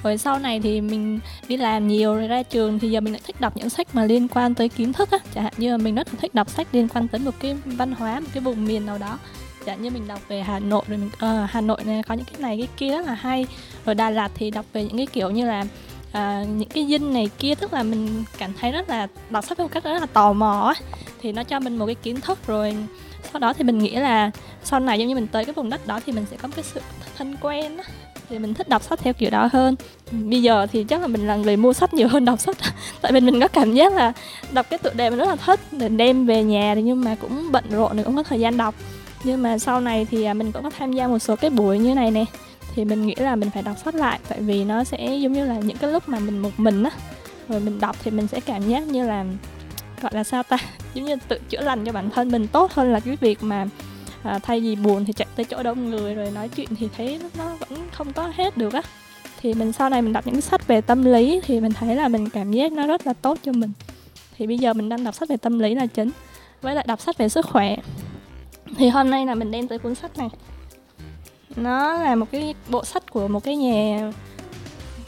Rồi 0.03 0.19
sau 0.19 0.39
này 0.39 0.61
thì 0.61 0.81
mình 0.81 1.21
đi 1.49 1.57
làm 1.57 1.89
nhiều 1.89 2.15
rồi 2.15 2.29
ra 2.29 2.43
trường 2.43 2.79
thì 2.79 2.91
giờ 2.91 3.01
mình 3.01 3.13
lại 3.13 3.23
thích 3.27 3.41
đọc 3.41 3.57
những 3.57 3.71
sách 3.71 3.95
mà 3.95 4.05
liên 4.05 4.29
quan 4.29 4.55
tới 4.55 4.69
kiến 4.69 4.93
thức 4.93 5.11
á. 5.11 5.19
Chẳng 5.35 5.45
hạn 5.45 5.53
như 5.57 5.71
là 5.71 5.77
mình 5.77 5.95
rất 5.95 6.09
là 6.13 6.19
thích 6.21 6.35
đọc 6.35 6.51
sách 6.51 6.69
liên 6.73 6.89
quan 6.89 7.09
tới 7.09 7.21
một 7.21 7.35
cái 7.41 7.57
văn 7.65 7.93
hóa, 7.93 8.21
một 8.21 8.29
cái 8.35 8.43
vùng 8.43 8.65
miền 8.65 8.87
nào 8.87 8.99
đó 8.99 9.19
dạ 9.67 9.75
như 9.75 9.91
mình 9.91 10.09
đọc 10.09 10.21
về 10.29 10.41
Hà 10.41 10.59
Nội 10.59 10.83
rồi 10.89 10.99
mình 10.99 11.11
uh, 11.15 11.51
Hà 11.51 11.61
Nội 11.61 11.85
này 11.85 12.03
có 12.03 12.15
những 12.15 12.25
cái 12.25 12.41
này 12.41 12.59
cái 12.59 12.69
kia 12.77 12.91
rất 12.91 13.07
là 13.07 13.15
hay. 13.15 13.47
Rồi 13.85 13.95
Đà 13.95 14.11
Lạt 14.11 14.31
thì 14.35 14.51
đọc 14.51 14.67
về 14.73 14.83
những 14.83 14.97
cái 14.97 15.07
kiểu 15.07 15.31
như 15.31 15.47
là 15.47 15.65
à, 16.15 16.45
những 16.57 16.69
cái 16.69 16.87
dinh 16.87 17.13
này 17.13 17.31
kia 17.39 17.55
tức 17.55 17.73
là 17.73 17.83
mình 17.83 18.25
cảm 18.39 18.53
thấy 18.61 18.73
rất 18.73 18.89
là 18.89 19.07
đọc 19.31 19.45
sách 19.45 19.59
một 19.59 19.69
cách 19.71 19.85
rất 19.85 20.01
là 20.01 20.07
tò 20.07 20.33
mò 20.33 20.75
thì 21.21 21.33
nó 21.33 21.45
cho 21.45 21.61
mình 21.61 21.77
một 21.77 21.87
cái 21.87 21.95
kiến 21.95 22.21
thức 22.21 22.39
rồi 22.47 22.77
sau 23.33 23.41
đó 23.41 23.53
thì 23.53 23.65
mình 23.65 23.79
nghĩ 23.79 23.91
là 23.91 24.31
sau 24.65 24.81
này 24.81 24.99
giống 24.99 25.09
như 25.09 25.15
mình 25.15 25.27
tới 25.27 25.45
cái 25.45 25.53
vùng 25.55 25.71
đất 25.71 25.87
đó 25.87 26.01
thì 26.07 26.13
mình 26.13 26.27
sẽ 26.31 26.37
có 26.37 26.49
một 26.49 26.55
cái 26.57 26.65
sự 26.75 26.81
thân 27.17 27.37
quen 27.41 27.77
đó. 27.77 27.83
thì 28.29 28.39
mình 28.39 28.55
thích 28.55 28.69
đọc 28.69 28.83
sách 28.83 28.99
theo 29.03 29.13
kiểu 29.13 29.31
đó 29.31 29.49
hơn. 29.53 29.77
Bây 30.11 30.43
giờ 30.43 30.67
thì 30.73 30.85
chắc 30.85 31.01
là 31.01 31.07
mình 31.07 31.27
là 31.27 31.37
người 31.37 31.57
mua 31.57 31.73
sách 31.73 31.95
nhiều 31.95 32.09
hơn 32.09 32.25
đọc 32.25 32.41
sách. 32.41 32.57
Tại 33.01 33.13
vì 33.13 33.21
mình 33.21 33.41
có 33.41 33.49
cảm 33.49 33.73
giác 33.73 33.93
là 33.93 34.13
đọc 34.53 34.67
cái 34.71 34.79
tựa 34.79 34.93
đề 34.95 35.11
mình 35.11 35.19
rất 35.19 35.29
là 35.29 35.37
thích 35.37 35.61
để 35.71 35.89
đem 35.89 36.27
về 36.27 36.45
nhà 36.45 36.75
thì 36.75 36.83
nhưng 36.83 37.05
mà 37.05 37.17
cũng 37.21 37.53
bận 37.53 37.65
rộn 37.71 37.97
thì 37.97 38.03
cũng 38.03 38.17
có 38.17 38.23
thời 38.23 38.41
gian 38.41 38.57
đọc 38.57 38.75
nhưng 39.25 39.43
mà 39.43 39.59
sau 39.59 39.81
này 39.81 40.07
thì 40.11 40.25
à, 40.25 40.35
mình 40.35 40.53
cũng 40.53 40.63
có 40.63 40.71
tham 40.71 40.93
gia 40.93 41.09
một 41.09 41.19
số 41.19 41.37
cái 41.37 41.51
buổi 41.51 41.79
như 41.79 41.95
này 41.95 42.11
nè. 42.11 42.25
Thì 42.75 42.85
mình 42.85 43.07
nghĩ 43.07 43.15
là 43.15 43.37
mình 43.37 43.51
phải 43.51 43.63
đọc 43.63 43.77
sách 43.85 43.95
lại 43.95 44.19
tại 44.29 44.41
vì 44.41 44.65
nó 44.65 44.85
sẽ 44.85 45.17
giống 45.17 45.33
như 45.33 45.47
là 45.47 45.59
những 45.59 45.77
cái 45.77 45.93
lúc 45.93 46.09
mà 46.09 46.19
mình 46.19 46.39
một 46.39 46.51
mình 46.57 46.83
á. 46.83 46.91
Rồi 47.49 47.61
mình 47.61 47.81
đọc 47.81 47.97
thì 48.05 48.11
mình 48.11 48.27
sẽ 48.27 48.41
cảm 48.41 48.69
giác 48.69 48.87
như 48.87 49.07
là 49.07 49.25
gọi 50.03 50.15
là 50.15 50.25
sao 50.25 50.43
ta? 50.43 50.57
Giống 50.95 51.05
như 51.05 51.17
tự 51.29 51.39
chữa 51.49 51.61
lành 51.61 51.85
cho 51.85 51.93
bản 51.93 52.11
thân 52.11 52.31
mình 52.31 52.47
tốt 52.47 52.73
hơn 52.73 52.93
là 52.93 53.01
cái 53.01 53.17
việc 53.21 53.43
mà 53.43 53.67
à, 54.23 54.39
thay 54.43 54.61
vì 54.61 54.77
buồn 54.77 55.05
thì 55.05 55.13
chạy 55.13 55.29
tới 55.37 55.45
chỗ 55.45 55.63
đông 55.63 55.91
người 55.91 56.15
rồi 56.15 56.31
nói 56.31 56.49
chuyện 56.49 56.69
thì 56.79 56.89
thấy 56.97 57.21
nó 57.39 57.57
vẫn 57.61 57.79
không 57.93 58.13
có 58.13 58.33
hết 58.35 58.57
được 58.57 58.73
á. 58.73 58.83
Thì 59.41 59.55
mình 59.55 59.73
sau 59.73 59.91
này 59.91 60.03
mình 60.03 60.13
đọc 60.13 60.27
những 60.27 60.41
sách 60.41 60.67
về 60.67 60.81
tâm 60.81 61.05
lý 61.05 61.41
thì 61.47 61.61
mình 61.61 61.73
thấy 61.73 61.97
là 61.97 62.09
mình 62.09 62.29
cảm 62.29 62.53
giác 62.53 62.73
nó 62.73 62.87
rất 62.87 63.07
là 63.07 63.13
tốt 63.13 63.39
cho 63.43 63.53
mình. 63.53 63.73
Thì 64.39 64.47
bây 64.47 64.59
giờ 64.59 64.73
mình 64.73 64.89
đang 64.89 65.05
đọc 65.05 65.15
sách 65.15 65.29
về 65.29 65.37
tâm 65.37 65.59
lý 65.59 65.75
là 65.75 65.87
chính. 65.87 66.11
Với 66.63 66.75
lại 66.75 66.85
đọc 66.89 67.01
sách 67.01 67.19
về 67.19 67.29
sức 67.29 67.47
khỏe 67.47 67.77
thì 68.79 68.89
hôm 68.89 69.11
nay 69.11 69.27
là 69.27 69.35
mình 69.35 69.51
đem 69.51 69.69
tới 69.69 69.79
cuốn 69.79 69.95
sách 69.95 70.19
này. 70.19 70.29
Nó 71.57 71.93
là 71.93 72.15
một 72.15 72.27
cái 72.33 72.55
bộ 72.69 72.85
sách 72.85 73.13
của 73.13 73.29
một 73.29 73.45
cái 73.45 73.57
nhà 73.57 74.11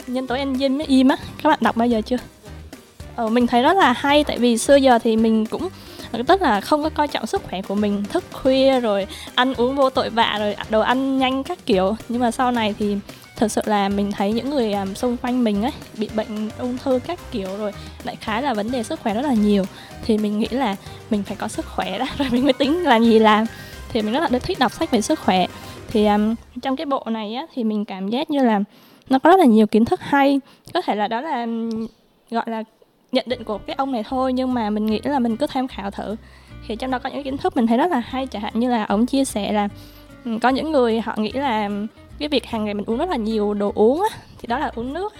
nhân 0.07 0.27
tố 0.27 0.35
enzyme 0.35 0.85
im 0.87 1.07
á. 1.07 1.17
Các 1.43 1.49
bạn 1.49 1.59
đọc 1.61 1.75
bao 1.75 1.87
giờ 1.87 2.01
chưa? 2.01 2.17
Ờ, 3.15 3.29
mình 3.29 3.47
thấy 3.47 3.61
rất 3.61 3.77
là 3.77 3.93
hay 3.93 4.23
tại 4.23 4.37
vì 4.37 4.57
xưa 4.57 4.75
giờ 4.75 4.99
thì 4.99 5.15
mình 5.15 5.45
cũng 5.45 5.69
ờ, 6.11 6.23
tức 6.27 6.41
là 6.41 6.61
không 6.61 6.83
có 6.83 6.89
coi 6.89 7.07
trọng 7.07 7.27
sức 7.27 7.41
khỏe 7.49 7.61
của 7.61 7.75
mình. 7.75 8.03
Thức 8.09 8.23
khuya 8.31 8.79
rồi 8.79 9.07
ăn 9.35 9.53
uống 9.53 9.75
vô 9.75 9.89
tội 9.89 10.09
vạ 10.09 10.37
rồi 10.39 10.55
đồ 10.69 10.81
ăn 10.81 11.17
nhanh 11.17 11.43
các 11.43 11.65
kiểu. 11.65 11.95
Nhưng 12.09 12.21
mà 12.21 12.31
sau 12.31 12.51
này 12.51 12.75
thì 12.79 12.97
thật 13.37 13.51
sự 13.51 13.61
là 13.65 13.89
mình 13.89 14.11
thấy 14.11 14.33
những 14.33 14.49
người 14.49 14.73
um, 14.73 14.93
xung 14.93 15.17
quanh 15.17 15.43
mình 15.43 15.63
ấy 15.63 15.71
bị 15.97 16.09
bệnh 16.15 16.49
ung 16.59 16.77
thư 16.77 16.99
các 17.07 17.19
kiểu 17.31 17.57
rồi 17.57 17.71
lại 18.03 18.15
khá 18.15 18.41
là 18.41 18.53
vấn 18.53 18.71
đề 18.71 18.83
sức 18.83 18.99
khỏe 18.99 19.13
rất 19.13 19.21
là 19.21 19.33
nhiều 19.33 19.63
thì 20.05 20.17
mình 20.17 20.39
nghĩ 20.39 20.47
là 20.51 20.75
mình 21.09 21.23
phải 21.23 21.37
có 21.39 21.47
sức 21.47 21.65
khỏe 21.65 21.99
đã 21.99 22.07
rồi 22.17 22.27
mình 22.31 22.43
mới 22.43 22.53
tính 22.53 22.83
làm 22.83 23.03
gì 23.03 23.19
làm. 23.19 23.45
Thì 23.89 24.01
mình 24.01 24.13
rất 24.13 24.31
là 24.31 24.39
thích 24.39 24.59
đọc 24.59 24.71
sách 24.71 24.91
về 24.91 25.01
sức 25.01 25.19
khỏe. 25.19 25.45
Thì 25.87 26.05
um, 26.05 26.35
trong 26.61 26.75
cái 26.75 26.85
bộ 26.85 27.03
này 27.05 27.33
á 27.33 27.45
thì 27.53 27.63
mình 27.63 27.85
cảm 27.85 28.09
giác 28.09 28.29
như 28.29 28.43
là 28.43 28.59
nó 29.09 29.19
có 29.19 29.29
rất 29.29 29.39
là 29.39 29.45
nhiều 29.45 29.67
kiến 29.67 29.85
thức 29.85 30.01
hay. 30.01 30.39
Có 30.73 30.81
thể 30.81 30.95
là 30.95 31.07
đó 31.07 31.21
là 31.21 31.43
um, 31.43 31.87
gọi 32.31 32.43
là 32.47 32.63
nhận 33.11 33.25
định 33.27 33.43
của 33.43 33.57
cái 33.57 33.75
ông 33.75 33.91
này 33.91 34.03
thôi 34.09 34.33
nhưng 34.33 34.53
mà 34.53 34.69
mình 34.69 34.85
nghĩ 34.85 34.99
là 35.03 35.19
mình 35.19 35.37
cứ 35.37 35.47
tham 35.47 35.67
khảo 35.67 35.91
thử. 35.91 36.15
Thì 36.67 36.75
trong 36.75 36.91
đó 36.91 36.99
có 36.99 37.09
những 37.09 37.23
kiến 37.23 37.37
thức 37.37 37.55
mình 37.55 37.67
thấy 37.67 37.77
rất 37.77 37.91
là 37.91 37.99
hay 37.99 38.27
chẳng 38.27 38.41
hạn 38.41 38.59
như 38.59 38.69
là 38.69 38.83
ông 38.83 39.05
chia 39.05 39.25
sẻ 39.25 39.51
là 39.51 39.67
có 40.41 40.49
những 40.49 40.71
người 40.71 41.01
họ 41.01 41.15
nghĩ 41.17 41.31
là 41.31 41.69
cái 42.19 42.29
việc 42.29 42.45
hàng 42.45 42.65
ngày 42.65 42.73
mình 42.73 42.85
uống 42.85 42.97
rất 42.97 43.09
là 43.09 43.15
nhiều 43.15 43.53
đồ 43.53 43.71
uống 43.75 44.01
á, 44.11 44.17
thì 44.39 44.47
đó 44.47 44.59
là 44.59 44.71
uống 44.75 44.93
nước. 44.93 45.13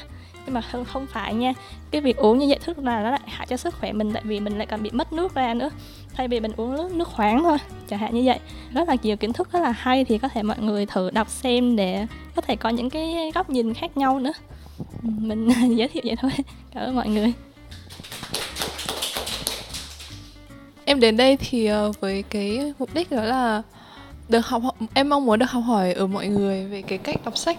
Nhưng 0.45 0.53
mà 0.53 0.62
không 0.62 0.86
không 0.86 1.07
phải 1.07 1.33
nha, 1.33 1.53
cái 1.91 2.01
việc 2.01 2.17
uống 2.17 2.38
như 2.38 2.45
vậy 2.49 2.60
thức 2.62 2.77
là 2.77 3.03
nó 3.03 3.12
lại 3.12 3.19
hại 3.25 3.47
cho 3.47 3.57
sức 3.57 3.75
khỏe 3.79 3.91
mình, 3.91 4.13
tại 4.13 4.23
vì 4.25 4.39
mình 4.39 4.57
lại 4.57 4.67
còn 4.67 4.83
bị 4.83 4.89
mất 4.93 5.13
nước 5.13 5.36
ra 5.36 5.53
nữa. 5.53 5.69
Thay 6.13 6.27
vì 6.27 6.39
mình 6.39 6.51
uống 6.57 6.75
nước 6.75 6.91
nước 6.91 7.07
khoáng 7.07 7.43
thôi, 7.43 7.57
chẳng 7.89 7.99
hạn 7.99 8.15
như 8.15 8.21
vậy. 8.25 8.39
Rất 8.73 8.88
là 8.88 8.95
nhiều 9.03 9.17
kiến 9.17 9.33
thức 9.33 9.51
rất 9.51 9.60
là 9.60 9.71
hay 9.71 10.05
thì 10.05 10.17
có 10.17 10.27
thể 10.27 10.43
mọi 10.43 10.60
người 10.60 10.86
thử 10.86 11.10
đọc 11.10 11.29
xem 11.29 11.75
để 11.75 12.05
có 12.36 12.41
thể 12.41 12.55
có 12.55 12.69
những 12.69 12.89
cái 12.89 13.31
góc 13.36 13.49
nhìn 13.49 13.73
khác 13.73 13.97
nhau 13.97 14.19
nữa. 14.19 14.33
Mình 15.01 15.47
giới 15.75 15.88
thiệu 15.88 16.03
vậy 16.05 16.15
thôi. 16.21 16.31
Cảm 16.73 16.83
ơn 16.83 16.95
mọi 16.95 17.07
người. 17.07 17.33
Em 20.86 20.99
đến 20.99 21.17
đây 21.17 21.38
thì 21.38 21.65
ờ, 21.65 21.91
với 21.99 22.23
cái 22.29 22.73
mục 22.79 22.89
đích 22.93 23.12
đó 23.12 23.23
là 23.23 23.62
được 24.29 24.45
học 24.45 24.63
em 24.93 25.09
mong 25.09 25.25
muốn 25.25 25.39
được 25.39 25.51
học 25.51 25.63
hỏi 25.63 25.93
ở 25.93 26.07
mọi 26.07 26.27
người 26.27 26.65
về 26.65 26.81
cái 26.81 26.97
cách 26.97 27.15
đọc 27.25 27.37
sách. 27.37 27.57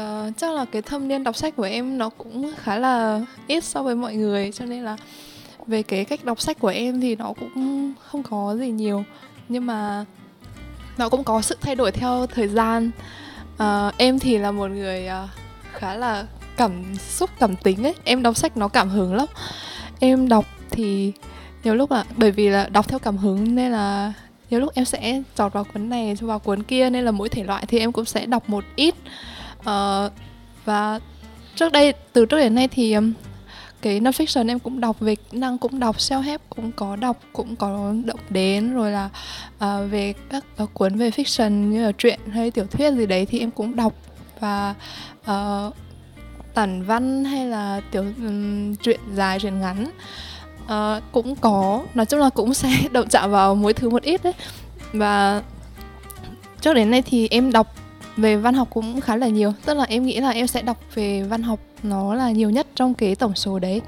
Uh, 0.00 0.36
chắc 0.36 0.52
là 0.52 0.64
cái 0.64 0.82
thâm 0.82 1.08
niên 1.08 1.24
đọc 1.24 1.36
sách 1.36 1.56
của 1.56 1.62
em 1.62 1.98
nó 1.98 2.08
cũng 2.08 2.52
khá 2.56 2.78
là 2.78 3.20
ít 3.46 3.64
so 3.64 3.82
với 3.82 3.96
mọi 3.96 4.14
người 4.14 4.52
cho 4.52 4.64
nên 4.64 4.84
là 4.84 4.96
về 5.66 5.82
cái 5.82 6.04
cách 6.04 6.24
đọc 6.24 6.40
sách 6.40 6.58
của 6.60 6.68
em 6.68 7.00
thì 7.00 7.16
nó 7.16 7.32
cũng 7.32 7.92
không 8.00 8.22
có 8.22 8.56
gì 8.56 8.70
nhiều. 8.70 9.04
Nhưng 9.48 9.66
mà 9.66 10.04
nó 10.98 11.08
cũng 11.08 11.24
có 11.24 11.42
sự 11.42 11.56
thay 11.60 11.74
đổi 11.74 11.92
theo 11.92 12.26
thời 12.26 12.48
gian. 12.48 12.90
Uh, 13.54 13.96
em 13.96 14.18
thì 14.18 14.38
là 14.38 14.50
một 14.50 14.70
người 14.70 15.08
uh, 15.24 15.30
khá 15.72 15.94
là 15.94 16.26
cảm 16.56 16.94
xúc 16.94 17.30
cảm 17.38 17.56
tính 17.56 17.86
ấy. 17.86 17.94
Em 18.04 18.22
đọc 18.22 18.36
sách 18.36 18.56
nó 18.56 18.68
cảm 18.68 18.88
hứng 18.88 19.14
lắm. 19.14 19.26
Em 20.00 20.28
đọc 20.28 20.44
thì 20.70 21.12
nhiều 21.64 21.74
lúc 21.74 21.90
là 21.90 22.04
bởi 22.16 22.30
vì 22.30 22.48
là 22.48 22.68
đọc 22.68 22.88
theo 22.88 22.98
cảm 22.98 23.16
hứng 23.16 23.54
nên 23.54 23.72
là 23.72 24.12
nhiều 24.50 24.60
lúc 24.60 24.74
em 24.74 24.84
sẽ 24.84 25.22
chọt 25.36 25.52
vào 25.52 25.64
cuốn 25.64 25.88
này 25.88 26.14
cho 26.20 26.26
vào 26.26 26.38
cuốn 26.38 26.62
kia 26.62 26.90
nên 26.90 27.04
là 27.04 27.10
mỗi 27.10 27.28
thể 27.28 27.44
loại 27.44 27.64
thì 27.66 27.78
em 27.78 27.92
cũng 27.92 28.04
sẽ 28.04 28.26
đọc 28.26 28.48
một 28.48 28.64
ít. 28.76 28.94
Uh, 29.60 30.12
và 30.64 31.00
trước 31.56 31.72
đây 31.72 31.92
từ 32.12 32.26
trước 32.26 32.38
đến 32.38 32.54
nay 32.54 32.68
thì 32.68 32.92
um, 32.92 33.12
cái 33.82 34.00
nonfiction 34.00 34.48
em 34.48 34.58
cũng 34.58 34.80
đọc 34.80 35.00
về 35.00 35.16
kỹ 35.16 35.38
năng 35.38 35.58
cũng 35.58 35.80
đọc 35.80 35.96
self 35.96 36.20
help 36.20 36.40
cũng 36.48 36.72
có 36.72 36.96
đọc 36.96 37.20
cũng 37.32 37.56
có 37.56 37.94
động 38.04 38.20
đến 38.30 38.74
rồi 38.74 38.90
là 38.90 39.10
uh, 39.56 39.90
về 39.90 40.14
các 40.30 40.44
uh, 40.62 40.74
cuốn 40.74 40.96
về 40.96 41.10
fiction 41.10 41.50
như 41.50 41.84
là 41.86 41.92
truyện 41.92 42.20
hay 42.30 42.50
tiểu 42.50 42.66
thuyết 42.66 42.94
gì 42.94 43.06
đấy 43.06 43.26
thì 43.26 43.38
em 43.40 43.50
cũng 43.50 43.76
đọc. 43.76 43.92
Và 44.40 44.74
uh, 45.20 45.74
tản 46.54 46.82
văn 46.82 47.24
hay 47.24 47.46
là 47.46 47.80
tiểu 47.90 48.04
um, 48.18 48.74
truyện 48.74 49.00
dài 49.14 49.38
truyện 49.40 49.60
ngắn 49.60 49.90
uh, 50.64 51.02
cũng 51.12 51.36
có. 51.36 51.82
Nói 51.94 52.06
chung 52.06 52.20
là 52.20 52.30
cũng 52.30 52.54
sẽ 52.54 52.68
động 52.92 53.08
chạm 53.08 53.30
vào 53.30 53.54
mỗi 53.54 53.72
thứ 53.72 53.90
một 53.90 54.02
ít 54.02 54.24
đấy. 54.24 54.32
Và 54.92 55.42
trước 56.60 56.74
đến 56.74 56.90
nay 56.90 57.02
thì 57.02 57.28
em 57.30 57.52
đọc 57.52 57.74
về 58.16 58.36
văn 58.36 58.54
học 58.54 58.68
cũng 58.70 59.00
khá 59.00 59.16
là 59.16 59.26
nhiều. 59.26 59.52
Tức 59.64 59.74
là 59.74 59.84
em 59.84 60.06
nghĩ 60.06 60.20
là 60.20 60.30
em 60.30 60.46
sẽ 60.46 60.62
đọc 60.62 60.78
về 60.94 61.22
văn 61.22 61.42
học 61.42 61.60
nó 61.82 62.14
là 62.14 62.30
nhiều 62.30 62.50
nhất 62.50 62.66
trong 62.74 62.94
cái 62.94 63.14
tổng 63.14 63.34
số 63.34 63.58
đấy. 63.58 63.80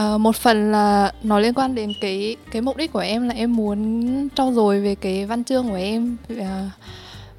Uh, 0.00 0.20
một 0.20 0.36
phần 0.36 0.72
là 0.72 1.12
nó 1.22 1.38
liên 1.38 1.54
quan 1.54 1.74
đến 1.74 1.92
cái 2.00 2.36
cái 2.50 2.62
mục 2.62 2.76
đích 2.76 2.92
của 2.92 2.98
em 2.98 3.28
là 3.28 3.34
em 3.34 3.56
muốn 3.56 4.28
trau 4.34 4.52
dồi 4.52 4.80
về 4.80 4.94
cái 4.94 5.26
văn 5.26 5.44
chương 5.44 5.68
của 5.68 5.74
em 5.74 6.16
uh, 6.32 6.46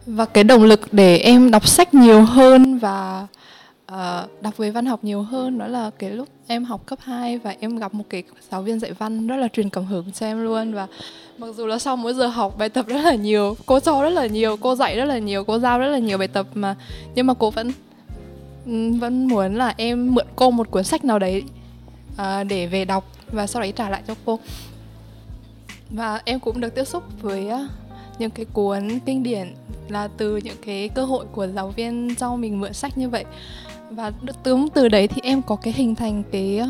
và 0.05 0.25
cái 0.25 0.43
động 0.43 0.63
lực 0.63 0.93
để 0.93 1.17
em 1.17 1.51
đọc 1.51 1.67
sách 1.67 1.93
nhiều 1.93 2.21
hơn 2.21 2.77
và 2.77 3.27
uh, 3.91 4.41
đọc 4.41 4.58
về 4.58 4.71
văn 4.71 4.86
học 4.86 5.04
nhiều 5.04 5.21
hơn 5.21 5.58
đó 5.58 5.67
là 5.67 5.91
cái 6.00 6.12
lúc 6.12 6.28
em 6.48 6.65
học 6.65 6.86
cấp 6.86 7.00
2 7.02 7.38
và 7.38 7.56
em 7.60 7.78
gặp 7.78 7.93
một 7.93 8.04
cái 8.10 8.24
giáo 8.52 8.62
viên 8.62 8.80
dạy 8.80 8.93
văn 8.93 9.28
rất 9.28 9.36
là 9.36 9.48
truyền 9.48 9.69
cảm 9.69 9.86
hứng 9.86 10.12
cho 10.12 10.26
em 10.26 10.43
luôn. 10.43 10.74
Và 10.74 10.88
mặc 11.38 11.48
dù 11.56 11.65
là 11.65 11.80
sau 11.80 11.95
mỗi 11.95 12.13
giờ 12.13 12.28
học 12.28 12.58
bài 12.58 12.69
tập 12.69 12.88
rất 12.88 13.02
là 13.02 13.15
nhiều 13.15 13.56
cô 13.65 13.80
cho 13.80 14.02
rất 14.02 14.10
là 14.10 14.26
nhiều 14.26 14.58
cô 14.58 14.76
dạy 14.76 14.95
rất 14.95 15.06
là 15.06 15.17
nhiều 15.17 15.43
cô 15.43 15.60
giao 15.60 15.80
rất 15.80 15.88
là 15.88 15.98
nhiều 15.98 16.17
bài 16.17 16.28
tập 16.28 16.48
mà 16.54 16.76
nhưng 17.15 17.28
mà 17.28 17.34
cô 17.34 17.52
vẫn 17.52 17.71
vẫn 19.00 19.28
muốn 19.28 19.56
là 19.56 19.74
em 19.78 20.15
mượn 20.15 20.26
cô 20.36 20.52
một 20.52 20.71
cuốn 20.71 20.84
sách 20.84 21.06
nào 21.06 21.19
đấy 21.19 21.43
uh, 22.13 22.48
để 22.48 22.67
về 22.67 22.86
đọc 22.86 23.12
và 23.32 23.48
sau 23.48 23.62
đấy 23.62 23.74
trả 23.76 23.89
lại 23.89 24.02
cho 24.08 24.15
cô. 24.26 24.39
Và 25.89 26.21
em 26.26 26.39
cũng 26.39 26.62
được 26.62 26.76
tiếp 26.76 26.86
xúc 26.86 27.04
với 27.21 27.48
uh, 27.48 27.71
những 28.19 28.32
cái 28.32 28.45
cuốn 28.54 29.00
kinh 29.06 29.24
điển 29.24 29.56
là 29.89 30.08
từ 30.17 30.38
những 30.38 30.58
cái 30.65 30.89
cơ 30.89 31.06
hội 31.06 31.26
của 31.32 31.48
giáo 31.48 31.69
viên 31.69 32.15
cho 32.15 32.36
mình 32.36 32.62
mượn 32.62 32.74
sách 32.74 32.98
như 32.98 33.10
vậy 33.10 33.26
và 33.95 34.12
từ 34.43 34.58
từ 34.73 34.88
đấy 34.88 35.08
thì 35.08 35.21
em 35.23 35.41
có 35.41 35.55
cái 35.55 35.73
hình 35.73 35.95
thành 35.95 36.23
cái 36.31 36.58
ờ, 36.58 36.67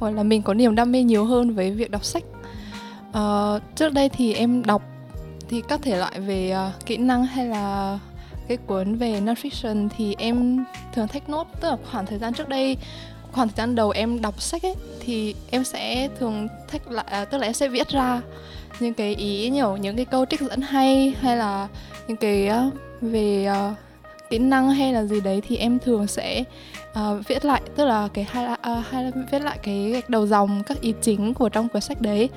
gọi 0.00 0.12
là 0.12 0.22
mình 0.22 0.42
có 0.42 0.54
niềm 0.54 0.74
đam 0.74 0.92
mê 0.92 1.02
nhiều 1.02 1.24
hơn 1.24 1.54
với 1.54 1.70
việc 1.70 1.90
đọc 1.90 2.04
sách. 2.04 2.22
Uh, 3.08 3.62
trước 3.76 3.92
đây 3.92 4.08
thì 4.08 4.34
em 4.34 4.62
đọc 4.66 4.82
thì 5.48 5.62
các 5.68 5.82
thể 5.82 5.96
loại 5.96 6.20
về 6.20 6.54
uh, 6.68 6.86
kỹ 6.86 6.96
năng 6.96 7.24
hay 7.24 7.46
là 7.46 7.98
cái 8.48 8.56
cuốn 8.56 8.94
về 8.94 9.20
nonfiction 9.20 9.88
thì 9.96 10.14
em 10.18 10.64
thường 10.94 11.08
thách 11.08 11.28
nốt 11.28 11.46
tức 11.60 11.70
là 11.70 11.76
khoảng 11.90 12.06
thời 12.06 12.18
gian 12.18 12.34
trước 12.34 12.48
đây 12.48 12.76
khoảng 13.32 13.48
thời 13.48 13.54
gian 13.56 13.74
đầu 13.74 13.90
em 13.90 14.20
đọc 14.20 14.42
sách 14.42 14.62
ấy 14.62 14.74
thì 15.00 15.34
em 15.50 15.64
sẽ 15.64 16.08
thường 16.18 16.48
thách 16.68 16.90
lại 16.90 17.22
uh, 17.22 17.30
tức 17.30 17.38
là 17.38 17.46
em 17.46 17.52
sẽ 17.52 17.68
viết 17.68 17.88
ra 17.88 18.20
những 18.80 18.94
cái 18.94 19.14
ý 19.14 19.50
nhiều 19.50 19.76
những 19.76 19.96
cái 19.96 20.04
câu 20.04 20.24
trích 20.24 20.40
dẫn 20.40 20.60
hay 20.60 21.14
hay 21.20 21.36
là 21.36 21.68
những 22.08 22.16
cái 22.16 22.50
uh, 22.68 22.74
về 23.00 23.48
uh, 23.70 23.76
kỹ 24.30 24.38
năng 24.38 24.70
hay 24.70 24.92
là 24.92 25.04
gì 25.04 25.20
đấy 25.20 25.42
thì 25.48 25.56
em 25.56 25.78
thường 25.78 26.06
sẽ 26.06 26.44
uh, 26.90 27.28
viết 27.28 27.44
lại 27.44 27.62
tức 27.76 27.84
là 27.84 28.08
cái 28.14 28.26
hai 28.30 28.46
uh, 28.52 28.86
hay 28.90 29.12
viết 29.30 29.42
lại 29.42 29.58
cái 29.62 29.90
gạch 29.90 30.10
đầu 30.10 30.26
dòng 30.26 30.62
các 30.66 30.80
ý 30.80 30.94
chính 31.02 31.34
của 31.34 31.48
trong 31.48 31.68
cuốn 31.68 31.82
sách 31.82 32.00
đấy. 32.00 32.28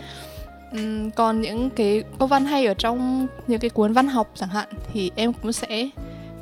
Um, 0.71 1.11
còn 1.11 1.41
những 1.41 1.69
cái 1.69 2.03
câu 2.19 2.27
văn 2.27 2.45
hay 2.45 2.65
ở 2.65 2.73
trong 2.73 3.27
những 3.47 3.59
cái 3.59 3.69
cuốn 3.69 3.93
văn 3.93 4.07
học 4.07 4.31
chẳng 4.35 4.49
hạn 4.49 4.67
thì 4.93 5.11
em 5.15 5.33
cũng 5.33 5.53
sẽ 5.53 5.89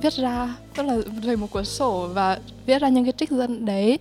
viết 0.02 0.14
ra 0.14 0.56
tức 0.76 0.84
là 0.84 0.98
về 1.24 1.36
một 1.36 1.52
cuốn 1.52 1.66
sổ 1.66 2.10
và 2.14 2.40
viết 2.66 2.80
ra 2.80 2.90
những 2.90 3.04
cái 3.04 3.14
trích 3.18 3.30
dẫn 3.30 3.66
đấy. 3.66 4.00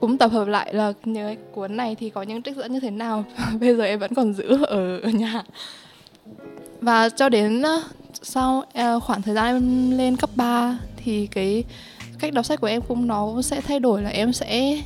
Cũng 0.00 0.18
tập 0.18 0.32
hợp 0.32 0.48
lại 0.48 0.74
là 0.74 0.92
những 1.04 1.36
cuốn 1.52 1.76
này 1.76 1.94
thì 1.94 2.10
có 2.10 2.22
những 2.22 2.42
trích 2.42 2.56
dẫn 2.56 2.72
như 2.72 2.80
thế 2.80 2.90
nào? 2.90 3.24
Bây 3.60 3.76
giờ 3.76 3.84
em 3.84 3.98
vẫn 3.98 4.14
còn 4.14 4.34
giữ 4.34 4.64
ở, 4.64 4.98
ở 4.98 5.08
nhà 5.10 5.42
và 6.80 7.08
cho 7.08 7.28
đến 7.28 7.62
sau 8.22 8.64
ờ, 8.74 9.00
khoảng 9.00 9.22
thời 9.22 9.34
gian 9.34 9.46
em 9.46 9.90
lên 9.98 10.16
cấp 10.16 10.30
3 10.34 10.78
thì 10.96 11.26
cái 11.26 11.64
cách 12.18 12.32
đọc 12.32 12.46
sách 12.46 12.60
của 12.60 12.66
em 12.66 12.82
cũng 12.82 13.06
nó 13.06 13.42
sẽ 13.42 13.60
thay 13.60 13.80
đổi 13.80 14.02
là 14.02 14.10
em 14.10 14.32
sẽ 14.32 14.82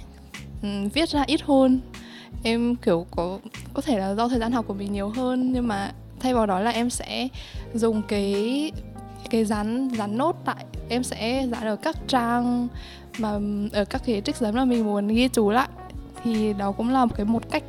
viết 0.94 1.08
ra 1.08 1.24
ít 1.26 1.40
hơn. 1.42 1.80
Em 2.42 2.76
kiểu 2.76 3.06
có 3.10 3.38
có 3.74 3.82
thể 3.82 3.98
là 3.98 4.14
do 4.14 4.28
thời 4.28 4.38
gian 4.38 4.52
học 4.52 4.64
của 4.68 4.74
mình 4.74 4.92
nhiều 4.92 5.08
hơn 5.08 5.52
nhưng 5.52 5.68
mà 5.68 5.92
thay 6.20 6.34
vào 6.34 6.46
đó 6.46 6.60
là 6.60 6.70
em 6.70 6.90
sẽ 6.90 7.28
dùng 7.74 8.02
cái 8.08 8.72
cái 9.30 9.44
dán 9.44 9.88
dán 9.98 10.18
nốt 10.18 10.36
tại 10.44 10.64
em 10.88 11.02
sẽ 11.02 11.46
dán 11.50 11.66
ở 11.66 11.76
các 11.76 11.96
trang 12.08 12.68
mà 13.18 13.38
ở 13.72 13.84
các 13.84 14.02
cái 14.06 14.22
trích 14.24 14.36
dẫn 14.36 14.54
mà 14.54 14.64
mình 14.64 14.84
muốn 14.84 15.08
ghi 15.08 15.28
chú 15.28 15.50
lại. 15.50 15.68
Thì 16.24 16.52
đó 16.52 16.72
cũng 16.72 16.90
là 16.90 17.04
một 17.04 17.16
cái 17.16 17.26
một 17.26 17.50
cách. 17.50 17.62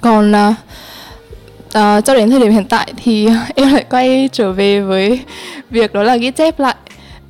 Còn 0.00 0.32
uh, 0.32 0.56
uh, 1.66 2.04
cho 2.04 2.14
đến 2.14 2.30
thời 2.30 2.40
điểm 2.40 2.52
hiện 2.52 2.66
tại 2.68 2.92
thì 2.96 3.28
em 3.54 3.72
lại 3.72 3.84
quay 3.90 4.28
trở 4.32 4.52
về 4.52 4.80
với 4.80 5.20
việc 5.70 5.92
đó 5.92 6.02
là 6.02 6.16
ghi 6.16 6.30
chép 6.30 6.60
lại 6.60 6.76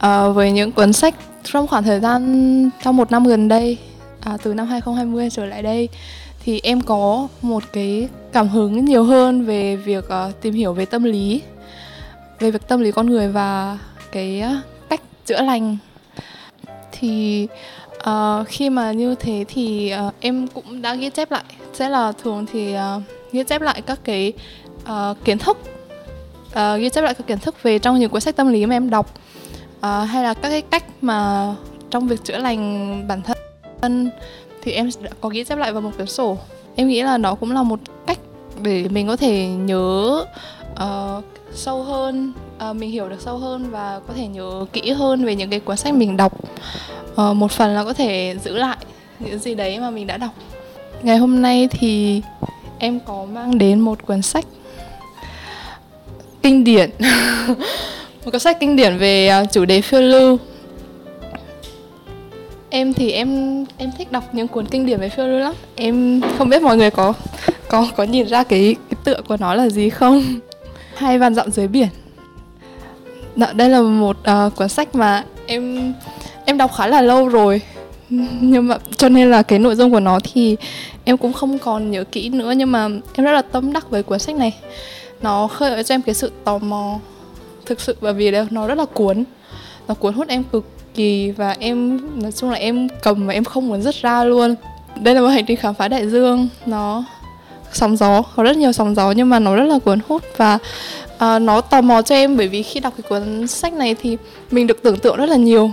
uh, 0.07 0.35
với 0.35 0.53
những 0.53 0.73
cuốn 0.73 0.93
sách 0.93 1.15
trong 1.45 1.67
khoảng 1.67 1.83
thời 1.83 2.01
gian 2.01 2.71
trong 2.85 2.97
một 2.97 3.11
năm 3.11 3.25
gần 3.25 3.49
đây 3.49 3.79
uh, 4.35 4.43
từ 4.43 4.55
năm 4.55 4.67
2020 4.67 5.29
trở 5.31 5.47
lại 5.47 5.63
đây 5.63 5.89
thì 6.45 6.61
em 6.63 6.81
có 6.81 7.29
một 7.43 7.63
cái 7.73 8.09
cảm 8.33 8.49
hứng 8.49 8.85
nhiều 8.85 9.05
hơn 9.05 9.47
về 9.47 9.77
việc 9.77 10.05
uh, 10.05 10.41
tìm 10.41 10.55
hiểu 10.55 10.73
về 10.73 10.85
tâm 10.85 11.05
lý 11.05 11.43
về 12.39 12.51
việc 12.51 12.69
tâm 12.69 12.81
lý 12.81 12.91
con 12.91 13.07
người 13.07 13.29
và 13.29 13.79
cái 14.13 14.43
uh, 14.47 14.65
cách 14.89 15.01
chữa 15.27 15.43
lành. 15.43 15.77
Thì 16.93 17.49
uh, 17.97 18.49
khi 18.49 18.71
mà 18.71 18.93
như 18.93 19.15
thế 19.15 19.45
thì 19.49 19.93
uh, 20.09 20.15
em 20.21 20.49
cũng 20.49 20.83
đã 20.83 20.95
ghi 20.95 21.11
chép 21.11 21.31
lại. 21.31 21.45
Sẽ 21.73 21.89
là 21.89 22.13
thường 22.23 22.47
thì 22.53 22.75
uh, 22.75 23.03
ghi 23.33 23.45
chép 23.45 23.63
lại 23.63 23.83
các 23.87 23.99
cái 24.05 24.33
uh, 24.83 25.17
kiến 25.25 25.39
thức 25.39 25.59
uh, 26.49 26.81
ghi 26.81 26.91
chép 26.91 27.03
lại 27.03 27.15
các 27.15 27.27
kiến 27.27 27.39
thức 27.39 27.63
về 27.63 27.79
trong 27.79 27.99
những 27.99 28.11
cuốn 28.11 28.21
sách 28.21 28.37
tâm 28.37 28.53
lý 28.53 28.67
mà 28.67 28.77
em 28.77 28.91
đọc 28.91 29.15
uh, 29.79 29.83
hay 29.83 30.23
là 30.23 30.35
các 30.35 30.49
cái 30.49 30.63
cách 30.63 30.85
mà 31.01 31.55
trong 31.91 32.09
việc 32.09 32.25
chữa 32.25 32.39
lành 32.39 33.05
bản 33.09 33.21
thân 33.81 34.11
thì 34.63 34.73
em 34.73 34.91
đã 35.01 35.11
có 35.21 35.29
ghi 35.29 35.45
chép 35.45 35.59
lại 35.59 35.73
vào 35.73 35.83
một 35.83 35.91
cuốn 35.99 36.07
sổ. 36.07 36.39
Em 36.77 36.89
nghĩ 36.89 37.03
là 37.03 37.19
nó 37.19 37.35
cũng 37.35 37.53
là 37.53 37.63
một 37.63 37.81
cách 38.07 38.19
để 38.63 38.89
mình 38.89 39.09
có 39.09 39.17
thể 39.17 39.47
nhớ 39.47 40.25
uh, 40.73 41.25
sâu 41.53 41.83
hơn 41.83 42.33
uh, 42.71 42.77
mình 42.77 42.91
hiểu 42.91 43.09
được 43.09 43.21
sâu 43.21 43.39
hơn 43.39 43.71
và 43.71 44.01
có 44.09 44.15
thể 44.15 44.27
nhớ 44.27 44.67
kỹ 44.73 44.91
hơn 44.91 45.25
về 45.25 45.35
những 45.35 45.51
cái 45.51 45.61
cuốn 45.61 45.77
sách 45.77 45.95
mình 45.95 46.17
đọc. 46.17 46.33
Uh, 47.13 47.37
một 47.37 47.53
phần 47.53 47.75
là 47.75 47.85
có 47.85 47.93
thể 47.93 48.37
giữ 48.45 48.57
lại 48.57 48.77
những 49.19 49.39
gì 49.39 49.55
đấy 49.55 49.79
mà 49.79 49.91
mình 49.91 50.07
đã 50.07 50.17
đọc. 50.17 50.31
Ngày 51.03 51.17
hôm 51.17 51.43
nay 51.43 51.69
thì 51.71 52.23
em 52.79 53.01
có 53.01 53.25
mang 53.25 53.59
đến 53.59 53.81
một 53.81 54.07
cuốn 54.07 54.23
sách 54.23 54.45
kinh 56.43 56.65
điển. 56.65 56.91
Một 58.25 58.31
cuốn 58.33 58.41
sách 58.41 58.57
kinh 58.61 58.77
điển 58.77 58.99
về 58.99 59.29
à, 59.29 59.45
chủ 59.45 59.65
đề 59.65 59.81
phiêu 59.81 60.01
lưu. 60.01 60.39
Em 62.71 62.95
thì 62.95 63.11
em 63.11 63.65
em 63.77 63.91
thích 63.99 64.13
đọc 64.13 64.25
những 64.33 64.49
cuốn 64.49 64.67
kinh 64.67 64.87
điển 64.87 65.01
về 65.01 65.09
phiêu 65.09 65.27
lưu 65.27 65.39
lắm. 65.39 65.55
Em 65.77 66.21
không 66.39 66.49
biết 66.49 66.63
mọi 66.63 66.77
người 66.77 66.91
có 66.91 67.13
có 67.69 67.89
có 67.97 68.05
nhìn 68.05 68.27
ra 68.27 68.45
cái, 68.45 68.77
cái 68.91 68.99
tựa 69.05 69.21
của 69.29 69.37
nó 69.37 69.55
là 69.55 69.69
gì 69.69 69.91
không? 69.91 70.23
Hai 70.97 71.19
vạn 71.19 71.35
dặm 71.35 71.51
dưới 71.51 71.69
biển. 71.69 71.89
Đó, 73.37 73.47
đây 73.53 73.71
là 73.71 73.81
một 73.81 74.17
uh, 74.21 74.57
cuốn 74.57 74.69
sách 74.69 74.95
mà 74.95 75.25
em 75.47 75.93
em 76.45 76.59
đọc 76.59 76.71
khá 76.77 76.87
là 76.87 77.03
lâu 77.03 77.29
rồi. 77.29 77.61
nhưng 78.41 78.69
mà 78.69 78.79
cho 78.97 79.09
nên 79.09 79.31
là 79.31 79.43
cái 79.43 79.59
nội 79.59 79.75
dung 79.75 79.91
của 79.91 80.01
nó 80.01 80.19
thì 80.25 80.57
em 81.05 81.17
cũng 81.17 81.33
không 81.33 81.59
còn 81.59 81.91
nhớ 81.91 82.05
kỹ 82.05 82.29
nữa. 82.29 82.53
Nhưng 82.57 82.73
mà 82.73 82.89
em 83.15 83.25
rất 83.25 83.33
là 83.33 83.43
tâm 83.43 83.73
đắc 83.73 83.91
với 83.91 84.03
cuốn 84.03 84.19
sách 84.19 84.37
này. 84.37 84.55
Nó 85.23 85.47
khơi 85.47 85.85
cho 85.85 85.95
em 85.95 86.03
cái 86.03 86.15
sự 86.15 86.33
tò 86.45 86.59
mò 86.59 86.99
thực 87.67 87.81
sự 87.81 87.97
bởi 88.01 88.13
vì 88.13 88.33
nó 88.51 88.67
rất 88.67 88.79
là 88.79 88.85
cuốn. 88.85 89.25
Nó 89.89 89.95
cuốn 89.95 90.15
hút 90.15 90.29
em 90.29 90.45
cực 90.45 90.65
kỳ 90.95 91.31
và 91.31 91.57
em 91.59 92.01
nói 92.23 92.33
chung 92.33 92.51
là 92.51 92.57
em 92.57 92.89
cầm 93.03 93.27
và 93.27 93.33
em 93.33 93.45
không 93.45 93.69
muốn 93.69 93.83
dứt 93.83 93.95
ra 93.95 94.25
luôn. 94.25 94.55
Đây 95.01 95.15
là 95.15 95.21
một 95.21 95.27
hành 95.29 95.45
trình 95.47 95.57
khám 95.57 95.75
phá 95.75 95.89
đại 95.89 96.09
dương. 96.09 96.49
Nó 96.67 97.05
sóng 97.73 97.97
gió 97.97 98.23
có 98.37 98.43
rất 98.43 98.57
nhiều 98.57 98.73
sóng 98.73 98.95
gió 98.95 99.11
nhưng 99.11 99.29
mà 99.29 99.39
nó 99.39 99.57
rất 99.57 99.65
là 99.65 99.79
cuốn 99.79 99.99
hút 100.09 100.23
và 100.37 100.59
uh, 101.15 101.43
nó 101.43 101.61
tò 101.61 101.81
mò 101.81 102.03
cho 102.03 102.15
em 102.15 102.37
bởi 102.37 102.49
vì 102.49 102.63
khi 102.63 102.81
đọc 102.81 102.95
cái 102.97 103.03
cuốn 103.09 103.47
sách 103.47 103.73
này 103.73 103.95
thì 104.03 104.17
mình 104.51 104.67
được 104.67 104.83
tưởng 104.83 104.99
tượng 104.99 105.17
rất 105.17 105.29
là 105.29 105.37
nhiều 105.37 105.71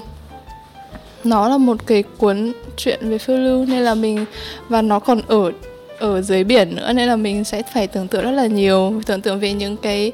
nó 1.24 1.49
là 1.49 1.57
một 1.57 1.78
cái 1.86 2.03
cuốn 2.17 2.53
chuyện 2.78 3.09
về 3.09 3.17
phiêu 3.17 3.38
lưu 3.38 3.65
nên 3.65 3.80
là 3.80 3.95
mình 3.95 4.26
và 4.69 4.82
nó 4.82 4.99
còn 4.99 5.21
ở 5.28 5.51
ở 5.99 6.21
dưới 6.21 6.43
biển 6.43 6.76
nữa 6.76 6.93
nên 6.93 7.07
là 7.07 7.15
mình 7.15 7.43
sẽ 7.43 7.61
phải 7.74 7.88
tưởng 7.88 8.07
tượng 8.07 8.24
rất 8.24 8.32
là 8.32 8.45
nhiều 8.45 9.01
tưởng 9.05 9.21
tượng 9.21 9.39
về 9.39 9.53
những 9.53 9.78
cái 9.78 10.11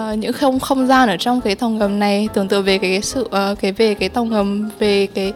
uh, 0.00 0.18
những 0.18 0.32
không 0.32 0.60
không 0.60 0.86
gian 0.86 1.08
ở 1.08 1.16
trong 1.16 1.40
cái 1.40 1.54
tàu 1.54 1.70
ngầm 1.70 1.98
này 1.98 2.28
tưởng 2.34 2.48
tượng 2.48 2.64
về 2.64 2.78
cái, 2.78 2.90
cái 2.90 3.02
sự 3.02 3.20
uh, 3.22 3.60
cái 3.60 3.72
về 3.72 3.94
cái 3.94 4.08
tàu 4.08 4.24
ngầm 4.24 4.70
về 4.78 5.06
cái 5.06 5.32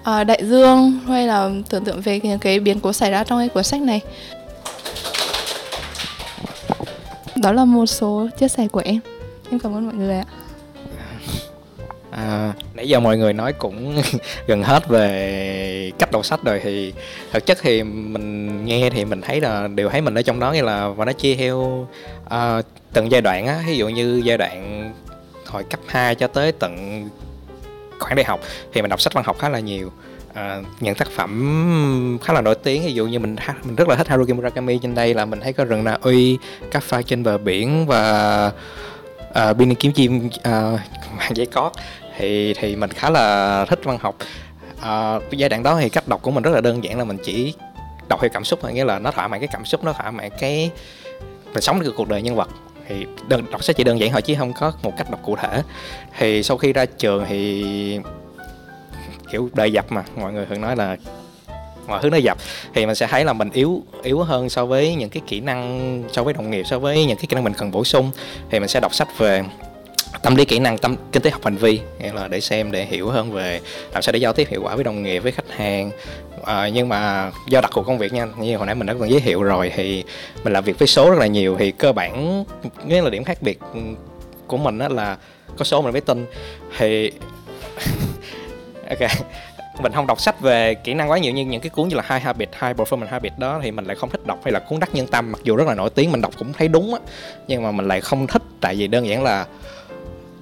uh, 0.00 0.26
đại 0.26 0.42
dương 0.44 0.98
hay 1.06 1.26
là 1.26 1.50
tưởng 1.68 1.84
tượng 1.84 2.00
về 2.00 2.20
những 2.22 2.38
cái 2.38 2.60
biến 2.60 2.80
cố 2.80 2.92
xảy 2.92 3.10
ra 3.10 3.24
trong 3.24 3.38
cái 3.38 3.48
cuốn 3.48 3.64
sách 3.64 3.80
này. 3.80 4.00
Đó 7.36 7.52
là 7.52 7.64
một 7.64 7.86
số 7.86 8.28
chia 8.38 8.48
sẻ 8.48 8.68
của 8.68 8.82
em. 8.84 9.00
Em 9.50 9.58
cảm 9.58 9.74
ơn 9.74 9.86
mọi 9.86 9.94
người 9.94 10.16
ạ. 10.16 10.24
À, 12.16 12.52
nãy 12.74 12.88
giờ 12.88 13.00
mọi 13.00 13.18
người 13.18 13.32
nói 13.32 13.52
cũng 13.52 14.02
gần 14.46 14.62
hết 14.62 14.88
về 14.88 15.92
cách 15.98 16.10
đọc 16.12 16.26
sách 16.26 16.40
rồi 16.44 16.60
thì 16.62 16.92
thực 17.32 17.46
chất 17.46 17.58
thì 17.62 17.82
mình 17.82 18.64
nghe 18.64 18.90
thì 18.90 19.04
mình 19.04 19.20
thấy 19.20 19.40
là 19.40 19.68
đều 19.68 19.88
thấy 19.88 20.00
mình 20.00 20.14
ở 20.14 20.22
trong 20.22 20.40
đó 20.40 20.52
như 20.52 20.62
là 20.62 20.88
và 20.88 21.04
nó 21.04 21.12
chia 21.12 21.34
theo 21.34 21.86
uh, 22.26 22.64
từng 22.92 23.10
giai 23.10 23.20
đoạn 23.20 23.46
á. 23.46 23.60
Ví 23.66 23.76
dụ 23.76 23.88
như 23.88 24.22
giai 24.24 24.38
đoạn 24.38 24.92
hồi 25.46 25.64
cấp 25.64 25.80
2 25.86 26.14
cho 26.14 26.26
tới 26.26 26.52
tận 26.52 27.04
khoảng 27.98 28.16
đại 28.16 28.24
học 28.24 28.40
thì 28.72 28.82
mình 28.82 28.90
đọc 28.90 29.00
sách 29.00 29.12
văn 29.12 29.24
học 29.24 29.38
khá 29.38 29.48
là 29.48 29.60
nhiều. 29.60 29.92
À, 30.34 30.60
những 30.80 30.94
tác 30.94 31.08
phẩm 31.10 32.18
khá 32.22 32.32
là 32.32 32.40
nổi 32.40 32.54
tiếng 32.54 32.82
ví 32.82 32.92
dụ 32.92 33.06
như 33.06 33.18
mình 33.18 33.36
mình 33.64 33.76
rất 33.76 33.88
là 33.88 33.96
thích 33.96 34.08
Haruki 34.08 34.28
Murakami. 34.28 34.78
Trên 34.82 34.94
đây 34.94 35.14
là 35.14 35.24
mình 35.24 35.40
thấy 35.40 35.52
có 35.52 35.64
rừng 35.64 35.84
Na 35.84 35.98
Uy, 36.02 36.38
các 36.70 36.82
pha 36.82 37.02
trên 37.02 37.22
bờ 37.22 37.38
biển 37.38 37.86
và 37.86 38.52
uh, 39.50 39.56
Bini 39.56 39.74
kiếm 39.74 39.92
chim 39.92 40.26
uh, 40.26 40.80
mang 41.18 41.36
giấy 41.36 41.46
cót 41.46 41.72
thì 42.18 42.54
thì 42.54 42.76
mình 42.76 42.90
khá 42.90 43.10
là 43.10 43.64
thích 43.68 43.80
văn 43.84 43.98
học. 44.00 44.16
À, 44.80 45.18
giai 45.30 45.48
đoạn 45.48 45.62
đó 45.62 45.78
thì 45.80 45.88
cách 45.88 46.08
đọc 46.08 46.22
của 46.22 46.30
mình 46.30 46.42
rất 46.42 46.50
là 46.50 46.60
đơn 46.60 46.84
giản 46.84 46.98
là 46.98 47.04
mình 47.04 47.18
chỉ 47.24 47.54
đọc 48.08 48.20
theo 48.20 48.30
cảm 48.32 48.44
xúc 48.44 48.58
thôi 48.62 48.72
nghĩa 48.72 48.84
là 48.84 48.98
nó 48.98 49.10
thỏa 49.10 49.28
mãn 49.28 49.40
cái 49.40 49.48
cảm 49.52 49.64
xúc 49.64 49.84
nó 49.84 49.92
thỏa 49.92 50.10
mãn 50.10 50.30
cái 50.38 50.70
mình 51.54 51.62
sống 51.62 51.80
được 51.80 51.94
cuộc 51.96 52.08
đời 52.08 52.22
nhân 52.22 52.36
vật. 52.36 52.48
Thì 52.88 53.06
đơn, 53.28 53.44
đọc 53.50 53.64
sách 53.64 53.76
chỉ 53.76 53.84
đơn 53.84 54.00
giản 54.00 54.12
thôi 54.12 54.22
chứ 54.22 54.34
không 54.38 54.52
có 54.52 54.72
một 54.82 54.92
cách 54.98 55.10
đọc 55.10 55.20
cụ 55.22 55.36
thể. 55.36 55.62
Thì 56.18 56.42
sau 56.42 56.56
khi 56.56 56.72
ra 56.72 56.84
trường 56.86 57.24
thì 57.28 57.64
kiểu 59.30 59.48
đời 59.54 59.72
dập 59.72 59.92
mà 59.92 60.04
mọi 60.16 60.32
người 60.32 60.46
thường 60.46 60.60
nói 60.60 60.76
là 60.76 60.96
mọi 61.86 62.02
thứ 62.02 62.10
nó 62.10 62.16
dập. 62.16 62.38
Thì 62.74 62.86
mình 62.86 62.94
sẽ 62.94 63.06
thấy 63.06 63.24
là 63.24 63.32
mình 63.32 63.50
yếu 63.52 63.82
yếu 64.02 64.22
hơn 64.22 64.48
so 64.48 64.66
với 64.66 64.94
những 64.94 65.10
cái 65.10 65.22
kỹ 65.26 65.40
năng 65.40 66.02
so 66.12 66.22
với 66.22 66.34
đồng 66.34 66.50
nghiệp 66.50 66.64
so 66.66 66.78
với 66.78 67.04
những 67.04 67.16
cái 67.16 67.26
kỹ 67.26 67.34
năng 67.34 67.44
mình 67.44 67.54
cần 67.54 67.70
bổ 67.70 67.84
sung. 67.84 68.10
Thì 68.50 68.60
mình 68.60 68.68
sẽ 68.68 68.80
đọc 68.80 68.94
sách 68.94 69.18
về 69.18 69.42
tâm 70.26 70.36
lý 70.36 70.44
kỹ 70.44 70.58
năng 70.58 70.78
tâm 70.78 70.96
kinh 71.12 71.22
tế 71.22 71.30
học 71.30 71.44
hành 71.44 71.56
vi 71.56 71.80
nghĩa 72.00 72.12
là 72.12 72.28
để 72.28 72.40
xem 72.40 72.72
để 72.72 72.84
hiểu 72.84 73.08
hơn 73.08 73.32
về 73.32 73.60
làm 73.92 74.02
sao 74.02 74.12
để 74.12 74.18
giao 74.18 74.32
tiếp 74.32 74.48
hiệu 74.50 74.62
quả 74.62 74.74
với 74.74 74.84
đồng 74.84 75.02
nghiệp 75.02 75.18
với 75.18 75.32
khách 75.32 75.50
hàng. 75.50 75.90
À, 76.44 76.68
nhưng 76.68 76.88
mà 76.88 77.30
do 77.48 77.60
đặc 77.60 77.70
thù 77.74 77.82
công 77.82 77.98
việc 77.98 78.12
nha 78.12 78.26
như 78.38 78.56
hồi 78.56 78.66
nãy 78.66 78.74
mình 78.74 78.86
đã 78.86 78.94
còn 79.00 79.10
giới 79.10 79.20
thiệu 79.20 79.42
rồi 79.42 79.72
thì 79.76 80.04
mình 80.44 80.52
làm 80.52 80.64
việc 80.64 80.78
với 80.78 80.88
số 80.88 81.10
rất 81.10 81.18
là 81.18 81.26
nhiều 81.26 81.56
thì 81.58 81.70
cơ 81.70 81.92
bản 81.92 82.44
nghĩa 82.86 83.02
là 83.02 83.10
điểm 83.10 83.24
khác 83.24 83.38
biệt 83.40 83.58
của 84.46 84.56
mình 84.56 84.78
đó 84.78 84.88
là 84.88 85.16
có 85.56 85.64
số 85.64 85.82
mình 85.82 85.92
mới 85.92 86.00
tin. 86.00 86.26
Thì 86.78 87.12
ok 88.88 89.10
mình 89.82 89.92
không 89.92 90.06
đọc 90.06 90.20
sách 90.20 90.40
về 90.40 90.74
kỹ 90.74 90.94
năng 90.94 91.10
quá 91.10 91.18
nhiều 91.18 91.32
như 91.32 91.44
những 91.44 91.60
cái 91.60 91.70
cuốn 91.70 91.88
như 91.88 91.96
là 91.96 92.02
hai 92.06 92.20
Habit, 92.20 92.48
hai 92.52 92.74
Performance 92.74 93.06
Habit 93.06 93.32
đó 93.38 93.60
thì 93.62 93.70
mình 93.70 93.84
lại 93.84 93.96
không 93.96 94.10
thích 94.10 94.26
đọc 94.26 94.40
hay 94.44 94.52
là 94.52 94.58
cuốn 94.58 94.80
đắc 94.80 94.94
nhân 94.94 95.06
tâm 95.06 95.32
mặc 95.32 95.40
dù 95.44 95.56
rất 95.56 95.66
là 95.66 95.74
nổi 95.74 95.90
tiếng 95.90 96.12
mình 96.12 96.20
đọc 96.20 96.32
cũng 96.38 96.52
thấy 96.52 96.68
đúng 96.68 96.94
á 96.94 97.00
nhưng 97.48 97.62
mà 97.62 97.70
mình 97.70 97.88
lại 97.88 98.00
không 98.00 98.26
thích 98.26 98.42
tại 98.60 98.74
vì 98.74 98.86
đơn 98.86 99.06
giản 99.06 99.22
là 99.22 99.46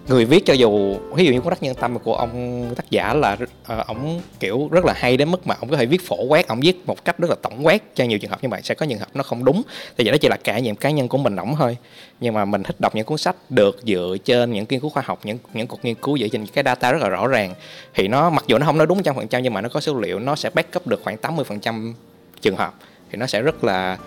người 0.08 0.24
viết 0.24 0.46
cho 0.46 0.52
dù 0.52 0.96
ví 1.14 1.24
dụ 1.24 1.32
như 1.32 1.40
cuốn 1.40 1.50
đắc 1.50 1.62
nhân 1.62 1.74
tâm 1.74 1.98
của 1.98 2.14
ông 2.14 2.64
tác 2.76 2.90
giả 2.90 3.14
là 3.14 3.36
ờ, 3.66 3.78
uh, 3.80 3.86
ông 3.86 4.20
kiểu 4.40 4.68
rất 4.70 4.84
là 4.84 4.94
hay 4.96 5.16
đến 5.16 5.30
mức 5.30 5.46
mà 5.46 5.54
ông 5.60 5.68
có 5.68 5.76
thể 5.76 5.86
viết 5.86 6.06
phổ 6.06 6.24
quát 6.24 6.48
ông 6.48 6.60
viết 6.60 6.86
một 6.86 7.04
cách 7.04 7.18
rất 7.18 7.30
là 7.30 7.36
tổng 7.42 7.66
quát 7.66 7.82
cho 7.94 8.04
nhiều 8.04 8.18
trường 8.18 8.30
hợp 8.30 8.42
như 8.42 8.48
vậy 8.48 8.60
sẽ 8.64 8.74
có 8.74 8.86
trường 8.86 8.98
hợp 8.98 9.08
nó 9.14 9.22
không 9.22 9.44
đúng. 9.44 9.62
Thì 9.96 10.04
vậy 10.04 10.12
đó 10.12 10.18
chỉ 10.20 10.28
là 10.28 10.36
trải 10.44 10.62
nghiệm 10.62 10.76
cá 10.76 10.90
nhân 10.90 11.08
của 11.08 11.18
mình 11.18 11.36
ổng 11.36 11.56
thôi. 11.58 11.76
Nhưng 12.20 12.34
mà 12.34 12.44
mình 12.44 12.62
thích 12.62 12.76
đọc 12.78 12.94
những 12.94 13.04
cuốn 13.04 13.18
sách 13.18 13.36
được 13.50 13.80
dựa 13.82 14.16
trên 14.24 14.52
những 14.52 14.64
nghiên 14.68 14.80
cứu 14.80 14.90
khoa 14.90 15.02
học 15.06 15.18
những 15.24 15.38
những 15.54 15.66
cuộc 15.66 15.84
nghiên 15.84 15.94
cứu 15.94 16.18
dựa 16.18 16.28
trên 16.28 16.46
cái 16.46 16.64
data 16.64 16.92
rất 16.92 17.02
là 17.02 17.08
rõ 17.08 17.26
ràng. 17.26 17.54
Thì 17.94 18.08
nó 18.08 18.30
mặc 18.30 18.44
dù 18.46 18.58
nó 18.58 18.66
không 18.66 18.78
nói 18.78 18.86
đúng 18.86 19.02
trăm 19.02 19.14
phần 19.14 19.28
trăm 19.28 19.42
nhưng 19.42 19.54
mà 19.54 19.60
nó 19.60 19.68
có 19.68 19.80
số 19.80 20.00
liệu 20.00 20.18
nó 20.18 20.36
sẽ 20.36 20.50
back 20.50 20.76
up 20.76 20.86
được 20.86 21.00
khoảng 21.04 21.16
80 21.16 21.44
phần 21.44 21.60
trăm 21.60 21.94
trường 22.40 22.56
hợp. 22.56 22.74
Thì 23.10 23.18
nó 23.18 23.26
sẽ 23.26 23.42
rất 23.42 23.64
là 23.64 23.98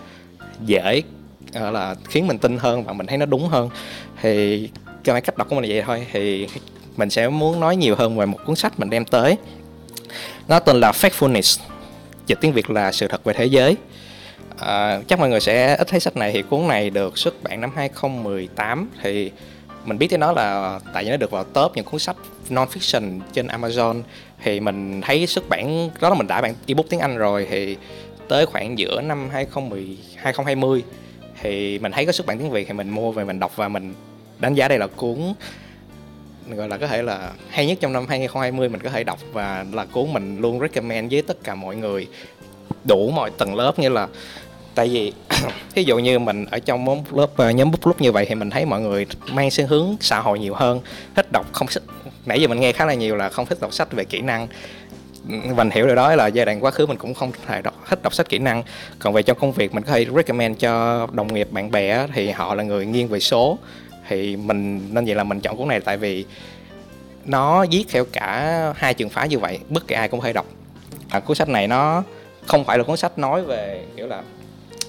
dễ 0.66 1.02
là 1.54 1.96
khiến 2.10 2.28
mình 2.28 2.38
tin 2.38 2.58
hơn 2.58 2.84
và 2.84 2.94
mình 2.94 3.08
thấy 3.08 3.18
nó 3.18 3.26
đúng 3.26 3.48
hơn. 3.48 3.70
Thì 4.22 4.70
cái 5.04 5.22
cách 5.22 5.38
đọc 5.38 5.50
của 5.50 5.56
mình 5.56 5.70
là 5.70 5.76
vậy 5.76 5.84
thôi. 5.86 6.08
Thì 6.12 6.48
mình 6.98 7.10
sẽ 7.10 7.30
muốn 7.30 7.60
nói 7.60 7.76
nhiều 7.76 7.96
hơn 7.96 8.18
về 8.18 8.26
một 8.26 8.38
cuốn 8.46 8.56
sách 8.56 8.80
mình 8.80 8.90
đem 8.90 9.06
tới. 9.06 9.38
Nó 10.48 10.60
tên 10.60 10.80
là 10.80 10.92
Factfulness 10.92 11.60
dịch 12.28 12.38
tiếng 12.42 12.54
Việt 12.54 12.70
là 12.70 12.92
sự 12.92 13.08
thật 13.08 13.24
về 13.24 13.34
thế 13.34 13.46
giới. 13.46 13.76
À, 14.60 15.02
chắc 15.08 15.20
mọi 15.20 15.30
người 15.30 15.40
sẽ 15.40 15.76
ít 15.76 15.88
thấy 15.88 16.00
sách 16.00 16.18
này. 16.18 16.32
Thì 16.32 16.42
cuốn 16.42 16.68
này 16.68 16.90
được 16.90 17.18
xuất 17.18 17.44
bản 17.44 17.62
năm 17.62 17.72
2018 17.76 18.90
thì 19.02 19.32
mình 19.86 19.98
biết 19.98 20.08
tới 20.10 20.20
nó 20.20 20.32
là 20.32 20.80
tại 20.94 21.04
vì 21.04 21.10
nó 21.10 21.18
được 21.18 21.32
vào 21.32 21.44
top 21.44 21.72
những 21.76 21.86
cuốn 21.86 22.00
sách 22.00 22.16
non 22.50 22.68
fiction 22.74 23.20
trên 23.34 23.48
Amazon. 23.48 24.02
Thì 24.44 24.60
mình 24.60 25.02
thấy 25.02 25.28
xuất 25.28 25.50
bản 25.50 25.90
đó 26.02 26.10
là 26.10 26.16
mình 26.16 26.28
đã 26.28 26.42
bản 26.42 26.54
ebook 26.68 26.90
tiếng 26.90 27.00
Anh 27.00 27.18
rồi. 27.18 27.48
Thì 27.50 27.78
tới 28.28 28.46
khoảng 28.46 28.80
giữa 28.80 29.02
năm 29.02 29.30
2010 29.30 29.98
2020 30.16 30.84
thì 31.42 31.80
mình 31.80 31.92
thấy 31.92 32.06
có 32.06 32.12
xuất 32.12 32.28
bản 32.28 32.40
tiếng 32.40 32.52
Việt 32.52 32.68
thì 32.68 32.74
mình 32.74 32.90
mua 32.90 33.12
về 33.12 33.24
mình 33.24 33.40
đọc 33.40 33.52
và 33.56 33.68
mình 33.68 33.94
đánh 34.40 34.54
giá 34.54 34.68
đây 34.68 34.80
là 34.80 34.88
cuốn 34.88 35.34
gọi 36.50 36.68
là 36.68 36.78
có 36.78 36.88
thể 36.88 37.02
là 37.02 37.32
hay 37.50 37.68
nhất 37.68 37.78
trong 37.82 37.94
năm 37.94 38.06
2020 38.10 38.70
mình 38.70 38.82
có 38.82 38.90
thể 38.90 39.04
đọc 39.04 39.20
và 39.34 39.66
là 39.74 39.86
cuốn 39.86 40.14
mình 40.14 40.38
luôn 40.42 40.60
recommend 40.60 41.12
với 41.12 41.22
tất 41.22 41.44
cả 41.44 41.56
mọi 41.56 41.76
người. 41.76 42.08
Đủ 42.84 43.12
mọi 43.12 43.32
tầng 43.32 43.56
lớp 43.56 43.80
như 43.80 43.90
là 43.90 44.08
tại 44.76 44.88
vì 44.88 45.14
ví 45.76 45.84
dụ 45.84 45.98
như 45.98 46.20
mình 46.20 46.46
ở 46.46 46.60
trong 46.60 47.04
lớp 47.12 47.30
ờ, 47.36 47.50
nhóm 47.50 47.72
book 47.72 47.82
club 47.82 48.02
như 48.02 48.12
vậy 48.12 48.26
thì 48.26 48.36
mình 48.36 48.50
thấy 48.50 48.66
mọi 48.66 48.82
người 48.82 49.06
mang 49.34 49.52
xu 49.52 49.68
hướng 49.68 49.96
xã 50.00 50.20
hội 50.20 50.40
nhiều 50.40 50.54
hơn 50.54 50.82
thích 51.16 51.32
đọc 51.32 51.46
không 51.52 51.68
thích 51.68 51.84
nãy 52.28 52.42
giờ 52.42 52.48
mình 52.48 52.60
nghe 52.60 52.72
khá 52.72 52.86
là 52.86 52.94
nhiều 52.94 53.16
là 53.16 53.30
không 53.30 53.46
thích 53.46 53.58
đọc 53.62 53.74
sách 53.74 53.92
về 53.92 54.04
kỹ 54.04 54.22
năng. 54.22 54.48
Mình 55.56 55.70
hiểu 55.70 55.86
điều 55.86 55.96
đó 55.96 56.16
là 56.16 56.28
giai 56.28 56.46
đoạn 56.46 56.64
quá 56.64 56.72
khứ 56.72 56.86
mình 56.86 56.98
cũng 56.98 57.14
không 57.14 57.32
thể 57.48 57.62
đọc, 57.62 57.84
thích 57.90 58.00
đọc 58.04 58.14
sách 58.14 58.30
kỹ 58.30 58.40
năng. 58.40 58.64
Còn 59.00 59.14
về 59.14 59.24
trong 59.24 59.40
công 59.40 59.52
việc 59.52 59.74
mình 59.74 59.84
có 59.84 59.92
thể 59.92 60.06
recommend 60.16 60.60
cho 60.60 61.08
đồng 61.12 61.34
nghiệp 61.34 61.48
bạn 61.52 61.72
bè 61.72 62.08
thì 62.14 62.30
họ 62.30 62.56
là 62.56 62.64
người 62.64 62.86
nghiêng 62.86 63.08
về 63.08 63.20
số 63.20 63.58
thì 64.08 64.36
mình 64.36 64.90
nên 64.92 65.06
vậy 65.06 65.16
là 65.16 65.24
mình 65.24 65.40
chọn 65.40 65.58
cuốn 65.58 65.68
này 65.68 65.80
tại 65.80 65.98
vì 65.98 66.26
nó 67.26 67.66
viết 67.72 67.86
theo 67.90 68.06
cả 68.06 68.74
hai 68.76 68.94
trường 68.94 69.10
phái 69.10 69.28
như 69.28 69.40
vậy 69.40 69.60
bất 69.70 69.88
kỳ 69.88 69.96
ai 69.96 70.08
cũng 70.08 70.20
có 70.20 70.26
thể 70.26 70.34
đọc. 70.34 70.46
À, 71.10 71.20
cuốn 71.20 71.36
sách 71.36 71.50
này 71.50 71.68
nó 71.68 72.04
không 72.46 72.66
phải 72.66 72.78
là 72.78 72.84
cuốn 72.84 72.98
sách 72.98 73.20
nói 73.20 73.42
về 73.42 73.84
kiểu 73.96 74.08
là 74.08 74.24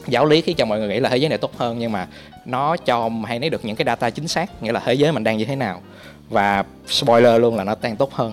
giáo 0.07 0.27
lý 0.27 0.41
khiến 0.41 0.57
cho 0.57 0.65
mọi 0.65 0.79
người 0.79 0.89
nghĩ 0.89 1.01
là 1.01 1.09
thế 1.09 1.17
giới 1.17 1.29
này 1.29 1.39
tốt 1.39 1.59
hơn 1.59 1.79
nhưng 1.79 1.93
mà 1.93 2.07
nó 2.45 2.77
cho 2.77 3.11
hay 3.25 3.41
lấy 3.41 3.51
được 3.51 3.65
những 3.65 3.77
cái 3.77 3.85
data 3.85 4.11
chính 4.11 4.29
xác 4.29 4.63
nghĩa 4.63 4.73
là 4.73 4.81
thế 4.85 4.95
giới 4.95 5.13
mình 5.13 5.25
đang 5.25 5.39
như 5.39 5.45
thế 5.45 5.57
nào. 5.57 5.83
Và 6.29 6.65
spoiler 6.87 7.41
luôn 7.41 7.57
là 7.57 7.65
nó 7.65 7.75
đang 7.83 7.97
tốt 7.97 8.13
hơn 8.13 8.33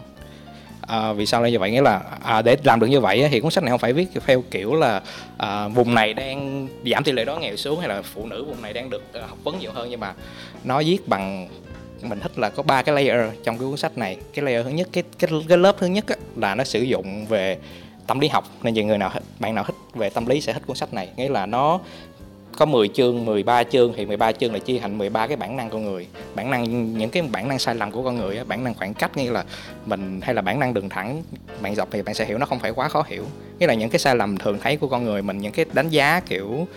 à, 0.87 1.13
vì 1.13 1.25
sao 1.25 1.41
lại 1.41 1.51
như 1.51 1.59
vậy? 1.59 1.71
Nghĩa 1.71 1.81
là 1.81 2.01
à, 2.23 2.41
để 2.41 2.57
làm 2.63 2.79
được 2.79 2.87
như 2.87 2.99
vậy 2.99 3.27
thì 3.31 3.39
cuốn 3.39 3.51
sách 3.51 3.63
này 3.63 3.71
không 3.71 3.79
phải 3.79 3.93
viết 3.93 4.07
theo 4.25 4.43
kiểu 4.51 4.75
là 4.75 5.01
à, 5.37 5.67
vùng 5.67 5.95
này 5.95 6.13
đang 6.13 6.67
giảm 6.91 7.03
tỷ 7.03 7.11
lệ 7.11 7.25
đó 7.25 7.37
nghèo 7.39 7.55
xuống 7.55 7.79
hay 7.79 7.89
là 7.89 8.01
phụ 8.01 8.25
nữ 8.25 8.45
vùng 8.45 8.61
này 8.61 8.73
đang 8.73 8.89
được 8.89 9.13
à, 9.13 9.21
học 9.27 9.37
vấn 9.43 9.59
nhiều 9.59 9.71
hơn 9.73 9.89
nhưng 9.89 9.99
mà 9.99 10.13
nó 10.63 10.81
viết 10.85 11.07
bằng 11.07 11.47
mình 12.01 12.19
thích 12.19 12.39
là 12.39 12.49
có 12.49 12.63
ba 12.63 12.81
cái 12.81 12.95
layer 12.95 13.33
trong 13.43 13.57
cái 13.57 13.67
cuốn 13.67 13.77
sách 13.77 13.97
này. 13.97 14.17
Cái 14.33 14.45
layer 14.45 14.65
thứ 14.65 14.71
nhất 14.71 14.89
cái 14.91 15.03
cái, 15.19 15.29
cái 15.47 15.57
lớp 15.57 15.75
thứ 15.79 15.87
nhất 15.87 16.07
á, 16.07 16.15
là 16.35 16.55
nó 16.55 16.63
sử 16.63 16.81
dụng 16.81 17.25
về 17.25 17.57
tâm 18.07 18.19
lý 18.19 18.27
học. 18.27 18.45
Nên 18.63 18.73
những 18.73 18.87
người 18.87 18.97
nào 18.97 19.11
bạn 19.39 19.55
nào 19.55 19.63
thích 19.63 19.75
về 19.93 20.09
tâm 20.09 20.25
lý 20.25 20.41
sẽ 20.41 20.53
thích 20.53 20.63
cuốn 20.65 20.75
sách 20.75 20.93
này. 20.93 21.09
Nghĩa 21.17 21.29
là 21.29 21.45
nó 21.45 21.79
có 22.57 22.65
10 22.65 22.87
chương, 22.87 23.25
13 23.25 23.63
chương 23.63 23.93
thì 23.95 24.05
13 24.05 24.31
chương 24.31 24.53
là 24.53 24.59
chia 24.59 24.79
thành 24.79 24.97
13 24.97 25.27
cái 25.27 25.37
bản 25.37 25.57
năng 25.57 25.69
con 25.69 25.85
người. 25.85 26.07
Bản 26.35 26.51
năng 26.51 26.97
những 26.97 27.09
cái 27.09 27.23
bản 27.23 27.47
năng 27.47 27.59
sai 27.59 27.75
lầm 27.75 27.91
của 27.91 28.03
con 28.03 28.17
người, 28.17 28.43
bản 28.47 28.63
năng 28.63 28.73
khoảng 28.73 28.93
cách 28.93 29.17
như 29.17 29.31
là 29.31 29.43
mình 29.85 30.19
hay 30.21 30.35
là 30.35 30.41
bản 30.41 30.59
năng 30.59 30.73
đường 30.73 30.89
thẳng, 30.89 31.23
bạn 31.61 31.75
dọc 31.75 31.91
thì 31.91 32.01
bạn 32.01 32.15
sẽ 32.15 32.25
hiểu 32.25 32.37
nó 32.37 32.45
không 32.45 32.59
phải 32.59 32.71
quá 32.71 32.89
khó 32.89 33.03
hiểu. 33.07 33.25
Nghĩa 33.59 33.67
là 33.67 33.73
những 33.73 33.89
cái 33.89 33.99
sai 33.99 34.15
lầm 34.15 34.37
thường 34.37 34.57
thấy 34.61 34.77
của 34.77 34.87
con 34.87 35.03
người 35.03 35.21
mình 35.21 35.37
những 35.37 35.51
cái 35.51 35.65
đánh 35.73 35.89
giá 35.89 36.19
kiểu 36.19 36.67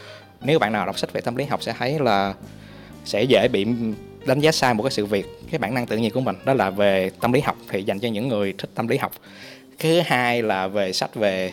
nếu 0.41 0.59
bạn 0.59 0.73
nào 0.73 0.87
đọc 0.87 0.99
sách 0.99 1.13
về 1.13 1.21
tâm 1.21 1.37
lý 1.37 1.45
học 1.45 1.63
sẽ 1.63 1.75
thấy 1.79 1.99
là 1.99 2.35
sẽ 3.05 3.23
dễ 3.23 3.49
bị 3.49 3.67
đánh 4.27 4.41
giá 4.41 4.53
sai 4.53 4.75
một 4.75 4.83
cái 4.83 4.91
sự 4.91 5.07
việc 5.07 5.27
cái 5.51 5.59
bản 5.59 5.75
năng 5.75 5.87
tự 5.87 5.97
nhiên 5.97 6.11
của 6.11 6.21
mình 6.21 6.37
đó 6.45 6.55
là 6.55 6.71
về 6.71 7.11
tâm 7.21 7.33
lý 7.33 7.41
học 7.41 7.57
thì 7.69 7.83
dành 7.83 8.01
cho 8.01 8.09
những 8.09 8.29
người 8.29 8.55
thích 8.59 8.71
tâm 8.75 8.89
lý 8.89 8.97
học 8.97 9.13
thứ 9.79 10.01
hai 10.01 10.43
là 10.43 10.67
về 10.67 10.93
sách 10.93 11.15
về 11.15 11.53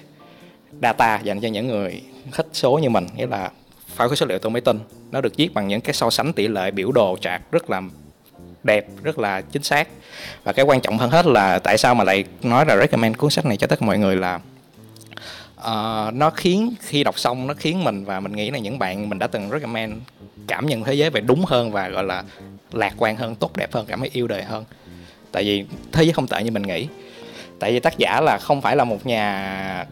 data 0.81 1.19
dành 1.23 1.41
cho 1.41 1.47
những 1.47 1.67
người 1.67 2.01
thích 2.31 2.47
số 2.53 2.79
như 2.79 2.89
mình 2.89 3.07
nghĩa 3.15 3.27
là 3.27 3.51
phải 3.95 4.09
có 4.09 4.15
số 4.15 4.25
liệu 4.25 4.39
từ 4.39 4.49
máy 4.49 4.61
tin. 4.61 4.79
Nó 5.11 5.21
được 5.21 5.35
viết 5.37 5.53
bằng 5.53 5.67
những 5.67 5.81
cái 5.81 5.93
so 5.93 6.09
sánh 6.09 6.33
tỷ 6.33 6.47
lệ 6.47 6.71
biểu 6.71 6.91
đồ 6.91 7.17
chart 7.21 7.41
rất 7.51 7.69
là 7.69 7.81
đẹp 8.63 8.87
rất 9.03 9.19
là 9.19 9.41
chính 9.41 9.63
xác. 9.63 9.87
Và 10.43 10.53
cái 10.53 10.65
quan 10.65 10.81
trọng 10.81 10.97
hơn 10.97 11.09
hết 11.09 11.25
là 11.25 11.59
tại 11.59 11.77
sao 11.77 11.95
mà 11.95 12.03
lại 12.03 12.23
nói 12.41 12.65
là 12.65 12.77
recommend 12.77 13.17
cuốn 13.17 13.29
sách 13.29 13.45
này 13.45 13.57
cho 13.57 13.67
tất 13.67 13.79
cả 13.79 13.85
mọi 13.85 13.97
người 13.97 14.15
là 14.15 14.39
uh, 15.57 16.13
nó 16.13 16.29
khiến 16.29 16.73
khi 16.81 17.03
đọc 17.03 17.19
xong 17.19 17.47
nó 17.47 17.53
khiến 17.53 17.83
mình 17.83 18.05
và 18.05 18.19
mình 18.19 18.31
nghĩ 18.31 18.51
là 18.51 18.57
những 18.57 18.79
bạn 18.79 19.09
mình 19.09 19.19
đã 19.19 19.27
từng 19.27 19.49
recommend 19.49 19.93
cảm 20.47 20.65
nhận 20.65 20.83
thế 20.83 20.93
giới 20.93 21.09
về 21.09 21.21
đúng 21.21 21.45
hơn 21.45 21.71
và 21.71 21.89
gọi 21.89 22.03
là 22.03 22.23
lạc 22.71 22.93
quan 22.97 23.15
hơn 23.15 23.35
tốt 23.35 23.57
đẹp 23.57 23.73
hơn 23.73 23.85
cảm 23.85 23.99
thấy 23.99 24.09
yêu 24.13 24.27
đời 24.27 24.43
hơn. 24.43 24.65
Tại 25.31 25.43
vì 25.43 25.65
thế 25.91 26.03
giới 26.03 26.13
không 26.13 26.27
tệ 26.27 26.43
như 26.43 26.51
mình 26.51 26.63
nghĩ. 26.63 26.87
Tại 27.59 27.71
vì 27.71 27.79
tác 27.79 27.97
giả 27.97 28.21
là 28.21 28.37
không 28.37 28.61
phải 28.61 28.75
là 28.75 28.83
một 28.83 29.05
nhà 29.05 29.85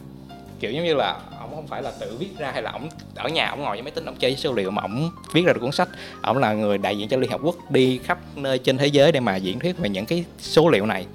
kiểu 0.60 0.72
giống 0.72 0.86
như 0.86 0.94
là 0.94 1.16
không 1.56 1.68
phải 1.68 1.82
là 1.82 1.92
tự 2.00 2.18
viết 2.20 2.30
ra 2.38 2.52
hay 2.52 2.62
là 2.62 2.72
ổng 2.72 2.90
ở 3.16 3.30
nhà 3.30 3.50
ông 3.50 3.62
ngồi 3.62 3.76
với 3.76 3.82
máy 3.82 3.92
tính 3.92 4.06
ông 4.06 4.16
chơi 4.16 4.32
với 4.32 4.38
số 4.38 4.54
liệu 4.54 4.72
mà 4.72 4.82
ông 4.82 5.12
viết 5.34 5.46
ra 5.46 5.54
được 5.54 5.60
cuốn 5.62 5.72
sách. 5.72 5.90
Ông 6.22 6.38
là 6.38 6.54
người 6.54 6.78
đại 6.78 6.98
diện 6.98 7.10
cho 7.10 7.18
liên 7.18 7.32
hợp 7.32 7.42
quốc 7.44 7.72
đi 7.72 8.00
khắp 8.04 8.20
nơi 8.36 8.58
trên 8.58 8.78
thế 8.78 8.88
giới 8.88 9.12
để 9.12 9.20
mà 9.20 9.36
diễn 9.36 9.60
thuyết 9.60 9.78
về 9.78 9.90
những 9.90 10.06
cái 10.06 10.26
số 10.40 10.70
liệu 10.70 10.86
này. 10.86 11.06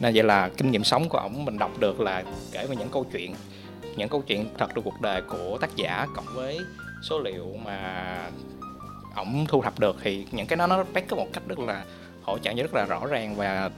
Nên 0.00 0.14
vậy 0.14 0.24
là 0.24 0.48
kinh 0.56 0.70
nghiệm 0.70 0.84
sống 0.84 1.08
của 1.08 1.18
ổng 1.18 1.44
mình 1.44 1.58
đọc 1.58 1.78
được 1.78 2.00
là 2.00 2.22
kể 2.52 2.66
về 2.66 2.76
những 2.76 2.88
câu 2.88 3.04
chuyện 3.12 3.34
những 3.96 4.08
câu 4.08 4.22
chuyện 4.26 4.48
thật 4.58 4.70
từ 4.74 4.82
cuộc 4.82 5.00
đời 5.00 5.22
của 5.22 5.58
tác 5.60 5.76
giả 5.76 6.06
cộng 6.16 6.26
với 6.34 6.58
số 7.02 7.20
liệu 7.20 7.56
mà 7.64 8.16
ổng 9.16 9.46
thu 9.48 9.62
thập 9.62 9.80
được. 9.80 9.96
Thì 10.02 10.26
những 10.32 10.46
cái 10.46 10.56
đó 10.56 10.66
nó 10.66 10.84
back 10.94 11.12
một 11.12 11.26
cách 11.32 11.42
rất 11.48 11.58
là 11.58 11.84
hỗ 12.22 12.38
trợ 12.38 12.52
rất 12.52 12.74
là 12.74 12.84
rõ 12.84 13.06
ràng 13.06 13.34
và 13.36 13.70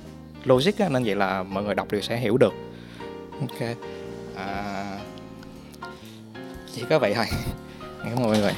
logic 0.45 0.79
á, 0.79 0.89
nên 0.89 1.05
vậy 1.05 1.15
là 1.15 1.43
mọi 1.43 1.65
người 1.65 1.75
đọc 1.75 1.93
đều 1.93 2.01
sẽ 2.01 2.17
hiểu 2.17 2.37
được. 2.37 2.53
Ok. 3.41 3.77
À, 4.37 4.99
chỉ 6.77 6.83
có 6.91 6.99
vậy 6.99 7.15
thôi. 7.15 7.27
Cảm 8.05 8.17
ơn 8.17 8.23
mọi 8.23 8.39
người. 8.39 8.53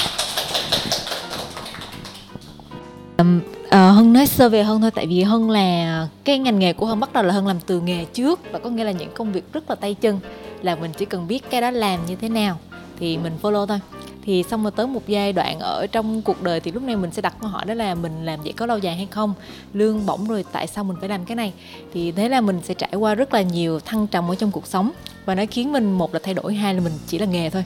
Um, 3.18 3.40
uh, 3.66 3.72
Hân 3.72 4.12
nói 4.12 4.26
sơ 4.26 4.48
về 4.48 4.62
Hân 4.62 4.80
thôi 4.80 4.90
tại 4.94 5.06
vì 5.06 5.22
Hân 5.22 5.48
là 5.48 6.08
cái 6.24 6.38
ngành 6.38 6.58
nghề 6.58 6.72
của 6.72 6.86
Hân 6.86 7.00
bắt 7.00 7.12
đầu 7.12 7.22
là 7.22 7.34
Hân 7.34 7.46
làm 7.46 7.60
từ 7.66 7.80
nghề 7.80 8.04
trước 8.04 8.40
và 8.52 8.58
có 8.58 8.70
nghĩa 8.70 8.84
là 8.84 8.92
những 8.92 9.10
công 9.14 9.32
việc 9.32 9.52
rất 9.52 9.70
là 9.70 9.76
tay 9.76 9.94
chân 9.94 10.20
là 10.62 10.76
mình 10.76 10.90
chỉ 10.98 11.04
cần 11.04 11.28
biết 11.28 11.50
cái 11.50 11.60
đó 11.60 11.70
làm 11.70 12.06
như 12.06 12.16
thế 12.16 12.28
nào 12.28 12.58
thì 12.98 13.18
mình 13.18 13.32
follow 13.42 13.66
thôi 13.66 13.80
thì 14.24 14.42
xong 14.42 14.62
rồi 14.62 14.70
tới 14.70 14.86
một 14.86 15.02
giai 15.06 15.32
đoạn 15.32 15.58
ở 15.58 15.86
trong 15.92 16.22
cuộc 16.22 16.42
đời 16.42 16.60
thì 16.60 16.72
lúc 16.72 16.82
này 16.82 16.96
mình 16.96 17.10
sẽ 17.10 17.22
đặt 17.22 17.34
câu 17.40 17.50
hỏi 17.50 17.64
đó 17.64 17.74
là 17.74 17.94
mình 17.94 18.24
làm 18.24 18.42
vậy 18.42 18.52
có 18.56 18.66
lâu 18.66 18.78
dài 18.78 18.96
hay 18.96 19.08
không? 19.10 19.34
Lương 19.74 20.06
bổng 20.06 20.28
rồi 20.28 20.44
tại 20.52 20.66
sao 20.66 20.84
mình 20.84 20.96
phải 21.00 21.08
làm 21.08 21.24
cái 21.24 21.36
này? 21.36 21.52
Thì 21.94 22.12
thế 22.12 22.28
là 22.28 22.40
mình 22.40 22.60
sẽ 22.64 22.74
trải 22.74 22.94
qua 22.94 23.14
rất 23.14 23.34
là 23.34 23.42
nhiều 23.42 23.80
thăng 23.80 24.06
trầm 24.06 24.30
ở 24.30 24.34
trong 24.34 24.50
cuộc 24.50 24.66
sống 24.66 24.90
và 25.24 25.34
nó 25.34 25.44
khiến 25.50 25.72
mình 25.72 25.92
một 25.92 26.14
là 26.14 26.20
thay 26.22 26.34
đổi 26.34 26.54
hai 26.54 26.74
là 26.74 26.80
mình 26.80 26.92
chỉ 27.06 27.18
là 27.18 27.26
nghề 27.26 27.50
thôi. 27.50 27.64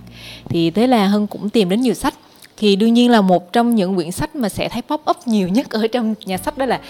Thì 0.49 0.71
thế 0.71 0.87
là 0.87 1.07
hân 1.07 1.27
cũng 1.27 1.51
tìm 1.51 1.69
đến 1.69 1.81
nhiều 1.81 1.95
sách. 1.95 2.15
Thì 2.59 2.77
đương 2.77 2.95
nhiên 2.95 3.11
là 3.11 3.21
một 3.21 3.53
trong 3.53 3.75
những 3.75 3.95
quyển 3.95 4.11
sách 4.11 4.37
mà 4.37 4.49
sẽ 4.49 4.69
thấy 4.69 4.83
pop 4.83 5.01
up 5.11 5.17
nhiều 5.27 5.49
nhất 5.49 5.71
ở 5.71 5.87
trong 5.87 6.15
nhà 6.25 6.37
sách 6.39 6.59
đó 6.59 6.67
là 6.67 6.81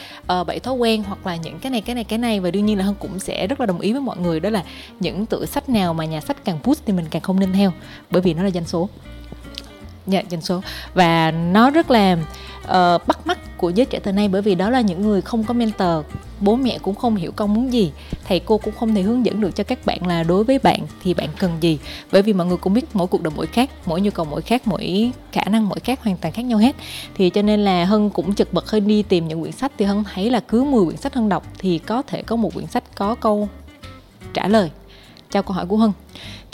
uh, 0.40 0.46
bảy 0.46 0.60
thói 0.60 0.74
quen 0.74 1.02
hoặc 1.02 1.26
là 1.26 1.36
những 1.36 1.58
cái 1.58 1.70
này 1.70 1.80
cái 1.80 1.94
này 1.94 2.04
cái 2.04 2.18
này. 2.18 2.40
Và 2.40 2.50
đương 2.50 2.66
nhiên 2.66 2.78
là 2.78 2.84
hân 2.84 2.94
cũng 2.94 3.18
sẽ 3.18 3.46
rất 3.46 3.60
là 3.60 3.66
đồng 3.66 3.80
ý 3.80 3.92
với 3.92 4.00
mọi 4.00 4.16
người 4.16 4.40
đó 4.40 4.50
là 4.50 4.64
những 5.00 5.26
tựa 5.26 5.46
sách 5.46 5.68
nào 5.68 5.94
mà 5.94 6.04
nhà 6.04 6.20
sách 6.20 6.44
càng 6.44 6.58
push 6.62 6.86
thì 6.86 6.92
mình 6.92 7.06
càng 7.10 7.22
không 7.22 7.40
nên 7.40 7.52
theo 7.52 7.72
bởi 8.10 8.22
vì 8.22 8.34
nó 8.34 8.42
là 8.42 8.50
doanh 8.50 8.64
số 8.64 8.88
dạ 10.06 10.22
dân 10.28 10.40
số. 10.40 10.60
Và 10.94 11.30
nó 11.30 11.70
rất 11.70 11.90
là 11.90 12.16
uh, 12.62 13.06
bắt 13.06 13.26
mắt 13.26 13.38
của 13.56 13.70
giới 13.70 13.86
trẻ 13.86 14.00
thời 14.00 14.12
nay 14.12 14.28
bởi 14.28 14.42
vì 14.42 14.54
đó 14.54 14.70
là 14.70 14.80
những 14.80 15.02
người 15.02 15.20
không 15.20 15.44
có 15.44 15.54
mentor. 15.54 16.04
Bố 16.40 16.56
mẹ 16.56 16.78
cũng 16.82 16.94
không 16.94 17.16
hiểu 17.16 17.32
con 17.36 17.54
muốn 17.54 17.72
gì. 17.72 17.92
Thầy 18.24 18.40
cô 18.40 18.58
cũng 18.58 18.74
không 18.80 18.94
thể 18.94 19.02
hướng 19.02 19.26
dẫn 19.26 19.40
được 19.40 19.50
cho 19.54 19.64
các 19.64 19.86
bạn 19.86 20.06
là 20.06 20.22
đối 20.22 20.44
với 20.44 20.58
bạn 20.58 20.80
thì 21.02 21.14
bạn 21.14 21.28
cần 21.38 21.52
gì. 21.60 21.78
Bởi 22.12 22.22
vì 22.22 22.32
mọi 22.32 22.46
người 22.46 22.56
cũng 22.56 22.74
biết 22.74 22.84
mỗi 22.92 23.06
cuộc 23.06 23.22
đời 23.22 23.32
mỗi 23.36 23.46
khác 23.46 23.70
mỗi 23.86 24.00
nhu 24.00 24.10
cầu 24.10 24.24
mỗi 24.24 24.42
khác 24.42 24.62
mỗi 24.64 25.12
khả 25.32 25.44
năng 25.44 25.68
mỗi 25.68 25.80
khác 25.80 26.02
hoàn 26.02 26.16
toàn 26.16 26.34
khác 26.34 26.42
nhau 26.42 26.58
hết. 26.58 26.76
Thì 27.14 27.30
cho 27.30 27.42
nên 27.42 27.64
là 27.64 27.84
hân 27.84 28.10
cũng 28.10 28.34
chật 28.34 28.52
vật 28.52 28.70
hơi 28.70 28.80
đi 28.80 29.02
tìm 29.02 29.28
những 29.28 29.40
quyển 29.40 29.52
sách 29.52 29.72
thì 29.78 29.84
hân 29.84 30.04
thấy 30.14 30.30
là 30.30 30.40
cứ 30.40 30.64
10 30.64 30.84
quyển 30.84 30.96
sách 30.96 31.14
hân 31.14 31.28
đọc 31.28 31.46
thì 31.58 31.78
có 31.78 32.02
thể 32.02 32.22
có 32.22 32.36
một 32.36 32.54
quyển 32.54 32.66
sách 32.66 32.84
có 32.94 33.14
câu 33.14 33.48
trả 34.34 34.48
lời 34.48 34.70
cho 35.30 35.42
câu 35.42 35.52
hỏi 35.52 35.66
của 35.66 35.76
hân 35.76 35.92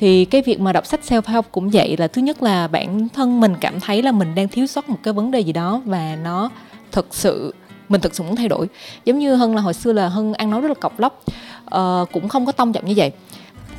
thì 0.03 0.25
cái 0.25 0.43
việc 0.43 0.61
mà 0.61 0.73
đọc 0.73 0.87
sách 0.87 1.01
self 1.09 1.23
help 1.27 1.45
cũng 1.53 1.71
vậy 1.71 1.97
là 1.97 2.09
thứ 2.09 2.23
nhất 2.23 2.43
là 2.43 2.69
bản 2.69 3.09
thân 3.09 3.41
mình 3.41 3.55
cảm 3.61 3.81
thấy 3.81 4.03
là 4.03 4.13
mình 4.13 4.35
đang 4.35 4.49
thiếu 4.49 4.67
sót 4.67 4.89
một 4.89 4.97
cái 5.03 5.15
vấn 5.15 5.31
đề 5.31 5.41
gì 5.41 5.53
đó 5.53 5.83
và 5.85 6.17
nó 6.23 6.51
thực 6.93 7.07
sự 7.11 7.55
mình 7.89 8.01
thực 8.01 8.15
sự 8.15 8.23
muốn 8.23 8.37
thay 8.37 8.49
đổi. 8.49 8.69
Giống 9.05 9.19
như 9.19 9.35
hân 9.35 9.55
là 9.55 9.61
hồi 9.61 9.75
xưa 9.75 9.93
là 9.93 10.09
hân 10.09 10.33
ăn 10.33 10.51
nói 10.51 10.61
rất 10.61 10.69
là 10.69 10.75
cọc 10.75 11.01
lóc 11.01 11.25
uh, 11.65 12.13
cũng 12.13 12.29
không 12.29 12.47
có 12.47 12.53
tông 12.53 12.75
giọng 12.75 12.85
như 12.87 12.95
vậy. 12.97 13.13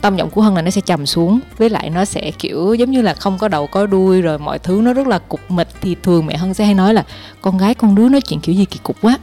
Tông 0.02 0.18
giọng 0.18 0.30
của 0.30 0.42
hân 0.42 0.54
là 0.56 0.62
nó 0.62 0.70
sẽ 0.70 0.82
trầm 0.82 1.06
xuống 1.06 1.40
với 1.58 1.70
lại 1.70 1.90
nó 1.90 2.06
sẽ 2.06 2.32
kiểu 2.40 2.74
giống 2.74 2.92
như 2.92 3.02
là 3.02 3.14
không 3.14 3.38
có 3.38 3.48
đầu 3.48 3.68
có 3.68 3.86
đuôi 3.86 4.22
rồi 4.22 4.40
mọi 4.40 4.60
thứ 4.60 4.82
nó 4.84 4.94
rất 4.94 5.08
là 5.08 5.20
cục 5.20 5.52
mịch. 5.52 5.70
Thì 5.82 5.96
thường 6.04 6.26
mẹ 6.26 6.38
hân 6.38 6.54
sẽ 6.54 6.66
hay 6.66 6.74
nói 6.74 6.94
là 6.94 7.06
con 7.42 7.58
gái 7.58 7.74
con 7.74 7.96
đứa 7.96 8.10
nói 8.10 8.22
chuyện 8.22 8.40
kiểu 8.40 8.56
gì 8.56 8.66
kỳ 8.66 8.80
cục 8.84 9.02
quá. 9.02 9.18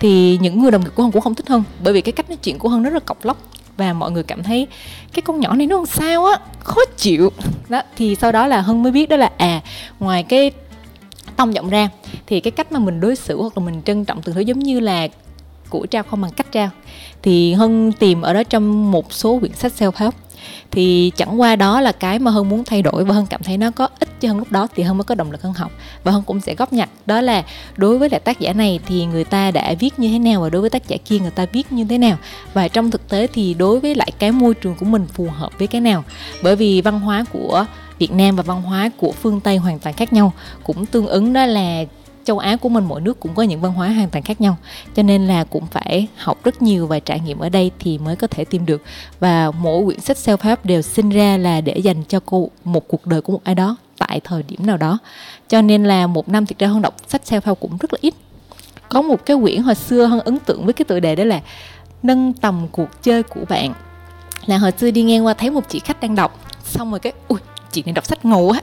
Thì 0.00 0.38
những 0.42 0.62
người 0.62 0.70
đồng 0.70 0.84
nghiệp 0.84 0.90
của 0.94 1.02
hân 1.02 1.12
cũng 1.12 1.22
không 1.22 1.34
thích 1.34 1.48
hân 1.48 1.62
bởi 1.84 1.92
vì 1.92 2.00
cái 2.00 2.12
cách 2.12 2.30
nói 2.30 2.36
chuyện 2.36 2.58
của 2.58 2.68
hân 2.68 2.82
rất 2.82 2.92
là 2.92 3.00
cọc 3.00 3.24
lóc 3.24 3.38
và 3.78 3.92
mọi 3.92 4.10
người 4.10 4.22
cảm 4.22 4.42
thấy 4.42 4.66
cái 5.12 5.22
con 5.22 5.40
nhỏ 5.40 5.54
này 5.54 5.66
nó 5.66 5.76
làm 5.76 5.86
sao 5.86 6.24
á, 6.24 6.38
khó 6.60 6.80
chịu. 6.96 7.32
Đó, 7.68 7.82
thì 7.96 8.14
sau 8.14 8.32
đó 8.32 8.46
là 8.46 8.60
hân 8.60 8.82
mới 8.82 8.92
biết 8.92 9.08
đó 9.08 9.16
là 9.16 9.30
à 9.36 9.60
ngoài 10.00 10.22
cái 10.22 10.50
tông 11.36 11.54
giọng 11.54 11.70
ra 11.70 11.88
thì 12.26 12.40
cái 12.40 12.50
cách 12.50 12.72
mà 12.72 12.78
mình 12.78 13.00
đối 13.00 13.16
xử 13.16 13.40
hoặc 13.40 13.58
là 13.58 13.64
mình 13.64 13.82
trân 13.82 14.04
trọng 14.04 14.22
từng 14.22 14.34
thứ 14.34 14.40
giống 14.40 14.58
như 14.58 14.80
là 14.80 15.08
của 15.68 15.86
trao 15.86 16.02
không 16.02 16.20
bằng 16.20 16.32
cách 16.32 16.52
trao. 16.52 16.70
Thì 17.22 17.52
hân 17.52 17.92
tìm 17.92 18.22
ở 18.22 18.32
đó 18.32 18.42
trong 18.42 18.90
một 18.90 19.12
số 19.12 19.38
quyển 19.38 19.52
sách 19.52 19.72
self 19.78 19.92
help 19.96 20.14
thì 20.70 21.12
chẳng 21.16 21.40
qua 21.40 21.56
đó 21.56 21.80
là 21.80 21.92
cái 21.92 22.18
mà 22.18 22.30
hân 22.30 22.48
muốn 22.48 22.64
thay 22.64 22.82
đổi 22.82 23.04
và 23.04 23.14
hân 23.14 23.26
cảm 23.26 23.42
thấy 23.42 23.58
nó 23.58 23.70
có 23.70 23.88
ích 24.00 24.20
cho 24.20 24.28
hân 24.28 24.38
lúc 24.38 24.52
đó 24.52 24.68
thì 24.74 24.82
hân 24.82 24.96
mới 24.96 25.04
có 25.04 25.14
động 25.14 25.32
lực 25.32 25.42
hân 25.42 25.52
học. 25.52 25.72
Và 26.04 26.12
hân 26.12 26.22
cũng 26.22 26.40
sẽ 26.40 26.54
góp 26.54 26.72
nhặt, 26.72 26.88
đó 27.06 27.20
là 27.20 27.44
đối 27.76 27.98
với 27.98 28.10
lại 28.10 28.20
tác 28.20 28.40
giả 28.40 28.52
này 28.52 28.80
thì 28.86 29.06
người 29.06 29.24
ta 29.24 29.50
đã 29.50 29.74
viết 29.80 29.98
như 29.98 30.08
thế 30.12 30.18
nào 30.18 30.40
và 30.40 30.50
đối 30.50 30.60
với 30.60 30.70
tác 30.70 30.88
giả 30.88 30.96
kia 31.04 31.18
người 31.18 31.30
ta 31.30 31.46
viết 31.52 31.72
như 31.72 31.84
thế 31.84 31.98
nào. 31.98 32.16
Và 32.54 32.68
trong 32.68 32.90
thực 32.90 33.08
tế 33.08 33.26
thì 33.26 33.54
đối 33.54 33.80
với 33.80 33.94
lại 33.94 34.12
cái 34.18 34.32
môi 34.32 34.54
trường 34.54 34.74
của 34.74 34.86
mình 34.86 35.06
phù 35.06 35.28
hợp 35.36 35.58
với 35.58 35.68
cái 35.68 35.80
nào. 35.80 36.04
Bởi 36.42 36.56
vì 36.56 36.80
văn 36.80 37.00
hóa 37.00 37.24
của 37.32 37.66
Việt 37.98 38.12
Nam 38.12 38.36
và 38.36 38.42
văn 38.42 38.62
hóa 38.62 38.90
của 38.96 39.12
phương 39.12 39.40
Tây 39.40 39.56
hoàn 39.56 39.78
toàn 39.78 39.94
khác 39.94 40.12
nhau. 40.12 40.32
Cũng 40.64 40.86
tương 40.86 41.06
ứng 41.06 41.32
đó 41.32 41.46
là 41.46 41.84
châu 42.28 42.38
Á 42.38 42.56
của 42.56 42.68
mình, 42.68 42.84
mỗi 42.84 43.00
nước 43.00 43.20
cũng 43.20 43.34
có 43.34 43.42
những 43.42 43.60
văn 43.60 43.72
hóa 43.72 43.88
hoàn 43.88 44.10
toàn 44.10 44.24
khác 44.24 44.40
nhau. 44.40 44.56
Cho 44.94 45.02
nên 45.02 45.26
là 45.26 45.44
cũng 45.44 45.66
phải 45.66 46.08
học 46.16 46.44
rất 46.44 46.62
nhiều 46.62 46.86
và 46.86 47.00
trải 47.00 47.20
nghiệm 47.20 47.38
ở 47.38 47.48
đây 47.48 47.70
thì 47.78 47.98
mới 47.98 48.16
có 48.16 48.26
thể 48.26 48.44
tìm 48.44 48.66
được. 48.66 48.82
Và 49.20 49.50
mỗi 49.50 49.84
quyển 49.84 50.00
sách 50.00 50.16
self 50.16 50.36
help 50.40 50.64
đều 50.64 50.82
sinh 50.82 51.10
ra 51.10 51.36
là 51.36 51.60
để 51.60 51.78
dành 51.78 52.02
cho 52.08 52.20
cô 52.26 52.50
một 52.64 52.88
cuộc 52.88 53.06
đời 53.06 53.20
của 53.20 53.32
một 53.32 53.40
ai 53.44 53.54
đó 53.54 53.76
tại 53.98 54.20
thời 54.24 54.42
điểm 54.42 54.66
nào 54.66 54.76
đó. 54.76 54.98
Cho 55.48 55.62
nên 55.62 55.84
là 55.84 56.06
một 56.06 56.28
năm 56.28 56.46
thực 56.46 56.58
ra 56.58 56.68
hơn 56.68 56.82
đọc 56.82 56.96
sách 57.08 57.22
self 57.24 57.40
help 57.44 57.60
cũng 57.60 57.76
rất 57.80 57.92
là 57.92 57.98
ít. 58.02 58.14
Có 58.88 59.02
một 59.02 59.26
cái 59.26 59.36
quyển 59.42 59.62
hồi 59.62 59.74
xưa 59.74 60.06
hơn 60.06 60.20
ấn 60.20 60.38
tượng 60.38 60.64
với 60.64 60.72
cái 60.72 60.84
tựa 60.84 61.00
đề 61.00 61.16
đó 61.16 61.24
là 61.24 61.40
nâng 62.02 62.32
tầm 62.32 62.66
cuộc 62.72 63.02
chơi 63.02 63.22
của 63.22 63.44
bạn. 63.48 63.72
Là 64.46 64.58
hồi 64.58 64.72
xưa 64.78 64.90
đi 64.90 65.02
ngang 65.02 65.26
qua 65.26 65.34
thấy 65.34 65.50
một 65.50 65.64
chị 65.68 65.78
khách 65.78 66.00
đang 66.00 66.14
đọc, 66.14 66.40
xong 66.64 66.90
rồi 66.90 67.00
cái, 67.00 67.12
ui, 67.28 67.38
chị 67.72 67.82
này 67.86 67.92
đọc 67.92 68.06
sách 68.06 68.24
ngầu 68.24 68.50
á 68.50 68.60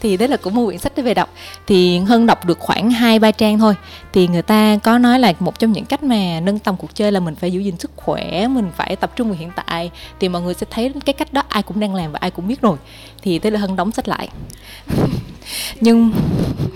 thì 0.00 0.16
đấy 0.16 0.28
là 0.28 0.36
cũng 0.36 0.54
một 0.54 0.66
quyển 0.66 0.78
sách 0.78 0.92
để 0.96 1.02
về 1.02 1.14
đọc. 1.14 1.34
Thì 1.66 1.98
hân 1.98 2.26
đọc 2.26 2.44
được 2.44 2.58
khoảng 2.58 2.90
hai, 2.90 3.18
ba 3.18 3.30
trang 3.30 3.58
thôi. 3.58 3.74
Thì 4.12 4.28
người 4.28 4.42
ta 4.42 4.78
có 4.82 4.98
nói 4.98 5.18
là 5.18 5.32
một 5.40 5.58
trong 5.58 5.72
những 5.72 5.84
cách 5.84 6.02
mà 6.02 6.40
nâng 6.40 6.58
tầm 6.58 6.76
cuộc 6.76 6.94
chơi 6.94 7.12
là 7.12 7.20
mình 7.20 7.34
phải 7.34 7.52
giữ 7.52 7.60
gìn 7.60 7.76
sức 7.78 7.90
khỏe, 7.96 8.48
mình 8.48 8.70
phải 8.76 8.96
tập 8.96 9.12
trung 9.16 9.28
vào 9.28 9.36
hiện 9.38 9.50
tại. 9.56 9.90
Thì 10.20 10.28
mọi 10.28 10.42
người 10.42 10.54
sẽ 10.54 10.66
thấy 10.70 10.92
cái 11.04 11.12
cách 11.12 11.32
đó 11.32 11.42
ai 11.48 11.62
cũng 11.62 11.80
đang 11.80 11.94
làm 11.94 12.12
và 12.12 12.18
ai 12.22 12.30
cũng 12.30 12.48
biết 12.48 12.60
rồi. 12.60 12.76
Thì 13.22 13.38
thế 13.38 13.50
là 13.50 13.60
hân 13.60 13.76
đóng 13.76 13.92
sách 13.92 14.08
lại. 14.08 14.28
nhưng, 15.80 16.12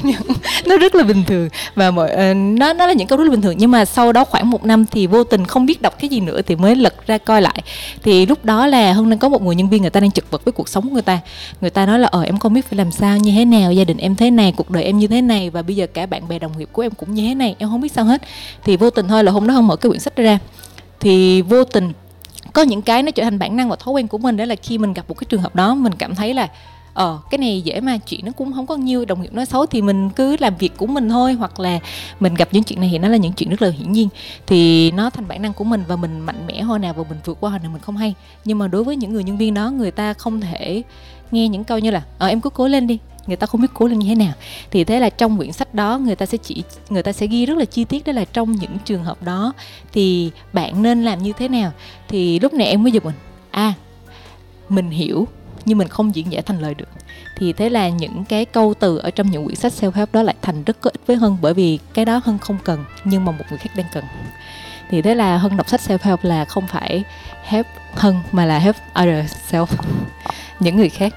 nhưng 0.03 0.17
nó 0.67 0.77
rất 0.77 0.95
là 0.95 1.05
bình 1.05 1.25
thường. 1.27 1.49
Và 1.75 1.91
mọi 1.91 2.11
uh, 2.13 2.37
nó 2.37 2.73
nó 2.73 2.87
là 2.87 2.93
những 2.93 3.07
câu 3.07 3.19
rất 3.19 3.25
là 3.25 3.31
bình 3.31 3.43
thường. 3.43 3.55
Nhưng 3.59 3.71
mà 3.71 3.85
sau 3.85 4.13
đó 4.13 4.25
khoảng 4.25 4.51
một 4.51 4.65
năm 4.65 4.85
thì 4.87 5.07
vô 5.07 5.25
tình 5.25 5.45
không 5.45 5.67
biết 5.67 5.83
đọc 5.83 5.99
cái 6.01 6.09
gì 6.09 6.21
nữa 6.21 6.43
thì 6.43 6.57
mới 6.57 6.77
lật 6.77 7.07
ra 7.07 7.19
coi 7.19 7.43
lại. 7.43 7.63
Thì 8.03 8.27
lúc 8.27 8.45
đó 8.45 8.67
là 8.67 8.93
hân 8.93 9.11
đang 9.11 9.19
có 9.19 9.29
một 9.29 9.43
người 9.43 9.55
nhân 9.55 9.69
viên 9.69 9.83
người 9.83 9.91
ta 9.91 10.01
đang 10.01 10.11
chật 10.11 10.25
vật 10.31 10.45
với 10.45 10.53
cuộc 10.53 10.69
sống 10.69 10.85
của 10.85 10.91
người 10.91 11.03
ta. 11.03 11.19
Người 11.61 11.71
ta 11.71 11.87
nói 11.87 11.99
là 11.99 12.09
ờ 12.09 12.23
em 12.23 12.39
không 12.39 12.55
biết 12.55 12.67
phải 12.69 12.77
làm 12.77 12.91
sao 12.91 13.19
như 13.19 13.33
thế 13.33 13.45
nào 13.45 13.73
gia 13.73 13.85
đình 13.85 13.97
em 13.97 14.17
thế 14.17 14.31
này 14.31 14.53
cuộc 14.57 14.71
đời 14.71 14.85
em 14.85 14.99
như 14.99 15.07
thế 15.07 15.21
này 15.21 15.51
và 15.51 15.63
bây 15.63 15.77
giờ 15.77 15.87
cả 15.87 16.07
bạn 16.07 16.29
bè 16.29 16.39
đồng 16.39 16.59
nghiệp 16.59 16.69
của 16.73 16.83
em 16.83 16.93
cũng 16.93 17.15
như 17.15 17.29
thế 17.29 17.35
này 17.35 17.55
em 17.59 17.69
không 17.69 17.81
biết 17.81 17.93
sao 17.93 18.05
hết. 18.05 18.23
Thì 18.65 18.77
vô 18.77 18.91
tình 18.91 19.09
thôi 19.09 19.25
là 19.25 19.33
hôm 19.33 19.47
đó 19.47 19.55
hân 19.55 19.65
mở 19.65 19.77
cái 19.77 19.91
quyển 19.91 20.01
sách 20.01 20.17
ra. 20.17 20.39
Thì 21.01 21.43
vô 21.43 21.65
tình 21.65 21.93
có 22.53 22.63
những 22.63 22.83
cái 22.83 23.03
nó 23.03 23.11
trở 23.11 23.25
thành 23.25 23.39
bản 23.39 23.57
năng 23.57 23.69
và 23.69 23.77
thói 23.77 23.93
quen 23.93 24.09
của 24.09 24.19
mình 24.19 24.37
đó 24.37 24.45
là 24.45 24.55
khi 24.63 24.79
mình 24.79 24.93
gặp 24.93 25.05
một 25.09 25.15
cái 25.15 25.27
trường 25.29 25.43
hợp 25.43 25.55
đó 25.55 25.75
mình 25.75 25.93
cảm 25.99 26.15
thấy 26.15 26.35
là 26.35 26.49
ờ 26.95 27.19
cái 27.31 27.39
này 27.39 27.61
dễ 27.61 27.81
mà, 27.81 27.99
chuyện 27.99 28.21
nó 28.25 28.33
cũng 28.33 28.53
không 28.53 28.67
có 28.67 28.77
nhiều, 28.77 29.05
đồng 29.05 29.23
nghiệp 29.23 29.33
nói 29.33 29.47
xấu 29.47 29.67
thì 29.67 29.83
mình 29.83 30.11
cứ 30.11 30.37
làm 30.41 30.57
việc 30.57 30.77
của 30.77 30.87
mình 30.87 31.09
thôi, 31.09 31.33
hoặc 31.33 31.61
là 31.61 31.79
mình 32.21 32.35
gặp 32.35 32.49
những 32.53 32.63
chuyện 32.63 32.81
này 32.81 32.89
thì 32.93 32.99
nó 32.99 33.09
là 33.09 33.17
những 33.17 33.33
chuyện 33.33 33.51
rất 33.51 33.63
là 33.63 33.71
hiển 33.71 33.93
nhiên. 33.93 34.09
Thì 34.47 34.91
nó 34.91 35.11
thành 35.11 35.29
bản 35.29 35.43
năng 35.43 35.53
của 35.53 35.65
mình 35.65 35.85
và 35.89 35.97
mình 35.97 36.21
mạnh 36.21 36.47
mẽ 36.47 36.63
hồi 36.63 36.79
nào 36.79 36.95
và 36.95 37.05
mình 37.09 37.19
vượt 37.25 37.37
qua 37.41 37.51
hồi 37.51 37.59
nào 37.59 37.71
mình 37.73 37.83
không 37.83 37.97
hay. 37.97 38.15
Nhưng 38.45 38.59
mà 38.59 38.69
đối 38.69 38.85
với 38.85 38.97
những 38.97 39.13
người 39.13 39.25
nhân 39.25 39.37
viên 39.37 39.55
đó, 39.55 39.71
người 39.71 39.91
ta 39.91 40.15
không 40.15 40.41
thể 40.41 40.83
nghe 41.31 41.49
những 41.49 41.65
câu 41.65 41.79
như 41.79 41.91
là 41.91 42.03
ờ 42.19 42.27
em 42.27 42.41
cứ 42.41 42.51
cố 42.51 42.69
lên 42.69 42.87
đi. 42.87 42.99
Người 43.27 43.37
ta 43.37 43.47
không 43.47 43.61
biết 43.61 43.69
cố 43.75 43.87
lên 43.87 43.99
như 43.99 44.09
thế 44.09 44.15
nào. 44.15 44.33
Thì 44.71 44.85
thế 44.85 45.01
là 45.01 45.11
trong 45.11 45.37
quyển 45.37 45.53
sách 45.53 45.75
đó, 45.75 45.99
người 45.99 46.17
ta 46.17 46.27
sẽ 46.27 46.39
chỉ, 46.39 46.63
người 46.89 47.03
ta 47.03 47.13
sẽ 47.13 47.27
ghi 47.27 47.47
rất 47.47 47.59
là 47.59 47.65
chi 47.65 47.85
tiết, 47.85 48.07
đó 48.07 48.13
là 48.13 48.25
trong 48.25 48.53
những 48.53 48.79
trường 48.85 49.05
hợp 49.05 49.23
đó 49.23 49.53
thì 49.93 50.31
bạn 50.53 50.83
nên 50.83 51.05
làm 51.05 51.23
như 51.23 51.33
thế 51.39 51.49
nào. 51.49 51.73
Thì 52.09 52.39
lúc 52.39 52.55
này 52.55 52.67
em 52.67 52.83
mới 52.83 52.93
giật 52.93 53.05
mình. 53.05 53.15
À 53.51 53.73
mình 54.69 54.91
hiểu 54.91 55.27
nhưng 55.65 55.79
mình 55.79 55.89
không 55.89 56.15
diễn 56.15 56.33
giải 56.33 56.43
thành 56.43 56.61
lời 56.61 56.75
được. 56.75 56.89
Thì 57.37 57.53
thế 57.53 57.69
là 57.69 57.89
những 57.89 58.25
cái 58.25 58.45
câu 58.45 58.75
từ 58.81 58.99
ở 58.99 59.11
trong 59.11 59.31
những 59.31 59.45
quyển 59.45 59.57
sách 59.57 59.73
self 59.81 59.91
help 59.91 60.13
đó 60.13 60.23
lại 60.23 60.35
thành 60.43 60.65
rất 60.65 60.81
có 60.81 60.91
ích 60.91 61.07
với 61.07 61.17
hân, 61.17 61.37
bởi 61.41 61.55
vì 61.55 61.79
cái 61.95 62.05
đó 62.05 62.21
hân 62.25 62.39
không 62.39 62.59
cần, 62.65 62.85
nhưng 63.05 63.25
mà 63.25 63.33
một 63.33 63.45
người 63.51 63.59
khác 63.59 63.71
đang 63.77 63.87
cần. 63.93 64.05
Thì 64.91 65.03
thế 65.03 65.15
là 65.15 65.37
hân 65.37 65.57
đọc 65.57 65.69
sách 65.69 65.81
self 65.87 65.99
help 66.03 66.25
là 66.25 66.45
không 66.45 66.67
phải 66.67 67.05
help 67.45 67.67
hân, 67.95 68.15
mà 68.33 68.45
là 68.45 68.59
help 68.59 68.77
other 69.01 69.33
self, 69.51 69.67
những 70.61 70.77
người 70.77 70.89
khác 70.89 71.15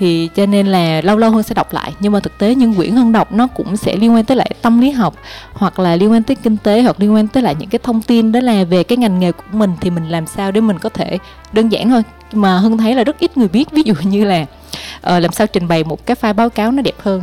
thì 0.00 0.28
cho 0.34 0.46
nên 0.46 0.66
là 0.66 1.00
lâu 1.04 1.16
lâu 1.16 1.30
hơn 1.30 1.42
sẽ 1.42 1.54
đọc 1.54 1.72
lại. 1.72 1.92
Nhưng 2.00 2.12
mà 2.12 2.20
thực 2.20 2.38
tế 2.38 2.54
những 2.54 2.74
quyển 2.74 2.92
hơn 2.92 3.12
đọc 3.12 3.32
nó 3.32 3.46
cũng 3.46 3.76
sẽ 3.76 3.96
liên 3.96 4.14
quan 4.14 4.24
tới 4.24 4.36
lại 4.36 4.50
tâm 4.62 4.80
lý 4.80 4.90
học 4.90 5.14
hoặc 5.52 5.78
là 5.78 5.96
liên 5.96 6.12
quan 6.12 6.22
tới 6.22 6.36
kinh 6.42 6.56
tế 6.56 6.82
hoặc 6.82 7.00
liên 7.00 7.14
quan 7.14 7.28
tới 7.28 7.42
lại 7.42 7.54
những 7.58 7.68
cái 7.68 7.78
thông 7.82 8.02
tin 8.02 8.32
đó 8.32 8.40
là 8.40 8.64
về 8.64 8.82
cái 8.84 8.98
ngành 8.98 9.20
nghề 9.20 9.32
của 9.32 9.42
mình 9.52 9.70
thì 9.80 9.90
mình 9.90 10.08
làm 10.08 10.26
sao 10.26 10.52
để 10.52 10.60
mình 10.60 10.78
có 10.78 10.88
thể 10.88 11.18
đơn 11.52 11.68
giản 11.68 11.90
thôi. 11.90 12.02
Mà 12.32 12.58
hưng 12.58 12.78
thấy 12.78 12.94
là 12.94 13.04
rất 13.04 13.18
ít 13.18 13.36
người 13.36 13.48
biết. 13.48 13.70
Ví 13.70 13.82
dụ 13.84 13.94
như 14.02 14.24
là 14.24 14.42
uh, 14.42 15.22
làm 15.22 15.32
sao 15.32 15.46
trình 15.46 15.68
bày 15.68 15.84
một 15.84 16.06
cái 16.06 16.16
file 16.20 16.34
báo 16.34 16.50
cáo 16.50 16.72
nó 16.72 16.82
đẹp 16.82 16.96
hơn 17.02 17.22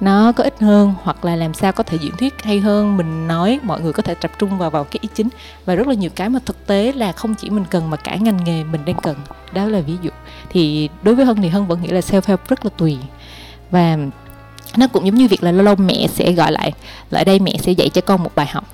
nó 0.00 0.32
có 0.32 0.44
ích 0.44 0.60
hơn 0.60 0.94
hoặc 1.02 1.24
là 1.24 1.36
làm 1.36 1.54
sao 1.54 1.72
có 1.72 1.82
thể 1.82 1.98
diễn 2.00 2.16
thuyết 2.16 2.42
hay 2.42 2.60
hơn, 2.60 2.96
mình 2.96 3.28
nói, 3.28 3.60
mọi 3.62 3.80
người 3.80 3.92
có 3.92 4.02
thể 4.02 4.14
tập 4.14 4.30
trung 4.38 4.58
vào 4.58 4.70
vào 4.70 4.84
cái 4.84 4.98
ý 5.02 5.08
chính. 5.14 5.28
Và 5.64 5.74
rất 5.74 5.86
là 5.86 5.94
nhiều 5.94 6.10
cái 6.14 6.28
mà 6.28 6.38
thực 6.46 6.66
tế 6.66 6.92
là 6.92 7.12
không 7.12 7.34
chỉ 7.34 7.50
mình 7.50 7.64
cần 7.70 7.90
mà 7.90 7.96
cả 7.96 8.16
ngành 8.16 8.44
nghề 8.44 8.64
mình 8.64 8.84
đang 8.84 8.96
cần. 9.02 9.16
Đó 9.52 9.64
là 9.64 9.80
ví 9.80 9.94
dụ. 10.02 10.10
Thì 10.50 10.88
đối 11.02 11.14
với 11.14 11.24
hân 11.24 11.36
thì 11.36 11.48
hân 11.48 11.66
vẫn 11.66 11.82
nghĩ 11.82 11.88
là 11.88 12.00
self 12.00 12.22
help 12.26 12.48
rất 12.48 12.64
là 12.64 12.70
tùy. 12.76 12.98
Và 13.70 13.98
nó 14.76 14.86
cũng 14.86 15.06
giống 15.06 15.14
như 15.14 15.28
việc 15.28 15.42
là 15.42 15.52
lâu 15.52 15.64
lâu 15.64 15.74
mẹ 15.76 16.06
sẽ 16.08 16.32
gọi 16.32 16.52
lại 16.52 16.72
lại 17.10 17.24
đây 17.24 17.38
mẹ 17.38 17.52
sẽ 17.60 17.72
dạy 17.72 17.88
cho 17.88 18.00
con 18.00 18.22
một 18.22 18.30
bài 18.34 18.46
học. 18.46 18.64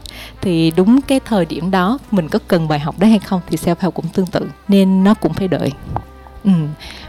Thì 0.40 0.72
đúng 0.76 1.00
cái 1.02 1.20
thời 1.20 1.44
điểm 1.44 1.70
đó, 1.70 1.98
mình 2.10 2.28
có 2.28 2.38
cần 2.48 2.68
bài 2.68 2.78
học 2.78 2.98
đó 2.98 3.06
hay 3.06 3.18
không 3.18 3.40
thì 3.46 3.56
self 3.56 3.74
help 3.78 3.94
cũng 3.94 4.08
tương 4.08 4.26
tự. 4.26 4.48
Nên 4.68 5.04
nó 5.04 5.14
cũng 5.14 5.32
phải 5.32 5.48
đợi. 5.48 5.72
Ừ. 6.44 6.50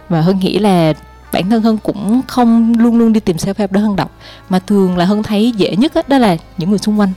và 0.10 0.22
hân 0.22 0.40
nghĩ 0.40 0.60
là 0.60 0.94
bản 1.34 1.50
thân 1.50 1.62
hân 1.62 1.78
cũng 1.78 2.22
không 2.28 2.74
luôn 2.78 2.98
luôn 2.98 3.14
đi 3.14 3.20
tìm 3.20 3.38
self 3.38 3.54
help 3.58 3.72
để 3.72 3.80
hân 3.80 3.96
đọc. 3.96 4.12
Mà 4.50 4.60
thường 4.60 4.98
là 4.98 5.06
hân 5.06 5.24
thấy 5.24 5.52
dễ 5.52 5.76
nhất 5.76 5.92
đó, 5.96 6.02
đó 6.08 6.18
là 6.18 6.38
những 6.58 6.70
người 6.70 6.80
xung 6.80 7.00
quanh. 7.00 7.10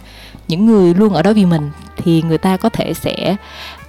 Những 0.48 0.66
người 0.66 0.94
luôn 0.94 1.12
ở 1.12 1.22
đó 1.22 1.32
vì 1.32 1.44
mình 1.44 1.70
thì 1.96 2.22
người 2.22 2.38
ta 2.38 2.56
có 2.56 2.68
thể 2.68 2.94
sẽ 2.94 3.36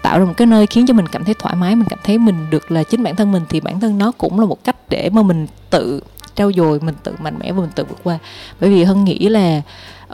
tạo 0.01 0.19
ra 0.19 0.25
một 0.25 0.33
cái 0.37 0.47
nơi 0.47 0.67
khiến 0.67 0.85
cho 0.87 0.93
mình 0.93 1.07
cảm 1.07 1.25
thấy 1.25 1.33
thoải 1.39 1.55
mái 1.55 1.75
mình 1.75 1.87
cảm 1.89 1.99
thấy 2.03 2.17
mình 2.17 2.49
được 2.49 2.71
là 2.71 2.83
chính 2.83 3.03
bản 3.03 3.15
thân 3.15 3.31
mình 3.31 3.43
thì 3.49 3.59
bản 3.59 3.79
thân 3.79 3.97
nó 3.97 4.11
cũng 4.11 4.39
là 4.39 4.45
một 4.45 4.63
cách 4.63 4.75
để 4.89 5.09
mà 5.09 5.21
mình 5.21 5.47
tự 5.69 6.01
trau 6.35 6.51
dồi 6.51 6.79
mình 6.79 6.95
tự 7.03 7.15
mạnh 7.19 7.35
mẽ 7.39 7.51
và 7.51 7.61
mình 7.61 7.71
tự 7.75 7.83
vượt 7.83 7.97
qua. 8.03 8.17
Bởi 8.59 8.69
vì 8.69 8.83
hân 8.83 9.03
nghĩ 9.03 9.29
là 9.29 9.61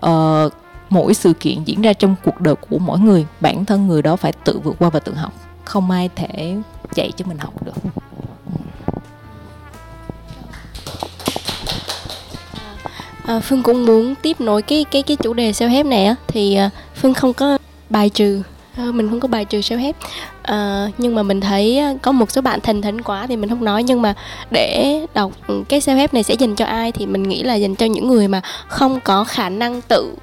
uh, 0.05 0.53
mỗi 0.89 1.13
sự 1.13 1.33
kiện 1.33 1.63
diễn 1.63 1.81
ra 1.81 1.93
trong 1.93 2.15
cuộc 2.25 2.41
đời 2.41 2.55
của 2.55 2.77
mỗi 2.77 2.99
người 2.99 3.25
bản 3.39 3.65
thân 3.65 3.87
người 3.87 4.01
đó 4.01 4.15
phải 4.15 4.33
tự 4.33 4.59
vượt 4.59 4.75
qua 4.79 4.89
và 4.89 4.99
tự 4.99 5.13
học. 5.13 5.33
Không 5.63 5.91
ai 5.91 6.09
thể 6.15 6.57
dạy 6.95 7.11
cho 7.17 7.25
mình 7.25 7.37
học 7.37 7.63
được. 7.63 7.73
À, 13.25 13.39
Phương 13.39 13.63
cũng 13.63 13.85
muốn 13.85 14.15
tiếp 14.15 14.41
nối 14.41 14.61
cái 14.61 14.85
cái 14.91 15.03
cái 15.03 15.17
chủ 15.17 15.33
đề 15.33 15.51
self 15.51 15.69
help 15.69 15.85
này 15.85 16.05
á 16.05 16.15
thì 16.27 16.57
uh, 16.65 16.71
Phương 16.95 17.13
không 17.13 17.33
có 17.33 17.57
bài 17.89 18.09
trừ. 18.09 18.41
À, 18.77 18.85
mình 18.93 19.09
không 19.09 19.19
có 19.19 19.27
bài 19.27 19.45
trừ 19.45 19.59
self 19.59 19.77
help 19.77 19.95
uh, 19.95 20.03
à, 20.43 20.87
nhưng 20.97 21.15
mà 21.15 21.23
mình 21.23 21.41
thấy 21.41 21.81
có 22.01 22.11
một 22.11 22.31
số 22.31 22.41
bạn 22.41 22.59
thành 22.63 22.81
thánh 22.81 23.01
quá 23.01 23.27
thì 23.27 23.35
mình 23.35 23.49
không 23.49 23.65
nói 23.65 23.83
nhưng 23.83 24.01
mà 24.01 24.13
để 24.51 24.99
đọc 25.13 25.31
cái 25.69 25.79
self 25.79 25.95
help 25.95 26.13
này 26.13 26.23
sẽ 26.23 26.33
dành 26.33 26.55
cho 26.55 26.65
ai 26.65 26.91
thì 26.91 27.05
mình 27.05 27.23
nghĩ 27.23 27.43
là 27.43 27.55
dành 27.55 27.75
cho 27.75 27.85
những 27.85 28.07
người 28.07 28.27
mà 28.27 28.41
không 28.67 28.99
có 28.99 29.23
khả 29.23 29.49
năng 29.49 29.81
tự 29.81 30.15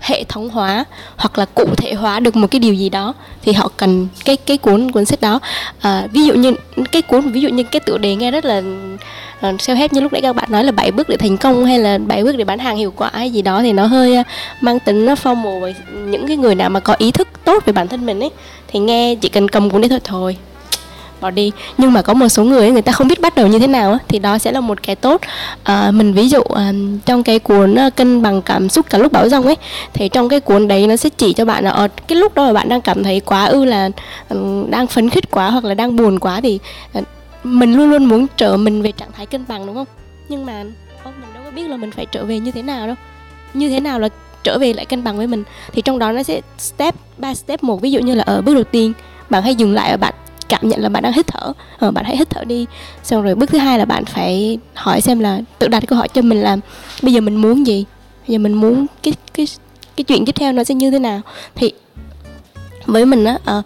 hệ 0.00 0.24
thống 0.24 0.48
hóa 0.48 0.84
hoặc 1.16 1.38
là 1.38 1.44
cụ 1.44 1.64
thể 1.76 1.94
hóa 1.94 2.20
được 2.20 2.36
một 2.36 2.46
cái 2.50 2.58
điều 2.58 2.74
gì 2.74 2.88
đó 2.88 3.14
thì 3.42 3.52
họ 3.52 3.70
cần 3.76 4.08
cái 4.24 4.36
cái 4.36 4.56
cuốn 4.56 4.90
cuốn 4.90 5.04
sách 5.04 5.20
đó. 5.20 5.40
À, 5.80 6.06
ví 6.12 6.24
dụ 6.24 6.34
như 6.34 6.54
cái 6.92 7.02
cuốn 7.02 7.20
ví 7.20 7.40
dụ 7.40 7.48
như 7.48 7.62
cái 7.62 7.80
tựa 7.80 7.98
đề 7.98 8.16
nghe 8.16 8.30
rất 8.30 8.44
là 8.44 8.58
uh, 8.58 9.60
self 9.60 9.76
help 9.76 9.92
như 9.92 10.00
lúc 10.00 10.12
nãy 10.12 10.22
các 10.22 10.36
bạn 10.36 10.52
nói 10.52 10.64
là 10.64 10.72
bảy 10.72 10.90
bước 10.90 11.08
để 11.08 11.16
thành 11.16 11.36
công 11.36 11.64
hay 11.64 11.78
là 11.78 11.98
bảy 11.98 12.24
bước 12.24 12.36
để 12.36 12.44
bán 12.44 12.58
hàng 12.58 12.76
hiệu 12.76 12.92
quả 12.96 13.10
hay 13.12 13.30
gì 13.30 13.42
đó 13.42 13.62
thì 13.62 13.72
nó 13.72 13.86
hơi 13.86 14.18
uh, 14.18 14.26
mang 14.60 14.78
tính 14.80 15.06
nó 15.06 15.14
formal 15.14 15.60
với 15.60 15.74
những 15.92 16.26
cái 16.26 16.36
người 16.36 16.54
nào 16.54 16.70
mà 16.70 16.80
có 16.80 16.94
ý 16.98 17.10
thức 17.10 17.28
tốt 17.44 17.64
về 17.66 17.72
bản 17.72 17.88
thân 17.88 18.06
mình 18.06 18.20
ấy 18.20 18.30
thì 18.68 18.78
nghe 18.78 19.14
chỉ 19.14 19.28
cần 19.28 19.48
cầm 19.48 19.70
cuốn 19.70 19.80
đấy 19.80 19.88
thôi 19.88 20.00
thôi 20.04 20.36
bỏ 21.20 21.30
đi. 21.30 21.52
Nhưng 21.78 21.92
mà 21.92 22.02
có 22.02 22.14
một 22.14 22.28
số 22.28 22.44
người 22.44 22.70
người 22.70 22.82
ta 22.82 22.92
không 22.92 23.08
biết 23.08 23.20
bắt 23.20 23.34
đầu 23.34 23.46
như 23.46 23.58
thế 23.58 23.66
nào 23.66 23.98
thì 24.08 24.18
đó 24.18 24.38
sẽ 24.38 24.52
là 24.52 24.60
một 24.60 24.82
cái 24.82 24.96
tốt. 24.96 25.20
À, 25.62 25.90
mình 25.90 26.12
ví 26.12 26.28
dụ 26.28 26.42
à, 26.42 26.72
trong 27.06 27.22
cái 27.22 27.38
cuốn 27.38 27.74
à, 27.74 27.90
cân 27.90 28.22
bằng 28.22 28.42
cảm 28.42 28.68
xúc 28.68 28.86
cả 28.90 28.98
lúc 28.98 29.12
bão 29.12 29.28
rông 29.28 29.46
ấy 29.46 29.56
thì 29.92 30.08
trong 30.08 30.28
cái 30.28 30.40
cuốn 30.40 30.68
đấy 30.68 30.86
nó 30.86 30.96
sẽ 30.96 31.10
chỉ 31.10 31.32
cho 31.32 31.44
bạn 31.44 31.64
là 31.64 31.70
ở 31.70 31.88
cái 31.88 32.18
lúc 32.18 32.34
đó 32.34 32.46
mà 32.46 32.52
bạn 32.52 32.68
đang 32.68 32.80
cảm 32.80 33.04
thấy 33.04 33.20
quá 33.20 33.44
ư 33.44 33.64
là 33.64 33.90
ừ, 34.28 34.64
đang 34.70 34.86
phấn 34.86 35.10
khích 35.10 35.30
quá 35.30 35.50
hoặc 35.50 35.64
là 35.64 35.74
đang 35.74 35.96
buồn 35.96 36.18
quá 36.18 36.40
thì 36.40 36.58
à, 36.92 37.00
mình 37.44 37.74
luôn 37.74 37.90
luôn 37.90 38.04
muốn 38.04 38.26
trở 38.36 38.56
mình 38.56 38.82
về 38.82 38.92
trạng 38.92 39.12
thái 39.12 39.26
cân 39.26 39.44
bằng 39.48 39.66
đúng 39.66 39.74
không? 39.74 39.86
Nhưng 40.28 40.46
mà 40.46 40.64
không, 41.04 41.12
mình 41.20 41.30
đâu 41.34 41.42
có 41.44 41.50
biết 41.50 41.68
là 41.68 41.76
mình 41.76 41.90
phải 41.90 42.06
trở 42.06 42.24
về 42.24 42.38
như 42.38 42.50
thế 42.50 42.62
nào 42.62 42.86
đâu. 42.86 42.96
Như 43.54 43.68
thế 43.68 43.80
nào 43.80 43.98
là 43.98 44.08
trở 44.42 44.58
về 44.58 44.72
lại 44.72 44.84
cân 44.84 45.04
bằng 45.04 45.16
với 45.16 45.26
mình? 45.26 45.42
Thì 45.72 45.82
trong 45.82 45.98
đó 45.98 46.12
nó 46.12 46.22
sẽ 46.22 46.40
step 46.58 46.94
ba 47.18 47.34
step 47.34 47.62
một. 47.62 47.80
Ví 47.80 47.90
dụ 47.90 48.00
như 48.00 48.14
là 48.14 48.22
ở 48.26 48.42
bước 48.42 48.54
đầu 48.54 48.64
tiên 48.64 48.92
bạn 49.30 49.42
hãy 49.42 49.54
dừng 49.54 49.74
lại 49.74 49.90
ở 49.90 49.96
bạn 49.96 50.14
cảm 50.48 50.68
nhận 50.68 50.80
là 50.80 50.88
bạn 50.88 51.02
đang 51.02 51.12
hít 51.12 51.26
thở. 51.26 51.52
Ờ, 51.78 51.90
bạn 51.90 52.04
hãy 52.04 52.16
hít 52.16 52.30
thở 52.30 52.44
đi. 52.44 52.66
Xong 53.02 53.22
rồi 53.22 53.34
bước 53.34 53.50
thứ 53.50 53.58
hai 53.58 53.78
là 53.78 53.84
bạn 53.84 54.04
phải 54.04 54.58
hỏi 54.74 55.00
xem 55.00 55.20
là 55.20 55.40
tự 55.58 55.68
đặt 55.68 55.84
câu 55.86 55.98
hỏi 55.98 56.08
cho 56.08 56.22
mình 56.22 56.40
là 56.40 56.56
bây 57.02 57.12
giờ 57.12 57.20
mình 57.20 57.36
muốn 57.36 57.66
gì? 57.66 57.84
Bây 58.28 58.32
giờ 58.32 58.38
mình 58.38 58.54
muốn 58.54 58.86
cái 59.02 59.14
cái 59.34 59.46
cái 59.96 60.04
chuyện 60.04 60.24
tiếp 60.24 60.34
theo 60.34 60.52
nó 60.52 60.64
sẽ 60.64 60.74
như 60.74 60.90
thế 60.90 60.98
nào? 60.98 61.20
Thì 61.54 61.72
với 62.86 63.04
mình 63.04 63.24
á 63.24 63.38
uh, 63.58 63.64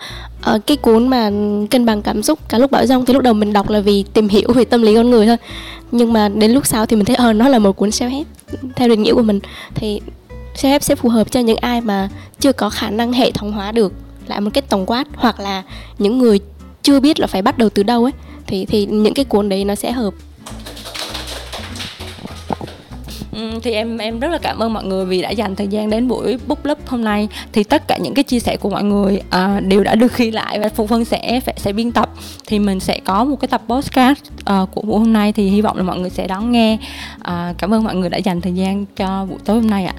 uh, 0.54 0.66
cái 0.66 0.76
cuốn 0.76 1.08
mà 1.08 1.30
cân 1.70 1.86
bằng 1.86 2.02
cảm 2.02 2.22
xúc 2.22 2.38
cả 2.48 2.58
lúc 2.58 2.70
bão 2.70 2.86
rông 2.86 3.04
thì 3.04 3.14
lúc 3.14 3.22
đầu 3.22 3.34
mình 3.34 3.52
đọc 3.52 3.70
là 3.70 3.80
vì 3.80 4.04
tìm 4.12 4.28
hiểu 4.28 4.52
về 4.54 4.64
tâm 4.64 4.82
lý 4.82 4.94
con 4.94 5.10
người 5.10 5.26
thôi. 5.26 5.36
Nhưng 5.92 6.12
mà 6.12 6.28
đến 6.28 6.50
lúc 6.50 6.66
sau 6.66 6.86
thì 6.86 6.96
mình 6.96 7.04
thấy 7.04 7.16
ờ 7.16 7.32
nó 7.32 7.48
là 7.48 7.58
một 7.58 7.76
cuốn 7.76 7.88
self 7.88 8.08
help 8.08 8.26
theo 8.76 8.88
định 8.88 9.02
nghĩa 9.02 9.14
của 9.14 9.22
mình. 9.22 9.40
Thì 9.74 10.00
self 10.54 10.68
help 10.68 10.82
sẽ 10.82 10.94
phù 10.94 11.08
hợp 11.08 11.30
cho 11.30 11.40
những 11.40 11.56
ai 11.56 11.80
mà 11.80 12.08
chưa 12.40 12.52
có 12.52 12.70
khả 12.70 12.90
năng 12.90 13.12
hệ 13.12 13.30
thống 13.30 13.52
hóa 13.52 13.72
được 13.72 13.92
lại 14.26 14.40
một 14.40 14.50
cái 14.54 14.62
tổng 14.62 14.86
quát 14.86 15.06
hoặc 15.16 15.40
là 15.40 15.62
những 15.98 16.18
người 16.18 16.40
chưa 16.90 17.00
biết 17.00 17.20
là 17.20 17.26
phải 17.26 17.42
bắt 17.42 17.58
đầu 17.58 17.68
từ 17.68 17.82
đâu 17.82 18.04
ấy 18.04 18.12
thì 18.46 18.66
thì 18.66 18.86
những 18.86 19.14
cái 19.14 19.24
cuốn 19.24 19.48
đấy 19.48 19.64
nó 19.64 19.74
sẽ 19.74 19.92
hợp. 19.92 20.14
Ừ, 23.32 23.50
thì 23.62 23.72
em 23.72 23.98
em 23.98 24.20
rất 24.20 24.28
là 24.28 24.38
cảm 24.38 24.58
ơn 24.58 24.72
mọi 24.72 24.84
người 24.84 25.04
vì 25.06 25.22
đã 25.22 25.30
dành 25.30 25.56
thời 25.56 25.68
gian 25.68 25.90
đến 25.90 26.08
buổi 26.08 26.38
book 26.46 26.62
club 26.62 26.78
hôm 26.86 27.04
nay. 27.04 27.28
Thì 27.52 27.64
tất 27.64 27.88
cả 27.88 27.96
những 27.96 28.14
cái 28.14 28.24
chia 28.24 28.40
sẻ 28.40 28.56
của 28.56 28.70
mọi 28.70 28.84
người 28.84 29.22
à, 29.30 29.60
đều 29.60 29.84
đã 29.84 29.94
được 29.94 30.16
ghi 30.16 30.30
lại 30.30 30.58
và 30.60 30.68
phụ 30.68 30.86
vân 30.86 31.04
sẽ 31.04 31.40
sẽ 31.56 31.72
biên 31.72 31.92
tập. 31.92 32.10
Thì 32.46 32.58
mình 32.58 32.80
sẽ 32.80 33.00
có 33.04 33.24
một 33.24 33.36
cái 33.40 33.48
tập 33.48 33.62
podcast 33.68 34.20
uh, 34.62 34.70
của 34.74 34.82
buổi 34.82 34.98
hôm 34.98 35.12
nay 35.12 35.32
thì 35.32 35.48
hy 35.48 35.60
vọng 35.60 35.76
là 35.76 35.82
mọi 35.82 35.98
người 35.98 36.10
sẽ 36.10 36.26
đón 36.26 36.52
nghe. 36.52 36.78
Uh, 37.16 37.58
cảm 37.58 37.74
ơn 37.74 37.84
mọi 37.84 37.94
người 37.94 38.10
đã 38.10 38.18
dành 38.18 38.40
thời 38.40 38.52
gian 38.52 38.84
cho 38.96 39.26
buổi 39.28 39.38
tối 39.44 39.56
hôm 39.56 39.70
nay 39.70 39.84
ạ. 39.84 39.94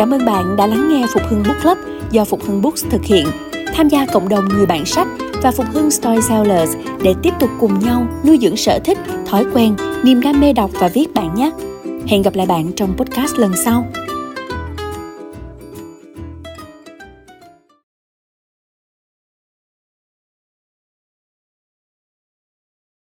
Cảm 0.00 0.14
ơn 0.14 0.24
bạn 0.24 0.56
đã 0.56 0.66
lắng 0.66 0.88
nghe 0.88 1.06
Phục 1.12 1.22
Hưng 1.28 1.42
Book 1.42 1.62
Club 1.62 1.78
do 2.10 2.24
Phục 2.24 2.42
Hưng 2.42 2.62
Books 2.62 2.84
thực 2.90 3.04
hiện. 3.04 3.26
Tham 3.74 3.88
gia 3.88 4.06
cộng 4.06 4.28
đồng 4.28 4.48
người 4.48 4.66
bạn 4.66 4.86
sách 4.86 5.06
và 5.42 5.50
Phục 5.50 5.66
Hưng 5.72 5.90
Storytellers 5.90 6.76
để 7.02 7.14
tiếp 7.22 7.30
tục 7.40 7.50
cùng 7.60 7.78
nhau 7.78 8.06
nuôi 8.26 8.38
dưỡng 8.42 8.56
sở 8.56 8.78
thích, 8.84 8.98
thói 9.26 9.44
quen, 9.54 9.74
niềm 10.04 10.20
đam 10.20 10.40
mê 10.40 10.52
đọc 10.52 10.70
và 10.74 10.88
viết 10.88 11.14
bạn 11.14 11.34
nhé. 11.34 11.50
Hẹn 12.06 12.22
gặp 12.22 12.34
lại 12.34 12.46
bạn 12.46 12.72
trong 12.76 12.96
podcast 12.96 13.38
lần 13.38 13.52
sau. 13.64 13.86